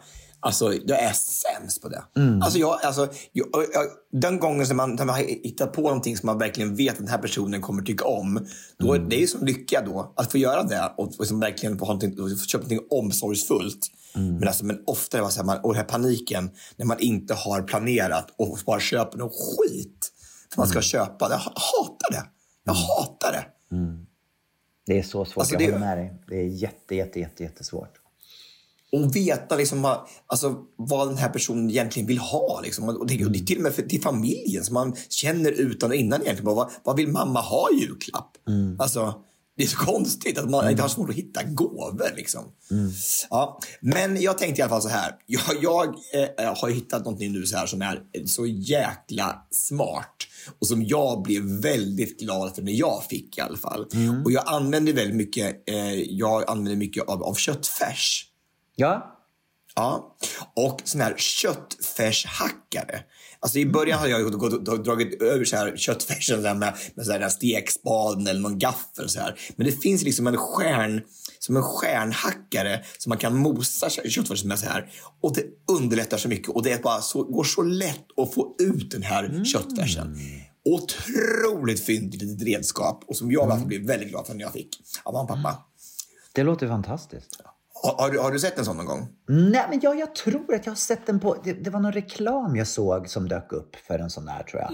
Alltså, 0.46 0.74
jag 0.74 1.02
är 1.02 1.12
sämst 1.12 1.82
på 1.82 1.88
det. 1.88 2.02
Mm. 2.16 2.42
Alltså, 2.42 2.58
jag, 2.58 2.78
alltså, 2.84 3.08
jag, 3.32 3.46
jag, 3.54 3.86
den 4.20 4.38
gången 4.38 4.66
som 4.66 4.76
man, 4.76 4.94
man 4.94 5.08
har 5.08 5.16
hittat 5.16 5.72
på 5.72 5.82
någonting 5.82 6.16
som 6.16 6.26
man 6.26 6.38
verkligen 6.38 6.74
vet 6.76 6.92
att 6.92 6.98
den 6.98 7.08
här 7.08 7.18
personen 7.18 7.62
kommer 7.62 7.82
tycka 7.82 8.04
om. 8.04 8.46
Då, 8.78 8.94
Mm. 8.94 9.08
Det 9.08 9.16
är 9.16 9.20
ju 9.20 9.26
som 9.26 9.44
lycka 9.46 9.82
då, 9.86 10.12
att 10.16 10.32
få 10.32 10.38
göra 10.38 10.62
det 10.62 10.92
och, 10.98 11.12
och 11.18 11.26
som 11.26 11.40
verkligen 11.40 11.78
få, 11.78 11.84
någonting, 11.84 12.16
få 12.16 12.28
köpa 12.46 12.62
någonting 12.62 12.86
omsorgsfullt. 12.90 13.86
Mm. 14.16 14.34
Men, 14.34 14.48
alltså, 14.48 14.64
men 14.64 14.82
ofta 14.86 15.18
är 15.18 15.22
det 15.22 15.30
så 15.30 15.38
här, 15.40 15.46
man, 15.46 15.58
och 15.58 15.72
den 15.72 15.76
här 15.82 15.88
paniken 15.88 16.50
när 16.76 16.86
man 16.86 16.98
inte 17.00 17.34
har 17.34 17.62
planerat 17.62 18.26
och 18.38 18.58
bara 18.66 18.80
köper 18.80 19.18
någon 19.18 19.30
skit 19.30 20.12
som 20.54 20.60
man 20.60 20.66
ska 20.68 20.76
Mm. 20.76 20.82
köpa. 20.82 21.28
Jag 21.30 21.38
hatar 21.38 22.10
det. 22.10 22.24
Jag 22.64 22.72
hatar 22.74 23.32
det. 23.32 23.44
Det 24.86 24.98
är 24.98 25.02
så 25.02 25.24
svårt, 25.24 25.36
Alltså, 25.40 25.54
jag 25.54 25.60
det- 25.60 25.64
håller 25.66 25.78
med 25.78 25.98
dig. 25.98 26.22
Det 26.28 26.36
är 26.36 26.44
jätte, 26.46 26.94
jätte, 26.94 27.20
jätte, 27.20 27.42
jättesvårt. 27.42 27.92
Och 28.92 29.16
veta 29.16 29.56
liksom, 29.56 29.82
vad- 29.82 30.00
alltså, 30.26 30.56
vad 30.76 31.08
den 31.08 31.16
här 31.16 31.28
personen 31.28 31.70
egentligen 31.70 32.06
vill 32.08 32.18
ha. 32.18 32.60
Liksom. 32.64 32.88
Och 32.88 33.06
det, 33.06 33.24
och 33.24 33.30
det 33.30 33.38
är 33.38 33.44
till 33.44 33.56
och 33.56 33.62
med 33.62 33.74
för, 33.74 33.82
till 33.82 34.02
familjen 34.02 34.64
som 34.64 34.74
man 34.74 34.96
känner 35.08 35.50
utan 35.52 35.90
och 35.90 35.96
innan 35.96 36.22
egentligen. 36.22 36.54
Vad, 36.54 36.70
vad 36.84 36.96
vill 36.96 37.08
mamma 37.08 37.40
ha 37.40 37.68
i 37.72 37.80
julklapp? 37.80 38.30
Alltså, 38.80 39.14
det 39.56 39.62
är 39.62 39.66
så 39.68 39.76
konstigt 39.76 40.38
att 40.38 40.50
man 40.50 40.70
inte 40.70 40.82
har 40.82 40.88
svårt 40.88 41.10
att 41.10 41.16
hitta 41.16 41.42
gåvor. 41.42 42.12
Liksom. 42.16 42.44
Ja, 43.30 43.60
men 43.80 44.22
jag 44.22 44.38
tänkte 44.38 44.60
i 44.60 44.62
alla 44.62 44.70
fall 44.70 44.82
så 44.82 44.88
här. 44.88 45.12
Jag, 45.26 45.40
jag 45.62 45.86
eh, 46.38 46.54
har 46.56 46.70
hittat 46.70 47.04
någonting 47.04 47.32
nu 47.32 47.46
så 47.46 47.56
här 47.56 47.66
som 47.66 47.82
är 47.82 48.02
så 48.26 48.46
jäkla 48.46 49.46
smart 49.50 50.16
och 50.58 50.66
som 50.66 50.82
jag 50.84 51.22
blev 51.22 51.42
väldigt 51.42 52.20
glad 52.20 52.54
för 52.54 52.62
när 52.62 52.72
jag 52.72 53.02
fick 53.10 53.38
i 53.38 53.40
alla 53.40 53.56
fall. 53.56 53.86
Och 54.24 54.32
jag 54.32 54.42
använder 54.46 54.92
väldigt 54.92 55.16
mycket, 55.16 55.68
eh, 55.68 55.94
jag 55.94 56.50
använder 56.50 56.76
mycket 56.76 57.08
av, 57.08 57.22
av 57.22 57.34
köttfärs. 57.34 58.26
Ja, 58.76 59.16
Ja, 59.78 60.16
och 60.54 60.82
sån 60.84 61.00
här 61.00 61.14
köttfärshackare. 61.16 63.00
Alltså 63.40 63.58
i 63.58 63.66
början 63.66 63.98
hade 63.98 64.10
jag 64.10 64.32
gått 64.32 64.84
dragit 64.84 65.22
över 65.22 65.44
så 65.44 65.56
här 65.56 65.76
köttfärsen 65.76 66.42
så 66.42 66.48
här 66.48 66.54
med, 66.54 66.74
med 66.94 67.06
så 67.06 67.12
här 67.12 67.20
en 67.20 67.30
stekspaden 67.30 68.26
eller 68.26 68.40
någon 68.40 68.58
gaffel 68.58 69.08
så 69.08 69.20
här. 69.20 69.40
Men 69.56 69.66
det 69.66 69.72
finns 69.72 70.02
liksom 70.02 70.26
en 70.26 70.36
stjärn, 70.36 71.02
som 71.38 71.56
en 71.56 71.62
stjärnhackare 71.62 72.84
som 72.98 73.10
man 73.10 73.18
kan 73.18 73.36
mosa 73.36 73.90
köttfärsen 73.90 74.48
med 74.48 74.58
så 74.58 74.66
här. 74.66 74.90
Och 75.20 75.34
det 75.34 75.44
underlättar 75.72 76.18
så 76.18 76.28
mycket 76.28 76.48
och 76.48 76.62
det 76.62 76.72
är 76.72 76.82
bara 76.82 77.00
så, 77.00 77.22
går 77.22 77.44
så 77.44 77.62
lätt 77.62 78.06
att 78.16 78.34
få 78.34 78.56
ut 78.58 78.90
den 78.90 79.02
här 79.02 79.44
köttfärsen. 79.44 80.18
Otroligt 80.64 81.80
fyndigt 81.80 82.22
litet 82.22 82.46
redskap 82.46 83.04
och 83.06 83.16
som 83.16 83.32
jag 83.32 83.48
fall 83.48 83.66
blev 83.66 83.86
väldigt 83.86 84.08
glad 84.08 84.26
för 84.26 84.34
när 84.34 84.42
jag 84.42 84.52
fick 84.52 84.68
av 85.04 85.14
mamma 85.14 85.22
och 85.22 85.28
pappa. 85.28 85.64
Det 86.32 86.42
låter 86.42 86.68
fantastiskt. 86.68 87.40
Har, 87.44 87.55
har, 87.82 88.10
du, 88.10 88.18
har 88.18 88.32
du 88.32 88.38
sett 88.38 88.58
en 88.58 88.64
sån 88.64 88.76
någon 88.76 88.86
gång? 88.86 89.08
Nej, 89.28 89.66
men 89.70 89.80
jag, 89.82 89.98
jag 89.98 90.14
tror 90.14 90.54
att 90.54 90.66
jag 90.66 90.70
har 90.70 90.76
sett 90.76 91.06
den 91.06 91.20
på... 91.20 91.36
Det, 91.44 91.52
det 91.52 91.70
var 91.70 91.80
någon 91.80 91.92
reklam 91.92 92.56
jag 92.56 92.66
såg 92.66 93.08
som 93.08 93.28
dök 93.28 93.52
upp 93.52 93.76
för 93.76 93.98
en 93.98 94.10
sån 94.10 94.24
där, 94.26 94.42
tror 94.42 94.62
jag. 94.62 94.72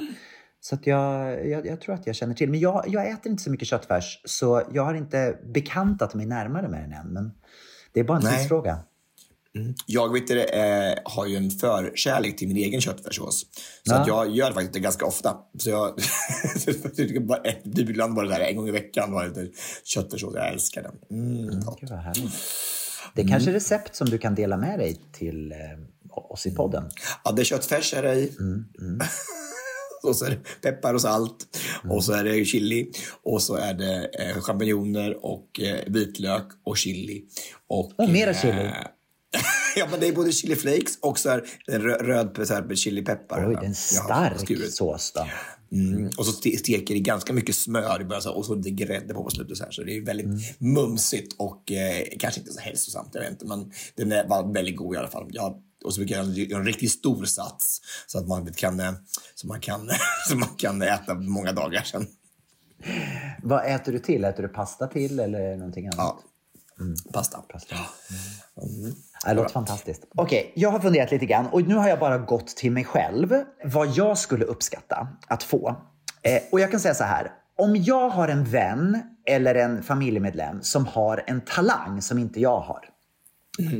Så 0.60 0.74
att 0.74 0.86
jag, 0.86 1.48
jag, 1.48 1.66
jag 1.66 1.80
tror 1.80 1.94
att 1.94 2.06
jag 2.06 2.16
känner 2.16 2.34
till. 2.34 2.50
Men 2.50 2.60
jag, 2.60 2.84
jag 2.88 3.08
äter 3.10 3.32
inte 3.32 3.42
så 3.42 3.50
mycket 3.50 3.68
köttfärs, 3.68 4.20
så 4.24 4.62
jag 4.72 4.84
har 4.84 4.94
inte 4.94 5.38
bekantat 5.54 6.14
mig 6.14 6.26
närmare 6.26 6.68
med 6.68 6.80
den 6.82 6.92
än. 6.92 7.06
Men 7.12 7.32
det 7.92 8.00
är 8.00 8.04
bara 8.04 8.18
en 8.18 8.24
Nej. 8.24 8.36
tidsfråga. 8.38 8.78
Jag 9.86 10.12
vet 10.12 10.26
det, 10.28 10.44
eh, 10.44 10.98
har 11.04 11.26
ju 11.26 11.36
en 11.36 11.50
förkärlek 11.50 12.36
till 12.36 12.48
min 12.48 12.56
egen 12.56 12.80
köttfärssås. 12.80 13.40
Så 13.40 13.46
Ja. 13.84 13.94
att 13.94 14.06
jag 14.06 14.30
gör 14.30 14.52
faktiskt 14.52 14.72
det 14.72 14.80
ganska 14.80 15.06
ofta. 15.06 15.36
Så 15.58 15.70
jag 15.70 15.94
ibland 17.78 18.14
bara 18.14 18.26
det 18.28 18.34
där 18.34 18.40
en 18.40 18.56
gång 18.56 18.68
i 18.68 18.70
veckan 18.70 19.10
köttfärssås. 19.84 20.34
Jag 20.34 20.52
älskar 20.52 20.82
den. 20.82 21.20
Mm, 21.20 21.60
gott. 21.60 21.80
Det 23.14 23.22
är 23.22 23.28
kanske 23.28 23.50
är 23.50 23.54
recept 23.54 23.96
som 23.96 24.08
du 24.08 24.18
kan 24.18 24.34
dela 24.34 24.56
med 24.56 24.78
dig 24.78 25.00
till 25.12 25.52
eh, 25.52 25.58
oss 26.10 26.46
i 26.46 26.50
podden. 26.50 26.90
Ja, 27.24 27.32
det 27.32 27.42
är 27.42 27.44
köttfärs 27.44 27.94
är 27.94 28.02
det 28.02 28.14
i. 28.14 28.32
och 30.02 30.16
så 30.16 30.24
är 30.24 30.30
det 30.30 30.36
peppar 30.62 30.94
och 30.94 31.00
salt. 31.00 31.58
Och 31.88 32.04
så 32.04 32.12
är 32.12 32.24
det 32.24 32.44
chili. 32.44 32.90
Och 33.22 33.42
så 33.42 33.54
är 33.54 33.74
det 33.74 34.04
eh, 34.04 34.40
champinjoner 34.40 35.26
och 35.26 35.60
eh, 35.60 35.80
vitlök 35.86 36.46
och 36.64 36.76
chili. 36.76 37.24
Och, 37.68 37.92
Och 38.00 38.08
mera 38.08 38.30
eh, 38.30 38.40
chili. 38.40 38.70
ja, 39.76 39.88
men 39.90 40.00
det 40.00 40.08
är 40.08 40.12
både 40.12 40.32
chili 40.32 40.56
flakes 40.56 40.98
och 41.00 41.18
så 41.18 41.28
är 41.30 41.44
det 41.66 41.78
rö- 41.78 42.02
röd 42.02 42.48
så 42.48 42.54
här, 42.54 42.74
chilipeppar. 42.74 43.48
Oj, 43.48 43.54
det 43.54 43.60
är 43.60 43.66
en 43.66 43.74
stark 43.74 44.72
sås 44.72 45.12
då. 45.12 45.26
Mm. 45.72 46.10
Och 46.18 46.26
så 46.26 46.32
ste- 46.32 46.56
steker 46.56 46.94
det 46.94 47.00
ganska 47.00 47.32
mycket 47.32 47.54
smör 47.54 48.20
så 48.20 48.32
och 48.32 48.46
så 48.46 48.54
lite 48.54 48.70
grädde 48.70 49.14
på 49.14 49.24
på 49.24 49.30
slutet. 49.30 49.56
Så, 49.56 49.64
här. 49.64 49.70
så 49.70 49.82
det 49.82 49.96
är 49.96 50.00
väldigt 50.00 50.60
mumsigt 50.60 51.34
och 51.38 51.72
eh, 51.72 52.06
kanske 52.18 52.40
inte 52.40 52.52
så 52.52 52.60
hälsosamt. 52.60 53.10
Jag 53.12 53.20
vet 53.20 53.30
inte, 53.30 53.46
men 53.46 53.72
den 53.94 54.12
är, 54.12 54.28
var 54.28 54.52
väldigt 54.54 54.76
god 54.76 54.94
i 54.94 54.98
alla 54.98 55.08
fall. 55.08 55.28
Jag, 55.30 55.62
och 55.84 55.94
så 55.94 56.00
brukar 56.00 56.16
jag 56.16 56.38
göra 56.38 56.60
en 56.60 56.66
riktigt 56.66 56.90
stor 56.90 57.24
sats 57.24 57.80
så 58.06 58.18
att 58.18 58.28
man 58.28 58.52
kan, 58.52 58.80
eh, 58.80 58.92
så 59.34 59.46
man 59.46 59.60
kan, 59.60 59.90
så 60.28 60.36
man 60.36 60.48
kan 60.56 60.82
äta 60.82 61.14
många 61.14 61.52
dagar 61.52 61.82
sen. 61.82 62.06
Vad 63.42 63.66
äter 63.66 63.92
du 63.92 63.98
till? 63.98 64.24
Äter 64.24 64.42
du 64.42 64.48
pasta 64.48 64.86
till 64.86 65.20
eller 65.20 65.56
någonting 65.56 65.86
annat? 65.86 65.96
Ja. 65.98 66.22
Pasta. 67.12 67.38
Pasta. 67.38 67.76
Mm. 68.62 68.94
Det 69.26 69.34
låter 69.34 69.52
fantastiskt. 69.52 70.04
Okej, 70.14 70.52
jag 70.56 70.70
har 70.70 70.80
funderat 70.80 71.10
lite 71.10 71.26
grann 71.26 71.46
och 71.46 71.62
nu 71.62 71.74
har 71.74 71.88
jag 71.88 71.98
bara 71.98 72.18
gått 72.18 72.46
till 72.46 72.72
mig 72.72 72.84
själv 72.84 73.34
vad 73.64 73.88
jag 73.88 74.18
skulle 74.18 74.44
uppskatta 74.44 75.08
att 75.26 75.42
få. 75.42 75.76
Eh, 76.22 76.42
och 76.52 76.60
jag 76.60 76.70
kan 76.70 76.80
säga 76.80 76.94
så 76.94 77.04
här. 77.04 77.32
Om 77.56 77.76
jag 77.76 78.08
har 78.08 78.28
en 78.28 78.44
vän 78.44 79.02
eller 79.26 79.54
en 79.54 79.82
familjemedlem 79.82 80.62
som 80.62 80.86
har 80.86 81.24
en 81.26 81.40
talang 81.40 82.02
som 82.02 82.18
inte 82.18 82.40
jag 82.40 82.60
har. 82.60 82.88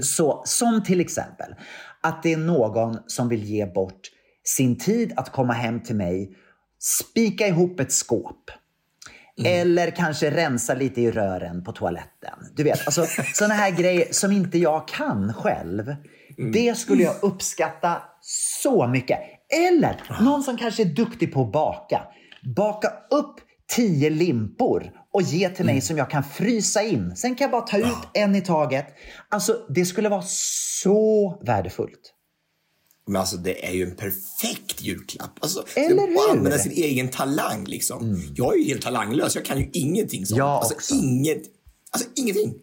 Så, 0.03 0.43
som 0.47 0.83
till 0.83 1.01
exempel 1.01 1.55
att 2.01 2.23
det 2.23 2.33
är 2.33 2.37
någon 2.37 2.99
som 3.07 3.29
vill 3.29 3.45
ge 3.45 3.67
bort 3.67 4.01
sin 4.45 4.79
tid 4.79 5.13
att 5.17 5.33
komma 5.33 5.53
hem 5.53 5.81
till 5.81 5.97
mig, 5.97 6.37
spika 6.79 7.47
ihop 7.47 7.81
ett 7.81 7.93
skåp. 7.93 8.51
Eller 9.45 9.91
kanske 9.91 10.31
rensa 10.31 10.75
lite 10.75 11.01
i 11.01 11.11
rören 11.11 11.65
på 11.65 11.73
toaletten. 11.73 12.39
Du 12.57 12.63
vet, 12.63 12.87
alltså 12.87 13.07
sådana 13.35 13.55
här 13.55 13.71
grejer 13.71 14.09
som 14.11 14.33
inte 14.33 14.59
jag 14.59 14.89
kan 14.89 15.35
själv. 15.35 15.97
Det 16.53 16.79
skulle 16.79 17.03
jag 17.03 17.15
uppskatta 17.23 18.03
så 18.21 18.87
mycket. 18.87 19.19
Eller 19.71 20.23
någon 20.23 20.43
som 20.43 20.57
kanske 20.57 20.83
är 20.83 20.87
duktig 20.87 21.33
på 21.33 21.43
att 21.43 21.53
baka. 21.53 22.03
Baka 22.57 22.89
upp 23.11 23.41
tio 23.77 24.11
limpor 24.11 24.91
och 25.13 25.23
ge 25.23 25.49
till 25.49 25.67
mig 25.67 25.81
som 25.81 25.99
jag 25.99 26.11
kan 26.11 26.25
frysa 26.25 26.83
in. 26.83 27.17
Sen 27.17 27.35
kan 27.35 27.45
jag 27.45 27.51
bara 27.51 27.63
ta 27.63 27.79
ut 27.79 28.09
en 28.15 28.35
i 28.35 28.41
taget. 28.41 28.87
Alltså, 29.29 29.67
det 29.69 29.85
skulle 29.85 30.09
vara 30.09 30.23
så 30.83 31.41
värdefullt. 31.47 32.15
Men 33.07 33.17
alltså 33.17 33.37
det 33.37 33.67
är 33.67 33.73
ju 33.73 33.83
en 33.83 33.97
perfekt 33.97 34.83
julklapp. 34.83 35.31
Alltså, 35.41 35.65
Eller 35.75 36.03
att 36.03 36.09
hur? 36.09 36.19
Mm. 36.19 36.31
använda 36.39 36.59
sin 36.59 36.73
egen 36.73 37.09
talang 37.09 37.65
liksom. 37.65 38.23
Jag 38.37 38.55
är 38.55 38.59
ju 38.59 38.65
helt 38.65 38.83
talanglös. 38.83 39.35
Jag 39.35 39.45
kan 39.45 39.59
ju 39.59 39.71
ingenting 39.73 40.27
sånt. 40.27 40.39
Jag 40.39 40.49
alltså, 40.49 40.75
också. 40.75 40.95
Inget, 40.95 41.43
alltså 41.91 42.09
ingenting. 42.15 42.55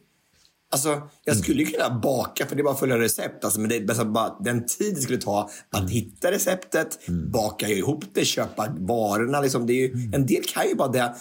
Alltså, 0.72 0.90
jag 1.26 1.34
Mm. 1.34 1.44
skulle 1.44 1.64
ju 1.64 1.66
kunna 1.70 2.00
baka 2.00 2.46
för 2.46 2.56
det 2.56 2.62
är 2.62 2.64
bara 2.64 2.74
att 2.74 2.80
följa 2.80 3.00
recept. 3.00 3.44
Alltså, 3.46 3.60
men 3.60 3.70
det 3.70 3.76
är 3.76 3.90
alltså, 3.90 4.06
bara 4.06 4.38
den 4.40 4.66
tid 4.66 4.96
det 4.96 5.02
skulle 5.02 5.18
ta 5.22 5.40
Mm. 5.40 5.86
att 5.86 5.92
hitta 5.92 6.32
receptet, 6.32 7.00
baka 7.34 7.68
ihop 7.68 8.04
det, 8.14 8.26
köpa 8.26 8.76
varorna. 8.80 9.42
Liksom. 9.42 9.66
Det 9.68 9.74
är 9.74 9.76
ju, 9.76 9.92
Mm. 9.94 10.14
En 10.14 10.26
del 10.26 10.44
kan 10.44 10.68
ju 10.68 10.76
bara 10.76 10.88
det. 10.88 11.16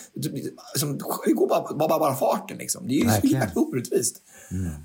Liksom, 0.75 0.99
det 1.27 1.33
går 1.33 1.49
bara, 1.49 1.75
bara, 1.77 1.99
bara 1.99 2.15
farten. 2.17 2.59
Liksom. 2.59 2.89
Det 2.89 2.95
är 2.95 3.05
ju 3.05 3.11
så 3.21 3.27
jävla 3.27 3.61
orättvist. 3.61 4.17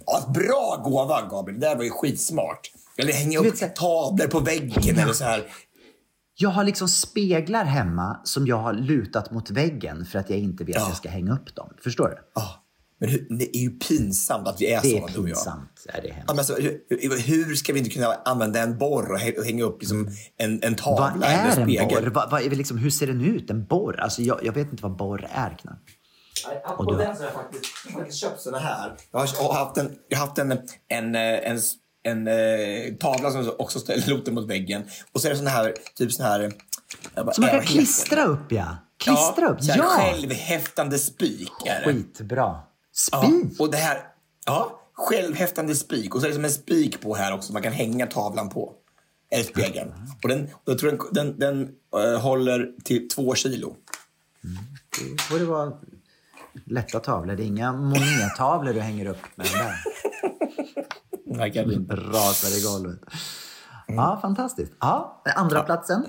Ja, 0.05 0.31
bra 0.33 0.81
gåva 0.85 1.21
Gabriel. 1.29 1.59
Det 1.59 1.67
där 1.67 1.75
var 1.75 1.83
ju 1.83 1.89
skitsmart. 1.89 2.71
Eller 2.97 3.13
hänga 3.13 3.39
upp 3.39 3.61
vet 3.61 3.75
tavlor 3.75 4.27
på 4.27 4.39
väggen 4.39 4.99
eller 4.99 5.13
så 5.13 5.23
här. 5.23 5.43
Jag 6.35 6.49
har 6.49 6.63
liksom 6.63 6.87
speglar 6.87 7.65
hemma 7.65 8.19
som 8.23 8.47
jag 8.47 8.57
har 8.57 8.73
lutat 8.73 9.31
mot 9.31 9.49
väggen 9.49 10.05
för 10.05 10.19
att 10.19 10.29
jag 10.29 10.39
inte 10.39 10.63
vet 10.63 10.77
att 10.77 10.87
jag 10.87 10.97
ska 10.97 11.09
hänga 11.09 11.33
upp 11.33 11.55
dem. 11.55 11.73
Förstår 11.83 12.09
du? 12.09 12.17
Ja, 12.35 12.63
men 12.99 13.09
hur, 13.09 13.27
det 13.39 13.57
är 13.57 13.61
ju 13.61 13.69
pinsamt 13.69 14.47
att 14.47 14.61
vi 14.61 14.71
är 14.73 14.81
Det 14.81 14.87
är 14.87 14.91
sådana 14.99 15.07
du 15.13 15.19
och 15.19 15.29
jag. 15.29 15.35
pinsamt. 15.35 15.81
Ja, 15.85 15.93
det 16.01 16.09
är 16.09 16.15
Ja, 16.17 16.23
men 16.27 16.37
alltså, 16.39 16.55
hur, 17.25 17.55
ska 17.55 17.73
vi 17.73 17.79
inte 17.79 17.91
kunna 17.91 18.13
använda 18.25 18.59
en 18.61 18.77
borr 18.77 19.11
och 19.11 19.19
hä- 19.19 19.37
och 19.39 19.45
hänga 19.45 19.63
upp 19.63 19.81
liksom 19.81 20.09
en, 20.37 20.63
en 20.63 20.75
tavla 20.75 21.13
Vad 21.15 21.29
är 21.29 21.51
eller 21.51 21.61
en 21.61 21.67
spegel? 21.69 22.03
borr? 22.03 22.11
Vad, 22.13 22.31
vad 22.31 22.41
är 22.41 22.49
det 22.49 22.55
liksom, 22.55 22.77
hur 22.77 22.89
ser 22.89 23.07
den 23.07 23.21
ut? 23.21 23.49
En 23.49 23.65
borr? 23.65 23.99
Alltså, 23.99 24.21
jag, 24.21 24.39
jag 24.45 24.53
vet 24.53 24.71
inte 24.71 24.83
vad 24.83 24.95
borr 24.97 25.27
är 25.33 25.57
knappt. 25.61 25.89
Och 26.77 26.91
du- 26.91 26.97
den 26.97 27.15
så 27.15 27.21
har 27.21 27.27
jag 27.27 27.33
faktiskt, 27.33 27.63
jag 27.85 27.93
har 27.93 27.99
faktiskt 27.99 28.21
köpt 28.21 28.41
såna 28.41 28.59
här. 28.59 28.93
Jag 29.11 29.19
har, 29.19 29.29
jag 29.39 29.43
har 29.43 29.65
haft 29.65 29.77
en, 29.77 29.95
jag 30.07 30.17
har 30.17 30.25
haft 30.27 30.37
en, 30.37 30.51
en, 30.87 31.15
eh, 31.15 31.21
en, 31.51 31.59
en, 32.03 32.27
eh, 32.27 32.93
tavla 32.99 33.31
som 33.31 33.51
också 33.59 33.79
ställer 33.79 34.07
loten 34.07 34.33
mot 34.33 34.49
väggen. 34.49 34.83
Och 35.11 35.21
så 35.21 35.27
är 35.27 35.31
det 35.31 35.37
såna 35.37 35.49
här, 35.49 35.73
typ 35.95 36.11
såna 36.11 36.29
här... 36.29 36.51
bara, 37.15 37.33
Som 37.33 37.41
man 37.41 37.51
kan 37.51 37.61
klistra 37.61 38.23
upp 38.23 38.51
ja. 38.51 38.77
Klistra 38.97 39.47
upp, 39.47 39.63
så 39.63 39.71
här 39.71 39.77
ja! 39.77 39.89
Självhäftande 39.89 40.99
spik 40.99 41.51
är 41.65 41.79
det. 41.79 41.93
Skitbra. 41.93 42.61
Ja, 43.11 43.23
Spik! 43.23 43.59
och 43.59 43.71
det 43.71 43.77
här, 43.77 44.07
ja, 44.45 44.79
självhäftande 44.93 45.75
spik. 45.75 46.15
Och 46.15 46.21
så 46.21 46.27
är 46.27 46.29
det 46.29 46.35
som 46.35 46.45
en 46.45 46.51
spik 46.51 47.01
på 47.01 47.15
här 47.15 47.33
också, 47.33 47.53
man 47.53 47.61
kan 47.61 47.73
hänga 47.73 48.07
tavlan 48.07 48.49
på. 48.49 48.73
Eller 49.31 49.43
spegeln. 49.43 49.93
Och 50.23 50.29
den, 50.29 50.49
jag 50.65 50.79
tror 50.79 50.91
den, 50.91 50.99
den, 51.11 51.39
den 51.39 51.69
eh, 52.03 52.21
håller 52.21 52.71
till 52.83 53.09
två 53.09 53.35
kilo. 53.35 53.75
Det 54.99 55.29
borde 55.31 55.45
vara 55.45 55.73
lätta 56.65 56.99
tavlor. 56.99 57.35
Det 57.35 57.43
är 57.43 57.45
inga 57.45 57.73
monettavlor 57.73 58.73
du 58.73 58.79
hänger 58.79 59.05
upp 59.05 59.21
med 59.35 59.47
den 59.47 59.59
där. 59.59 59.75
Verkligen. 61.37 61.87
Rasar 61.89 62.57
i 62.57 62.61
golvet. 62.61 62.99
Ja, 63.87 64.19
fantastiskt. 64.21 64.73
Ja, 64.79 65.21
andra 65.35 65.63
platsen. 65.63 66.05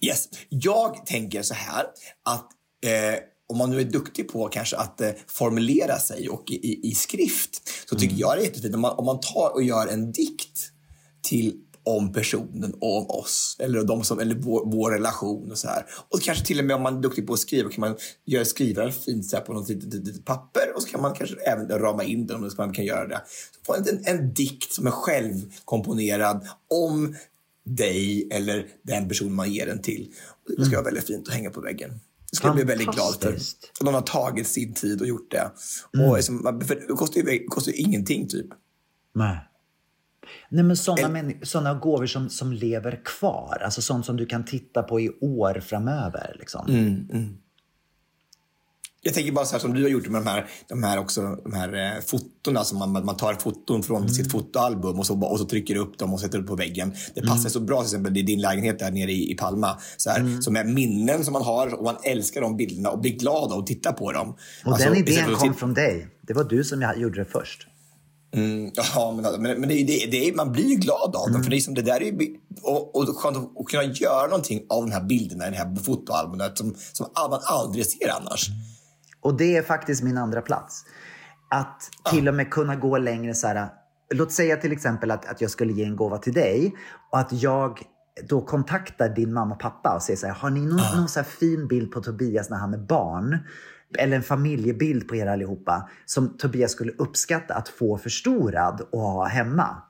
Yes. 0.00 0.28
Jag 0.48 1.06
tänker 1.06 1.42
så 1.42 1.54
här 1.54 1.86
att 2.22 2.48
eh, 2.84 3.20
om 3.48 3.58
man 3.58 3.70
nu 3.70 3.80
är 3.80 3.84
duktig 3.84 4.28
på 4.28 4.48
kanske 4.48 4.76
att 4.76 5.00
eh, 5.00 5.10
formulera 5.26 5.98
sig 5.98 6.28
och 6.28 6.50
i, 6.50 6.54
i, 6.54 6.88
i 6.88 6.94
skrift 6.94 7.68
så 7.88 7.96
tycker 7.96 8.16
jag 8.16 8.36
det 8.36 8.42
är 8.42 8.44
jättefint 8.44 8.74
om 8.74 8.80
man, 8.80 8.98
om 8.98 9.04
man 9.04 9.20
tar 9.20 9.54
och 9.54 9.62
gör 9.62 9.86
en 9.86 10.12
dikt 10.12 10.70
till 11.22 11.60
om 11.88 12.12
personen 12.12 12.74
och 12.80 12.96
om 12.96 13.06
oss 13.20 13.56
eller, 13.58 13.84
de 13.84 14.04
som, 14.04 14.18
eller 14.18 14.34
vår, 14.34 14.66
vår 14.66 14.90
relation 14.90 15.50
och 15.50 15.58
så 15.58 15.68
här. 15.68 15.86
Och 16.08 16.22
kanske 16.22 16.46
till 16.46 16.58
och 16.58 16.64
med 16.64 16.76
om 16.76 16.82
man 16.82 16.96
är 16.96 17.00
duktig 17.00 17.26
på 17.26 17.32
att 17.32 17.38
skriva 17.38 17.70
kan 17.70 17.80
man 17.80 17.96
göra 18.24 18.44
skriva 18.44 18.92
fint 18.92 19.26
så 19.26 19.36
här 19.36 19.44
på 19.44 19.52
något 19.52 19.68
litet, 19.68 19.94
litet 19.94 20.24
papper 20.24 20.72
och 20.74 20.82
så 20.82 20.88
kan 20.88 21.02
man 21.02 21.14
kanske 21.14 21.36
även 21.36 21.68
rama 21.68 22.04
in 22.04 22.26
den 22.26 22.36
om 22.36 22.50
man 22.58 22.72
kan 22.72 22.84
göra 22.84 23.06
det. 23.06 23.20
Så 23.26 23.64
få 23.64 23.74
en, 23.74 24.00
en, 24.04 24.34
dikt 24.34 24.72
som 24.72 24.86
är 24.86 24.90
självkomponerad 24.90 26.48
om 26.70 27.16
dig 27.64 28.28
eller 28.30 28.66
den 28.82 29.08
person 29.08 29.34
man 29.34 29.52
ger 29.52 29.66
den 29.66 29.82
till. 29.82 30.12
Och 30.44 30.56
det 30.56 30.64
ska 30.64 30.76
vara 30.76 30.84
väldigt 30.84 31.06
fint 31.06 31.28
att 31.28 31.34
hänga 31.34 31.50
på 31.50 31.60
väggen. 31.60 32.00
Det 32.30 32.36
ska 32.36 32.46
jag 32.46 32.54
bli 32.54 32.64
väldigt 32.64 32.94
glad 32.94 33.14
för. 33.20 33.38
Och 33.80 33.84
någon 33.84 33.94
har 33.94 34.02
tagit 34.02 34.48
sin 34.48 34.74
tid 34.74 35.00
och 35.00 35.06
gjort 35.06 35.30
det. 35.30 35.50
Mm. 35.94 36.10
Och 36.10 36.16
liksom, 36.16 36.62
för 36.66 36.74
det 36.74 36.94
kostar 36.94 37.20
ju, 37.20 37.46
kostar 37.46 37.72
ju 37.72 37.78
ingenting 37.78 38.28
typ. 38.28 38.46
Nej. 39.14 39.47
Nej, 40.48 40.64
men 40.64 40.76
sådana, 40.76 41.32
sådana 41.42 41.74
gåvor 41.74 42.06
som, 42.06 42.28
som 42.30 42.52
lever 42.52 43.00
kvar. 43.04 43.62
Alltså 43.64 43.82
sånt 43.82 44.06
som 44.06 44.16
du 44.16 44.26
kan 44.26 44.44
titta 44.44 44.82
på 44.82 45.00
i 45.00 45.10
år 45.20 45.60
framöver. 45.60 46.36
Liksom. 46.38 46.64
Jag 49.00 49.14
tänker 49.14 49.32
bara 49.32 49.44
så 49.44 49.52
här 49.52 49.60
som 49.60 49.74
du 49.74 49.82
har 49.82 49.88
gjort 49.90 50.08
med 50.08 50.20
de 50.24 50.26
här, 50.30 50.46
de 50.68 50.82
här, 50.82 50.98
också, 50.98 51.20
de 51.44 51.52
här 51.52 51.96
eh, 51.96 52.00
fotona. 52.06 52.64
Som 52.64 52.78
man, 52.78 52.92
man 52.92 53.16
tar 53.16 53.34
foton 53.34 53.82
från 53.82 53.96
Mm. 53.96 54.08
sitt 54.08 54.32
fotoalbum 54.32 54.98
och 54.98 55.06
så, 55.06 55.24
och 55.24 55.38
så 55.38 55.44
trycker 55.44 55.76
upp 55.76 55.98
dem 55.98 56.12
och 56.14 56.20
sätter 56.20 56.38
upp 56.38 56.46
på 56.46 56.56
väggen. 56.56 56.92
Det 57.14 57.20
passar 57.20 57.34
Mm. 57.38 57.50
så 57.50 57.60
bra 57.60 57.76
till 57.80 57.86
exempel 57.86 58.16
i 58.16 58.22
din 58.22 58.40
lägenhet 58.40 58.78
där 58.78 58.90
nere 58.90 59.12
i, 59.12 59.32
i 59.32 59.34
Palma. 59.34 59.78
Så 59.96 60.10
här, 60.10 60.40
Som 60.40 60.56
är 60.56 60.64
minnen 60.64 61.24
som 61.24 61.32
man 61.32 61.42
har 61.42 61.74
och 61.74 61.84
man 61.84 61.96
älskar 62.04 62.40
de 62.40 62.56
bilderna 62.56 62.90
och 62.90 63.00
blir 63.00 63.18
glad 63.18 63.52
av 63.52 63.58
att 63.58 63.66
titta 63.66 63.92
på 63.92 64.12
dem. 64.12 64.28
Och 64.64 64.72
Alltså, 64.72 64.88
den 64.88 64.98
idén 64.98 65.34
kom 65.34 65.54
från 65.54 65.74
dig. 65.74 66.08
Det 66.22 66.34
var 66.34 66.44
du 66.44 66.64
som 66.64 66.82
jag 66.82 66.98
gjorde 67.00 67.18
det 67.18 67.24
först. 67.30 67.66
Mm, 68.32 68.70
ja, 68.74 69.20
men, 69.22 69.42
men, 69.42 69.60
men 69.60 69.68
det, 69.68 69.84
det, 69.84 70.06
det, 70.10 70.36
man 70.36 70.52
blir 70.52 70.64
ju 70.64 70.74
glad 70.74 71.16
av 71.16 71.32
dem. 71.32 71.42
För 71.42 71.50
det 71.50 71.56
är 71.56 71.60
som 71.60 71.74
det 71.74 71.82
där 71.82 72.02
är, 72.02 72.04
ju- 72.04 72.36
och, 72.62 72.96
och 72.96 73.16
skönt 73.16 73.36
att, 73.36 73.66
kunna 73.66 73.82
göra 73.82 74.26
någonting 74.26 74.66
av 74.68 74.86
de 74.86 74.92
här 74.92 75.04
bilderna 75.04 75.46
i 75.48 75.50
det 75.50 75.56
här 75.56 75.76
fotoalbumet 75.76 76.58
som, 76.58 76.74
som 76.92 77.06
man 77.14 77.40
aldrig 77.44 77.86
ser 77.86 78.08
annars. 78.20 78.48
Och 79.20 79.36
det 79.36 79.56
är 79.56 79.62
faktiskt 79.62 80.02
min 80.02 80.18
andra 80.18 80.40
plats. 80.40 80.84
Att 81.50 81.90
till 82.10 82.28
och 82.28 82.34
med 82.34 82.50
kunna 82.50 82.76
gå 82.76 82.98
längre 82.98 83.34
så 83.34 83.46
här. 83.46 83.68
Låt 84.14 84.32
säga 84.32 84.56
till 84.56 84.72
exempel 84.72 85.10
att, 85.10 85.26
att 85.26 85.40
jag 85.40 85.50
skulle 85.50 85.72
ge 85.72 85.84
en 85.84 85.96
gåva 85.96 86.18
till 86.18 86.32
dig 86.32 86.74
och 87.12 87.18
att 87.18 87.32
jag 87.32 87.82
då 88.28 88.40
kontaktar 88.40 89.08
din 89.08 89.32
mamma 89.32 89.54
och 89.54 89.60
pappa 89.60 89.94
och 89.96 90.02
säger 90.02 90.16
så 90.16 90.26
här, 90.26 90.34
har 90.34 90.50
ni 90.50 90.60
någon, 90.60 90.96
någon 90.96 91.08
så 91.08 91.22
fin 91.24 91.68
bild 91.68 91.92
på 91.92 92.00
Tobias 92.00 92.50
när 92.50 92.56
han 92.56 92.74
är 92.74 92.78
barn? 92.78 93.38
Eller 93.98 94.16
en 94.16 94.22
familjebild 94.22 95.08
på 95.08 95.16
er 95.16 95.26
allihopa 95.26 95.88
som 96.06 96.36
Tobias 96.38 96.72
skulle 96.72 96.92
uppskatta 96.98 97.54
att 97.54 97.68
få 97.68 97.98
förstorad 97.98 98.80
och 98.92 99.00
ha 99.00 99.26
hemma. 99.26 99.82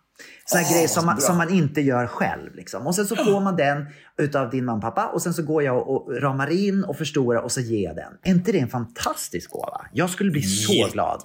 Såna 0.47 0.63
Åh, 0.65 0.73
grejer 0.73 0.89
som 0.89 1.07
man, 1.07 1.21
som 1.21 1.37
man 1.37 1.51
inte 1.55 1.81
gör 1.81 2.07
själv. 2.07 2.55
Liksom. 2.55 2.87
Och 2.87 2.95
sen 2.95 3.07
så 3.07 3.17
får 3.17 3.41
man 3.41 3.57
den 3.57 3.87
utav 4.19 4.51
din 4.51 4.65
mamma 4.65 4.81
pappa 4.81 5.07
och 5.07 5.23
sen 5.23 5.35
så 5.35 5.43
går 5.43 5.63
jag 5.63 5.77
och 5.77 6.07
och 6.07 6.23
ramar 6.23 6.51
in 6.51 6.85
och 6.85 6.97
förstorar 6.97 7.41
och 7.43 7.53
så 7.53 7.61
ger 7.61 7.85
jag 7.85 7.97
den. 7.97 8.13
Är 8.23 8.31
inte 8.31 8.53
det 8.53 8.59
en 8.59 8.69
fantastisk 8.69 9.51
gåva? 9.51 9.81
Jag 9.93 10.11
skulle 10.11 10.31
bli 10.31 10.43
så 10.43 10.89
glad. 10.93 11.23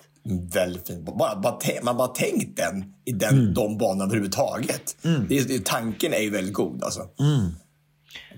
Väldigt 0.53 0.87
fint. 0.87 1.05
Bara, 1.05 1.35
bara, 1.39 1.57
man 1.83 1.97
bara 1.97 2.07
tänkt 2.07 2.57
den 2.57 2.83
i 3.05 3.11
den, 3.11 3.53
de 3.53 3.77
banorna 3.77 4.03
överhuvudtaget. 4.03 4.95
Det, 5.01 5.37
är- 5.37 5.47
det, 5.47 5.65
tanken 5.65 6.13
är 6.13 6.19
ju 6.21 6.29
väldigt 6.29 6.53
god 6.53 6.83
alltså. 6.83 7.01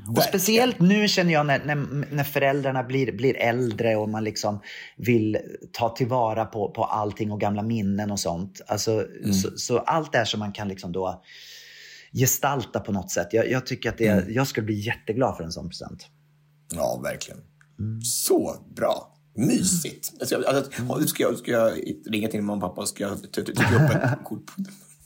Och 0.07 0.23
speciellt 0.23 0.79
nu 0.79 1.07
känner 1.07 1.33
jag 1.33 1.45
när, 1.45 1.65
när, 1.65 1.75
när 2.15 2.23
föräldrarna 2.23 2.83
blir, 2.83 3.11
blir 3.11 3.37
äldre 3.37 3.95
och 3.95 4.09
man 4.09 4.23
liksom 4.23 4.59
vill 4.97 5.37
ta 5.71 5.89
tillvara 5.89 6.45
på, 6.45 6.71
på 6.71 6.83
allting 6.83 7.31
och 7.31 7.41
gamla 7.41 7.61
minnen 7.61 8.11
och 8.11 8.19
sånt. 8.19 8.61
Alltså, 8.67 9.05
så, 9.43 9.57
så 9.57 9.77
allt 9.77 10.11
det 10.11 10.17
här 10.17 10.25
som 10.25 10.39
man 10.39 10.51
kan 10.51 10.67
liksom 10.67 10.91
då 10.91 11.23
gestalta 12.13 12.79
på 12.79 12.91
något 12.91 13.11
sätt. 13.11 13.27
Jag, 13.31 13.51
jag 13.51 13.65
tycker 13.65 13.89
att 13.89 13.97
det, 13.97 14.25
jag 14.29 14.47
skulle 14.47 14.65
bli 14.65 14.79
jätteglad 14.79 15.37
för 15.37 15.43
en 15.43 15.51
sån 15.51 15.69
present. 15.69 16.07
Ja, 16.73 17.01
verkligen. 17.03 17.41
Så 18.03 18.55
bra. 18.75 19.11
Mysigt. 19.37 20.13
Alltså, 20.19 20.43
nu 20.99 21.07
ska, 21.07 21.23
jag, 21.23 21.37
ska 21.37 21.51
jag 21.51 21.73
ringa 22.05 22.27
till 22.27 22.41
mamma 22.41 22.65
och 22.65 22.69
pappa 22.69 22.81
och 22.81 22.87
ska 22.87 23.03
jag 23.03 23.31
trycka 23.31 23.51
upp 23.51 23.95
ett 23.95 24.23
kort. 24.23 24.51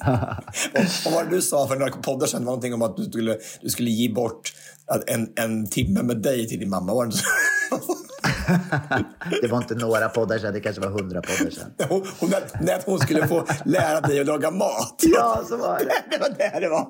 Vad, 0.06 0.86
vad 1.06 1.14
var 1.14 1.24
det 1.24 1.30
du 1.30 1.42
sa 1.42 1.68
för 1.68 1.76
några 1.76 1.92
poddar 1.92 2.28
sedan? 2.28 2.42
Det 2.42 2.46
var 2.46 2.52
någonting 2.52 2.74
om 2.74 2.82
att 2.82 2.98
du 2.98 3.04
skulle, 3.04 3.38
du 3.62 3.70
skulle 3.70 3.90
ge 3.90 4.14
bort 4.14 4.54
en, 5.08 5.30
en 5.36 5.70
timme 5.70 6.04
med 6.04 6.18
dig 6.18 6.48
till 6.48 6.60
din 6.60 6.70
mamma. 6.70 6.94
Var 6.94 7.06
det? 7.06 7.14
Det 9.42 9.48
var 9.48 9.58
inte 9.58 9.76
några 9.76 10.10
poddar 10.10 10.38
sedan, 10.38 10.54
det 10.54 10.60
kanske 10.60 10.82
var 10.82 10.90
hundra 10.90 11.22
poddar 11.22 11.52
sedan. 11.52 11.72
Hon, 11.90 12.08
hon, 12.20 12.30
när 12.62 12.86
hon 12.86 13.00
skulle 13.00 13.28
få 13.28 13.46
lära 13.66 14.02
dig 14.02 14.20
att 14.20 14.28
laga 14.28 14.52
mat. 14.52 14.96
Ja, 15.16 15.44
så 15.50 15.58
var 15.58 15.80
det. 15.80 15.86
Det 16.18 16.18
var 16.18 16.30
det 16.30 16.60
det 16.60 16.70
var. 16.70 16.88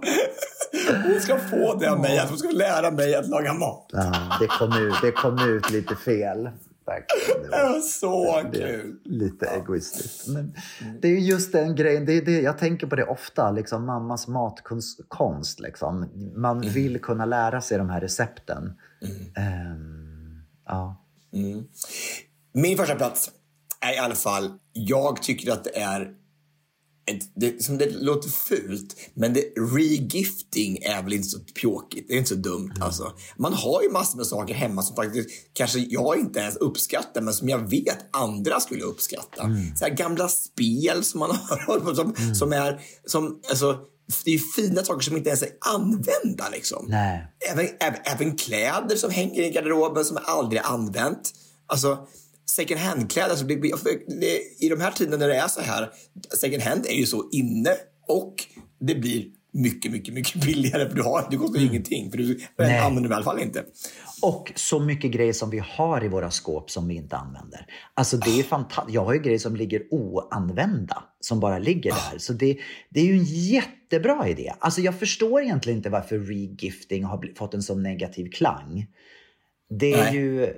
Hon 1.12 1.22
ska 1.22 1.38
få 1.38 1.76
det 1.76 1.92
av 1.92 2.00
mig, 2.00 2.18
att 2.20 2.30
hon 2.30 2.38
ska 2.38 2.52
lära 2.52 2.92
mig 2.92 3.16
att 3.16 3.30
laga 3.30 3.54
mat. 3.54 3.86
Ja, 3.92 4.14
det, 4.40 4.48
kom 4.48 4.78
ut, 4.78 4.96
det 5.02 5.12
kom 5.12 5.50
ut 5.50 5.70
lite 5.70 5.96
fel. 5.96 6.50
Verkligen. 6.90 7.42
Det 7.52 7.58
Det 7.58 7.64
var 7.64 7.80
så 7.80 8.42
det 8.52 8.58
kul. 8.60 9.00
lite 9.04 9.46
egoistiskt. 9.46 10.28
Men 10.28 10.54
det 11.02 11.08
är 11.08 11.16
just 11.20 11.52
den 11.52 11.76
grejen. 11.76 12.06
Det 12.06 12.14
är 12.14 12.26
det, 12.26 12.42
jag 12.42 12.58
tänker 12.58 12.88
på 12.88 12.96
det 12.96 13.04
ofta. 13.06 13.52
Liksom, 13.52 13.86
mammas 13.86 14.28
matkonst. 14.28 15.60
Liksom. 15.60 16.10
Man 16.36 16.62
vill 16.62 17.02
kunna 17.02 17.26
lära 17.26 17.62
sig 17.62 17.78
de 17.78 17.90
här 17.90 18.02
recepten. 18.02 18.74
Ehm, 19.38 20.42
ja. 20.66 21.06
Min 22.54 22.78
första 22.78 22.96
plats 22.96 23.32
är 23.82 23.94
i 23.96 23.98
alla 23.98 24.16
fall, 24.16 24.54
jag 24.74 25.22
tycker 25.22 25.52
att 25.52 25.64
det 25.64 25.80
är 25.80 26.14
det, 27.36 27.64
som 27.64 27.78
det 27.78 27.90
låter 27.90 28.30
fult, 28.30 28.96
men 29.14 29.34
det, 29.34 29.42
regifting 29.76 30.78
är 30.78 31.04
väl 31.04 31.14
inte 31.14 31.28
så 31.28 31.40
pjåkigt. 31.40 32.08
Det 32.08 32.14
är 32.14 32.18
inte 32.18 32.30
så 32.30 32.36
dumt. 32.36 32.74
Alltså. 32.82 33.14
Man 33.38 33.54
har 33.54 33.82
ju 33.82 33.90
massor 33.90 34.18
med 34.18 34.28
saker 34.28 34.54
hemma 34.54 34.82
som 34.82 34.96
faktiskt 34.96 35.30
kanske 35.54 35.80
jag 35.80 36.20
inte 36.20 36.40
ens 36.40 36.56
uppskattar, 36.56 37.22
men 37.22 37.34
som 37.34 37.50
jag 37.50 37.70
vet 37.70 38.16
andra 38.16 38.60
skulle 38.60 38.84
uppskatta. 38.84 39.50
Så 39.76 39.86
här 39.86 39.94
gamla 39.94 40.28
spel 40.28 41.04
som 41.04 41.20
man 41.20 41.30
har, 41.68 41.94
som, 41.96 42.36
som 42.36 42.54
är, 42.54 42.82
som, 43.06 43.42
alltså, 43.50 43.78
det 44.26 44.32
är 44.32 44.40
fina 44.56 44.84
saker 44.84 45.02
som 45.02 45.18
inte 45.18 45.30
ens 45.30 45.42
är 45.42 45.50
använda. 45.76 46.50
Liksom. 46.52 46.86
Nej. 46.90 47.28
Även, 47.52 47.68
även, 47.80 48.00
även 48.06 48.38
kläder 48.38 48.96
som 48.96 49.12
hänger 49.12 49.42
i 49.42 49.50
garderoben 49.50 50.06
som 50.06 50.18
aldrig 50.24 50.62
är 50.62 50.66
använt. 50.66 51.32
Alltså, 51.68 51.98
second 52.50 52.80
hand-kläder. 52.80 53.30
Alltså, 53.30 53.46
I 54.60 54.70
de 54.70 54.82
här 54.82 54.92
tiderna 54.92 55.18
när 55.18 55.28
det 55.28 55.36
är 55.36 55.48
så 55.48 55.62
här, 55.62 55.90
second 56.42 56.64
hand 56.64 56.86
är 56.86 56.96
ju 56.96 57.06
så 57.06 57.30
inne 57.32 57.72
och 58.08 58.36
det 58.80 58.96
blir 58.96 59.26
mycket, 59.54 59.92
mycket, 59.92 60.14
mycket 60.14 60.42
billigare 60.46 60.90
för 60.90 60.96
du 60.96 61.04
har, 61.04 61.28
det 61.32 61.38
kostar 61.38 61.62
ingenting. 61.62 62.12
För 62.12 62.18
du 62.18 62.40
Nej. 62.58 62.80
använder 62.80 63.10
det 63.10 63.14
i 63.14 63.16
alla 63.16 63.26
fall 63.26 63.40
inte. 63.40 63.66
Och 64.22 64.52
så 64.56 64.80
mycket 64.80 65.12
grejer 65.12 65.34
som 65.34 65.50
vi 65.50 65.60
har 65.60 66.06
i 66.06 66.08
våra 66.08 66.32
skåp 66.32 66.72
som 66.72 66.88
vi 66.88 66.96
inte 66.96 67.18
använder. 67.18 67.66
Alltså 67.94 68.18
det 68.18 68.40
är 68.40 68.44
fantastiskt. 68.44 68.96
Jag 68.96 69.06
har 69.06 69.14
ju 69.14 69.20
grejer 69.20 69.40
som 69.40 69.56
ligger 69.56 69.84
oanvända. 69.92 71.04
Som 71.20 71.40
bara 71.40 71.60
ligger 71.60 71.92
där. 71.92 72.20
Så 72.20 72.34
det, 72.34 72.58
det 72.90 73.00
är 73.00 73.06
ju 73.06 73.14
en 73.14 73.24
jättebra 73.26 74.28
idé. 74.28 74.54
Alltså 74.60 74.82
jag 74.82 75.00
förstår 75.00 75.42
egentligen 75.42 75.78
inte 75.78 75.90
varför 75.90 76.20
regifting 76.20 77.04
har 77.04 77.36
fått 77.38 77.54
en 77.54 77.64
så 77.64 77.76
negativ 77.76 78.30
klang. 78.32 78.88
Det 79.70 79.94
är 79.94 80.04
Nej. 80.04 80.16
ju... 80.16 80.54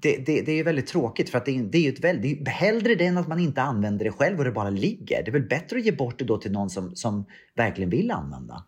Det, 0.00 0.16
det, 0.26 0.42
det 0.42 0.52
är 0.52 0.64
väldigt 0.64 0.86
tråkigt 0.86 1.30
för 1.30 1.38
att 1.38 1.44
det 1.46 1.58
är, 1.58 1.62
det 1.62 1.78
är 1.78 1.82
ju 1.82 1.92
ett 1.92 2.04
väldigt... 2.04 2.48
Hellre 2.48 2.94
det 2.94 3.06
än 3.06 3.18
att 3.18 3.28
man 3.28 3.38
inte 3.40 3.62
använder 3.62 4.04
det 4.04 4.10
själv 4.12 4.38
och 4.38 4.44
det 4.44 4.52
bara 4.52 4.70
ligger. 4.70 5.22
Det 5.22 5.28
är 5.30 5.32
väl 5.32 5.48
bättre 5.48 5.78
att 5.78 5.84
ge 5.84 5.92
bort 5.92 6.18
det 6.18 6.24
då 6.24 6.38
till 6.38 6.52
någon 6.52 6.70
som, 6.70 6.96
som 6.96 7.26
verkligen 7.56 7.90
vill 7.90 8.10
använda. 8.10 8.64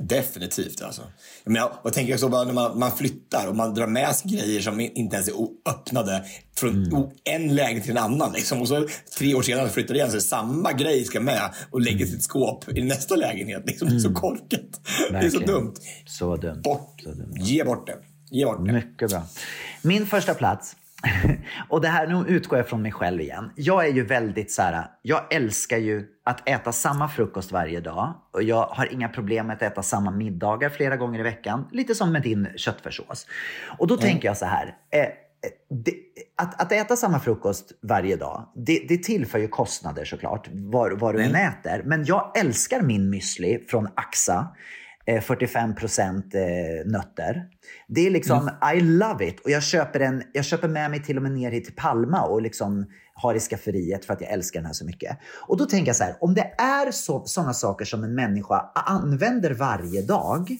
Definitivt 0.00 0.82
alltså. 0.82 1.02
Men 1.44 1.54
jag, 1.54 1.72
jag 1.84 1.92
tänker 1.92 2.16
så 2.16 2.28
bara 2.28 2.44
när 2.44 2.52
man, 2.52 2.78
man 2.78 2.90
flyttar 2.90 3.48
och 3.48 3.56
man 3.56 3.74
drar 3.74 3.86
med 3.86 4.14
sig 4.16 4.30
grejer 4.30 4.60
som 4.60 4.80
inte 4.80 5.16
ens 5.16 5.28
är 5.28 5.34
öppnade 5.68 6.24
från 6.56 6.94
o- 6.94 7.12
en 7.24 7.54
lägenhet 7.54 7.82
till 7.84 7.90
en 7.96 8.02
annan. 8.04 8.32
Liksom. 8.32 8.60
Och 8.60 8.68
så 8.68 8.88
tre 9.18 9.34
år 9.34 9.42
senare 9.42 9.68
flyttar 9.68 9.94
det 9.94 9.98
igen 10.00 10.10
så 10.12 10.20
samma 10.20 10.72
grej 10.72 11.04
ska 11.04 11.20
med 11.20 11.50
och 11.70 11.80
lägger 11.80 12.06
sitt 12.06 12.22
skåp 12.22 12.68
i 12.78 12.82
nästa 12.82 13.16
lägenhet. 13.16 13.62
Liksom, 13.66 13.88
Det 13.88 13.94
är 13.94 13.98
så 13.98 14.14
korkat. 14.14 14.48
Det 14.50 15.16
är 15.16 15.30
så 15.30 15.38
Verkligen. 15.38 15.46
dumt. 15.46 15.74
Så 16.06 16.36
dumt. 16.36 16.60
Bort. 16.64 17.00
Så 17.02 17.10
dumt. 17.10 17.34
Ge 17.40 17.64
bort 17.64 17.86
det. 17.86 17.96
Bort 18.44 18.66
det. 18.66 18.72
Mycket 18.72 19.10
bra. 19.10 19.22
Min 19.82 20.06
första 20.06 20.34
plats. 20.34 20.76
Och 21.68 21.80
det 21.80 21.88
här, 21.88 22.06
nu 22.06 22.24
utgår 22.28 22.58
jag 22.58 22.68
från 22.68 22.82
mig 22.82 22.92
själv 22.92 23.20
igen. 23.20 23.50
Jag 23.56 23.86
är 23.86 23.92
ju 23.92 24.04
väldigt 24.04 24.52
så 24.52 24.62
här, 24.62 24.86
jag 25.02 25.34
älskar 25.34 25.78
ju 25.78 26.06
att 26.24 26.48
äta 26.48 26.72
samma 26.72 27.08
frukost 27.08 27.52
varje 27.52 27.80
dag. 27.80 28.14
Och 28.32 28.42
jag 28.42 28.66
har 28.66 28.92
inga 28.92 29.08
problem 29.08 29.46
med 29.46 29.56
att 29.56 29.62
äta 29.62 29.82
samma 29.82 30.10
middagar 30.10 30.68
flera 30.68 30.96
gånger 30.96 31.20
i 31.20 31.22
veckan. 31.22 31.68
Lite 31.72 31.94
som 31.94 32.12
med 32.12 32.22
din 32.22 32.48
köttfärssås. 32.56 33.26
Och 33.78 33.86
då 33.86 33.96
tänker 33.96 34.28
jag 34.28 34.36
så 34.36 34.46
här. 34.46 34.76
Eh, 34.90 35.00
eh, 35.00 35.08
det, 35.70 35.94
att, 36.36 36.62
att 36.62 36.72
äta 36.72 36.96
samma 36.96 37.20
frukost 37.20 37.72
varje 37.82 38.16
dag, 38.16 38.52
det, 38.54 38.86
det 38.88 39.02
tillför 39.02 39.38
ju 39.38 39.48
kostnader 39.48 40.04
såklart, 40.04 40.48
vad, 40.52 41.00
vad 41.00 41.14
du 41.14 41.22
än 41.22 41.34
äter. 41.34 41.82
Men 41.84 42.04
jag 42.04 42.38
älskar 42.38 42.82
min 42.82 43.14
müsli 43.14 43.68
från 43.68 43.88
Axa. 43.94 44.48
Eh, 45.06 45.20
45 45.20 45.74
procent 45.74 46.34
eh, 46.34 46.40
nötter. 46.86 47.44
Det 47.88 48.06
är 48.06 48.10
liksom, 48.10 48.50
I 48.76 48.80
love 48.80 49.28
it. 49.28 49.40
Och 49.40 49.50
jag 49.50 49.62
köper, 49.62 50.00
en, 50.00 50.22
jag 50.32 50.44
köper 50.44 50.68
med 50.68 50.90
mig 50.90 51.02
till 51.02 51.16
och 51.16 51.22
med 51.22 51.32
ner 51.32 51.50
hit 51.50 51.64
till 51.64 51.74
Palma 51.74 52.22
och 52.22 52.42
liksom 52.42 52.86
har 53.14 53.34
i 53.34 53.40
skafferiet 53.40 54.04
för 54.04 54.14
att 54.14 54.20
jag 54.20 54.30
älskar 54.30 54.60
den 54.60 54.66
här 54.66 54.72
så 54.72 54.84
mycket. 54.84 55.18
Och 55.46 55.56
då 55.56 55.66
tänker 55.66 55.86
jag 55.86 55.96
så 55.96 56.04
här, 56.04 56.16
om 56.20 56.34
det 56.34 56.54
är 56.58 56.90
så, 56.90 57.22
sådana 57.26 57.52
saker 57.52 57.84
som 57.84 58.04
en 58.04 58.14
människa 58.14 58.70
använder 58.74 59.54
varje 59.54 60.02
dag, 60.02 60.56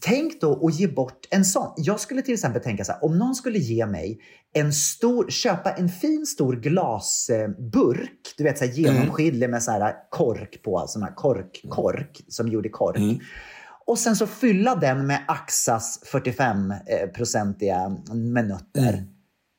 Tänk 0.00 0.40
då 0.40 0.66
att 0.66 0.74
ge 0.74 0.88
bort 0.88 1.26
en 1.30 1.44
sån. 1.44 1.72
Jag 1.76 2.00
skulle 2.00 2.22
till 2.22 2.34
exempel 2.34 2.62
tänka 2.62 2.84
så 2.84 2.92
här, 2.92 3.04
om 3.04 3.18
någon 3.18 3.34
skulle 3.34 3.58
ge 3.58 3.86
mig 3.86 4.20
en 4.52 4.72
stor, 4.72 5.30
köpa 5.30 5.70
en 5.70 5.88
fin 5.88 6.26
stor 6.26 6.56
glasburk, 6.56 8.34
du 8.36 8.44
vet 8.44 8.58
så 8.58 8.64
här 8.64 8.72
genomskinlig 8.72 9.50
med 9.50 9.62
så 9.62 9.70
här 9.70 9.94
kork 10.10 10.62
på, 10.62 10.84
sån 10.86 11.02
här 11.02 11.14
kork, 11.14 11.64
kork 11.68 12.20
som 12.28 12.48
gjord 12.48 12.66
i 12.66 12.68
kork. 12.68 12.96
Och 13.86 13.98
sen 13.98 14.16
så 14.16 14.26
fylla 14.26 14.74
den 14.74 15.06
med 15.06 15.24
Axas 15.28 16.00
45-procentiga 16.12 17.88
med 18.14 18.48
nötter. 18.48 19.06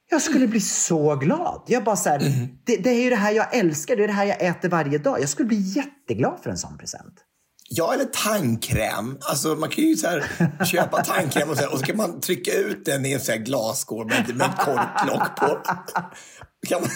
Jag 0.10 0.22
skulle 0.22 0.48
bli 0.48 0.60
så 0.60 1.16
glad. 1.16 1.64
Jag 1.68 1.84
bara 1.84 1.96
så 1.96 2.10
här, 2.10 2.20
det, 2.66 2.78
det 2.78 2.90
är 2.90 3.04
ju 3.04 3.10
det 3.10 3.16
här 3.16 3.32
jag 3.32 3.56
älskar, 3.56 3.96
det 3.96 4.04
är 4.04 4.08
det 4.08 4.14
här 4.14 4.26
jag 4.26 4.42
äter 4.42 4.70
varje 4.70 4.98
dag. 4.98 5.22
Jag 5.22 5.30
skulle 5.30 5.48
bli 5.48 5.58
jätteglad 5.58 6.40
för 6.44 6.50
en 6.50 6.58
sån 6.58 6.78
present. 6.78 7.14
Ja, 7.70 7.94
eller 7.94 8.06
tandkräm. 8.06 9.18
Alltså, 9.22 9.48
man 9.48 9.70
kan 9.70 9.84
ju 9.84 9.96
så 9.96 10.08
här, 10.08 10.26
köpa 10.66 11.04
tandkräm 11.04 11.50
och 11.50 11.58
så, 11.58 11.62
här, 11.62 11.74
och 11.74 11.80
så 11.80 11.86
kan 11.86 11.98
man 11.98 12.20
trycka 12.20 12.52
ut 12.54 12.86
den 12.86 13.06
i 13.06 13.14
en 13.14 13.20
så 13.20 13.32
här 13.32 13.40
glasskål 13.40 14.06
med, 14.06 14.36
med 14.36 14.48
ett 14.48 14.58
korklock 14.58 15.36
på. 15.40 15.60
Kan 16.68 16.82
man 16.82 16.90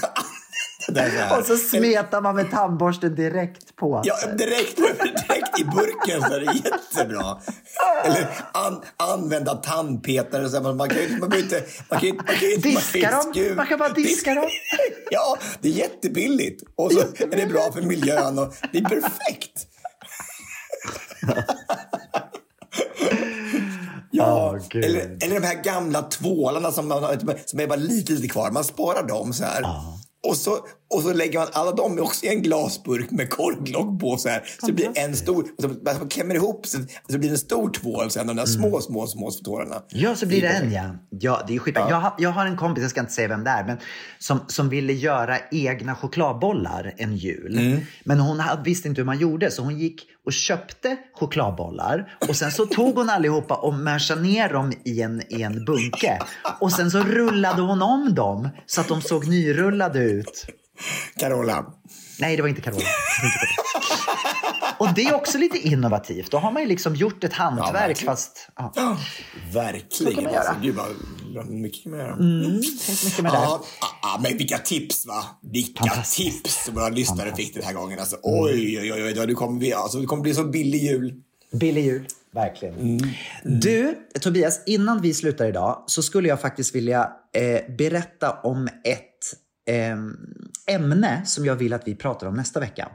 Och 1.40 1.46
så 1.46 1.58
smetar 1.58 2.22
man 2.22 2.36
med 2.36 2.52
tandborsten 2.52 3.16
direkt 3.16 3.76
på. 3.76 4.02
Ja, 4.06 4.16
direkt, 4.38 4.78
direkt 4.78 5.60
i 5.60 5.64
burken 5.64 6.22
så 6.22 6.34
är 6.34 6.40
det 6.40 6.54
jättebra. 6.54 7.40
Eller 8.06 8.28
an, 8.52 8.82
använda 8.98 9.56
tandpetare. 9.56 10.50
Så 10.50 10.62
man, 10.62 10.78
man 10.78 10.90
kan 10.90 10.98
ju 10.98 11.18
man 11.18 11.30
kan 11.30 11.40
ju 11.40 11.44
inte... 11.44 11.64
Man 11.90 12.00
kan, 12.00 12.10
ju- 12.10 12.16
man 12.16 12.26
kan, 12.26 12.50
inte- 12.50 12.70
Diska 12.70 13.12
man 13.12 13.34
kan 13.34 13.44
dem. 13.44 13.56
Man 13.56 13.68
kan 13.68 13.80
bara 13.80 13.90
diska 13.90 14.34
dem. 14.34 14.50
Ja, 15.12 15.38
det 15.62 15.68
är 15.70 15.74
jättebilligt. 15.74 16.64
Och 16.76 16.92
så 16.92 17.00
är 17.00 17.36
det 17.38 17.46
bra 17.46 17.72
för 17.72 17.82
miljön 17.82 18.40
och 18.40 18.54
det 18.72 18.78
är 18.78 18.84
perfekt. 18.84 19.68
Ja, 24.12 24.60
Gud. 24.70 24.86
eller, 24.86 25.02
eller 25.02 25.40
de 25.40 25.48
här 25.48 25.64
gamla 25.64 26.02
tvålarna 26.02 26.72
som, 26.72 26.88
man, 26.88 27.18
som 27.46 27.60
är 27.60 27.68
bara 27.68 27.76
lite, 27.76 28.14
lite 28.14 28.28
kvar. 28.28 28.52
Man 28.52 28.64
sparar 28.64 29.04
dem 29.08 29.34
så 29.34 29.44
här. 29.44 29.62
Och, 30.26 30.38
så, 30.38 30.66
och 30.94 31.02
så 31.02 31.14
lägger 31.14 31.40
man 31.40 31.48
alla 31.54 31.72
dem 31.72 32.00
också 32.00 32.26
i 32.26 32.30
en 32.30 32.42
glasburk 32.42 33.12
med 33.12 33.30
korklock 33.30 34.00
på 34.00 34.18
så 34.18 34.30
här. 34.30 34.44
Så 34.60 34.66
det 34.66 34.74
blir 34.74 34.92
en 34.96 35.16
stor, 35.16 35.46
så 35.62 35.68
man 36.00 36.10
klämmer 36.10 36.36
ihop 36.36 36.68
så, 36.68 36.78
så 36.78 36.84
det 37.08 37.18
blir 37.18 37.30
en 37.30 37.38
stor 37.38 37.70
tvål 37.70 38.12
sen, 38.12 38.28
de 38.28 38.36
där 38.36 38.46
små, 38.46 38.82
små, 38.82 39.08
små 39.08 39.32
tårarna. 39.32 39.76
Ja, 39.90 40.16
så 40.16 40.26
blir 40.26 40.42
det 40.42 40.48
en 40.48 40.72
ja. 40.72 40.96
Ja, 41.10 41.44
det 41.48 41.56
är 41.56 41.60
skitbra. 41.60 41.90
Jag, 41.90 41.96
har, 41.96 42.14
jag 42.18 42.30
har 42.30 42.46
en 42.46 42.58
kompis, 42.58 42.82
jag 42.82 42.92
ska 42.92 43.00
inte 43.00 43.14
säga 43.14 43.28
vem 43.28 43.44
det 43.44 43.50
är, 43.50 43.64
men 43.64 43.78
som, 44.20 44.40
som 44.48 44.70
ville 44.70 44.94
göra 44.94 45.38
egna 45.52 45.96
chokladbollar 45.96 46.94
en 46.98 47.18
jul. 47.18 47.82
Men 48.04 48.20
hon 48.20 48.42
visste 48.66 48.88
inte 48.88 49.02
hur 49.02 49.06
man 49.06 49.20
gjorde, 49.20 49.52
så 49.52 49.62
hon 49.62 49.80
gick 49.80 50.02
och 50.26 50.34
köpte 50.34 50.98
chokladbollar 51.14 52.18
och 52.28 52.36
sen 52.36 52.52
så 52.52 52.66
tog 52.66 52.96
hon 52.96 53.10
allihopa 53.10 53.56
och 53.56 53.74
mashade 53.74 54.22
ner 54.22 54.54
dem 54.54 54.74
i 54.86 55.02
en, 55.02 55.22
i 55.30 55.42
en 55.42 55.66
bunke. 55.66 56.20
Och 56.60 56.72
sen 56.72 56.92
så 56.92 57.00
rullade 57.00 57.62
hon 57.62 57.82
om 57.82 58.16
dem 58.16 58.50
så 58.66 58.82
att 58.82 58.88
de 58.88 59.02
såg 59.02 59.28
nyrullade 59.28 60.00
ut. 60.00 60.46
Carola, 61.20 61.66
Nej, 62.20 62.36
det 62.36 62.42
var 62.42 62.50
inte 62.50 62.62
Carola. 62.62 62.86
Och 64.78 64.94
det 64.96 65.04
är 65.04 65.16
också 65.16 65.38
lite 65.38 65.58
innovativt. 65.58 66.32
Då 66.32 66.38
har 66.38 66.52
man 66.52 66.62
ju 66.62 66.68
liksom 66.68 66.96
gjort 66.96 67.24
ett 67.24 67.34
hantverk 67.34 67.74
verkligen. 67.74 68.14
fast... 68.14 68.50
Ja. 68.56 68.98
verkligen. 69.54 70.24
man 70.24 70.34
göra. 70.34 70.44
Alltså, 70.44 70.62
gud 70.62 70.76
vad 71.36 71.50
mycket 71.50 71.84
kan 71.84 71.92
man 71.92 72.00
göra. 72.00 72.16
Tänk 72.86 73.04
mycket 73.04 73.24
med. 73.24 73.32
Ja, 73.34 73.64
ja, 74.02 74.20
men 74.24 74.38
vilka 74.38 74.58
tips 74.58 75.06
va? 75.06 75.26
Vilka 75.42 76.04
tips 76.06 76.70
våra 76.74 76.90
lyssnare 76.90 77.36
fick 77.36 77.54
den 77.54 77.64
här 77.64 77.74
gången. 77.74 78.00
Alltså, 78.00 78.18
oj, 78.24 78.80
oj, 78.80 78.94
oj, 78.94 79.20
oj, 79.20 79.28
det 79.28 79.34
kommer, 79.34 79.60
bli, 79.60 79.74
alltså, 79.74 80.00
det 80.00 80.06
kommer 80.06 80.24
bli 80.24 80.34
så 80.34 80.44
billig 80.44 80.84
jul. 80.84 81.14
Billig 81.52 81.86
jul. 81.86 82.08
Verkligen. 82.32 83.02
Du, 83.44 83.98
Tobias, 84.22 84.64
innan 84.66 85.02
vi 85.02 85.14
slutar 85.14 85.46
idag 85.46 85.84
så 85.88 86.04
skulle 86.04 86.28
jag 86.28 86.42
faktiskt 86.42 86.76
vilja 86.76 87.10
eh, 87.34 87.76
berätta 87.76 88.32
om 88.32 88.68
ett 88.84 89.15
ämne 90.68 91.26
som 91.26 91.46
jag 91.46 91.56
vill 91.56 91.74
att 91.74 91.88
vi 91.88 91.96
pratar 91.96 92.28
om 92.28 92.34
nästa 92.34 92.60
vecka. 92.60 92.92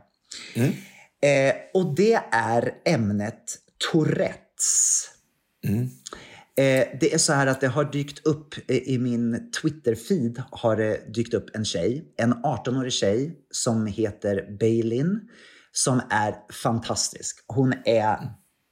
Eh, 1.22 1.54
och 1.74 1.94
det 1.94 2.20
är 2.32 2.72
ämnet 2.84 3.58
Tourettes. 3.92 5.04
Eh, 6.56 6.98
det 7.00 7.14
är 7.14 7.18
så 7.18 7.32
här 7.32 7.46
att 7.46 7.60
det 7.60 7.68
har 7.68 7.84
dykt 7.84 8.26
upp 8.26 8.54
eh, 8.68 8.76
i 8.76 8.98
min 8.98 9.50
Twitter-feed 9.62 10.42
har 10.50 10.76
det 10.76 11.14
dykt 11.14 11.34
upp 11.34 11.56
en 11.56 11.64
tjej, 11.64 12.04
en 12.16 12.34
18-årig 12.34 12.92
tjej 12.92 13.36
som 13.50 13.86
heter 13.86 14.56
Bailin 14.60 15.20
som 15.72 16.00
är 16.10 16.34
fantastisk. 16.52 17.44
Hon 17.46 17.74
är 17.84 18.18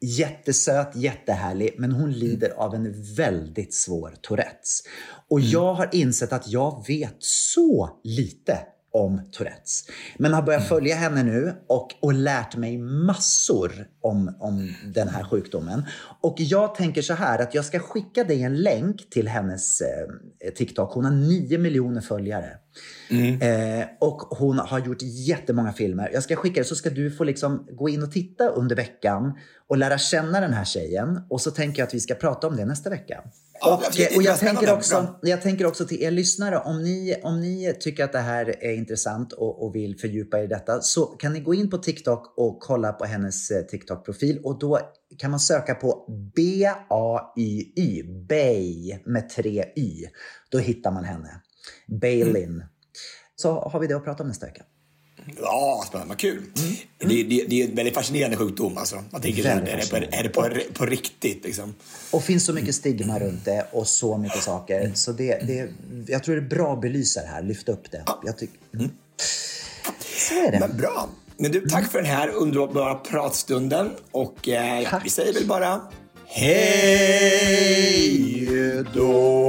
jättesöt, 0.01 0.97
jättehärlig, 0.97 1.75
men 1.79 1.93
hon 1.93 2.13
lider 2.13 2.51
av 2.51 2.75
en 2.75 3.15
väldigt 3.17 3.75
svår 3.75 4.15
Tourettes. 4.23 4.83
Och 5.31 5.41
jag 5.41 5.75
har 5.75 5.89
insett 5.93 6.33
att 6.33 6.49
jag 6.49 6.85
vet 6.89 7.17
så 7.21 8.01
lite 8.05 8.59
om 8.93 9.21
Tourettes. 9.33 9.85
Men 10.17 10.33
har 10.33 10.43
börjat 10.43 10.69
följa 10.69 10.97
henne 10.97 11.23
nu 11.23 11.55
och, 11.67 11.89
och 12.01 12.13
lärt 12.13 12.57
mig 12.57 12.79
massor 12.79 13.73
om, 14.01 14.37
om 14.41 14.75
den 14.95 15.09
här 15.09 15.25
sjukdomen. 15.25 15.83
Och 16.21 16.35
jag 16.39 16.75
tänker 16.75 17.03
så 17.03 17.15
här 17.15 17.39
att 17.39 17.55
jag 17.55 17.65
ska 17.65 17.79
skicka 17.79 18.25
dig 18.25 18.43
en 18.43 18.57
länk 18.57 19.11
till 19.11 19.29
hennes 19.29 19.81
eh, 19.81 20.53
TikTok. 20.55 20.95
Hon 20.95 21.05
har 21.05 21.13
9 21.13 21.59
miljoner 21.59 22.01
följare. 22.01 22.51
Eh, 23.41 23.87
och 24.01 24.21
hon 24.21 24.59
har 24.59 24.79
gjort 24.79 25.03
jättemånga 25.03 25.73
filmer. 25.73 26.11
Jag 26.13 26.23
ska 26.23 26.37
skicka 26.37 26.61
det 26.61 26.65
så 26.65 26.77
ska 26.77 26.91
du 26.91 27.11
få 27.11 27.25
liksom 27.25 27.67
gå 27.71 27.89
in 27.89 28.03
och 28.03 28.13
titta 28.13 28.49
under 28.49 28.77
veckan 28.77 29.33
och 29.69 29.79
lära 29.79 29.99
känna 29.99 30.41
den 30.41 30.53
här 30.53 30.65
tjejen. 30.65 31.21
Och 31.31 31.41
så 31.41 31.51
tänker 31.51 31.79
jag 31.79 31.87
att 31.87 31.95
vi 31.95 32.01
ska 32.01 32.15
prata 32.15 32.47
om 32.47 32.57
det 32.57 32.65
nästa 32.65 32.91
vecka. 32.91 33.23
Och, 33.63 33.73
och 34.17 34.23
jag, 34.23 34.39
tänker 34.39 34.73
också, 34.73 35.15
jag 35.23 35.43
tänker 35.43 35.67
också 35.67 35.87
till 35.87 36.03
er 36.03 36.11
lyssnare, 36.11 36.59
om 36.59 36.83
ni, 36.83 37.21
om 37.23 37.41
ni 37.41 37.77
tycker 37.81 38.05
att 38.05 38.13
det 38.13 38.19
här 38.19 38.65
är 38.65 38.73
intressant 38.73 39.33
och, 39.33 39.65
och 39.65 39.75
vill 39.75 39.99
fördjupa 39.99 40.39
er 40.39 40.45
i 40.45 40.47
detta 40.47 40.81
så 40.81 41.07
kan 41.07 41.33
ni 41.33 41.41
gå 41.41 41.55
in 41.55 41.71
på 41.71 41.79
TikTok 41.79 42.35
och 42.37 42.61
kolla 42.61 42.93
på 42.93 43.05
hennes 43.05 43.51
eh, 43.51 43.63
TikTok-profil 43.63 44.41
och 44.45 44.59
då 44.59 44.81
kan 45.19 45.31
man 45.31 45.41
söka 45.41 45.75
på 45.75 46.05
B-A-Y-Y, 46.37 48.03
Bay 48.29 48.99
med 49.05 49.29
tre 49.29 49.65
Y. 49.77 50.07
Då 50.51 50.59
hittar 50.59 50.91
man 50.91 51.05
henne. 51.05 51.41
Bailin. 52.01 52.65
Så 53.37 53.61
har 53.61 53.81
vi 53.81 53.87
det 53.87 53.97
att 53.97 54.05
prata 54.05 54.23
om 54.23 54.29
nästa 54.29 54.47
vecka. 54.47 54.63
Ja, 55.41 55.85
spännande. 55.89 56.15
Kul. 56.15 56.43
Det, 56.99 57.07
det, 57.23 57.45
det 57.49 57.63
är 57.63 57.69
en 57.69 57.75
väldigt 57.75 57.95
fascinerande 57.95 58.37
sjukdom. 58.37 58.79
Alltså. 58.79 59.05
Man 59.11 59.21
tänker, 59.21 59.45
är 59.45 59.77
det, 59.77 59.91
på, 59.91 59.97
är 59.97 60.23
det 60.23 60.29
på, 60.29 60.51
på 60.75 60.87
riktigt? 60.87 61.45
Liksom? 61.45 61.75
Och 62.11 62.25
finns 62.25 62.45
så 62.45 62.53
mycket 62.53 62.75
stigma 62.75 63.19
runt 63.19 63.45
det 63.45 63.67
och 63.73 63.87
så 63.87 64.19
mycket 64.19 64.43
saker. 64.43 64.93
Så 64.95 65.13
det, 65.13 65.39
det, 65.47 65.71
jag 66.07 66.25
tror 66.25 66.35
det 66.35 66.41
är 66.41 66.49
bra 66.49 66.73
att 66.73 66.81
belysa 66.81 67.21
det 67.21 67.29
här, 67.29 67.43
lyfta 67.43 67.73
upp 67.73 67.91
det. 67.91 68.05
Jag 68.25 68.39
tycker, 68.39 68.59
mm. 68.75 68.91
Så 70.19 70.35
är 70.35 70.53
det. 70.53 70.61
Men 70.61 70.77
bra. 70.77 71.09
Men 71.37 71.53
du, 71.53 71.61
tack 71.61 71.93
för 71.93 71.99
den 71.99 72.11
här 72.11 72.29
underbara 72.29 72.95
pratstunden. 72.95 73.91
Och 74.11 74.49
eh, 74.49 74.83
ja, 74.83 75.01
vi 75.05 75.11
säger 75.11 75.33
väl 75.33 75.47
bara 75.47 75.81
hej 76.27 77.59
då. 78.95 79.49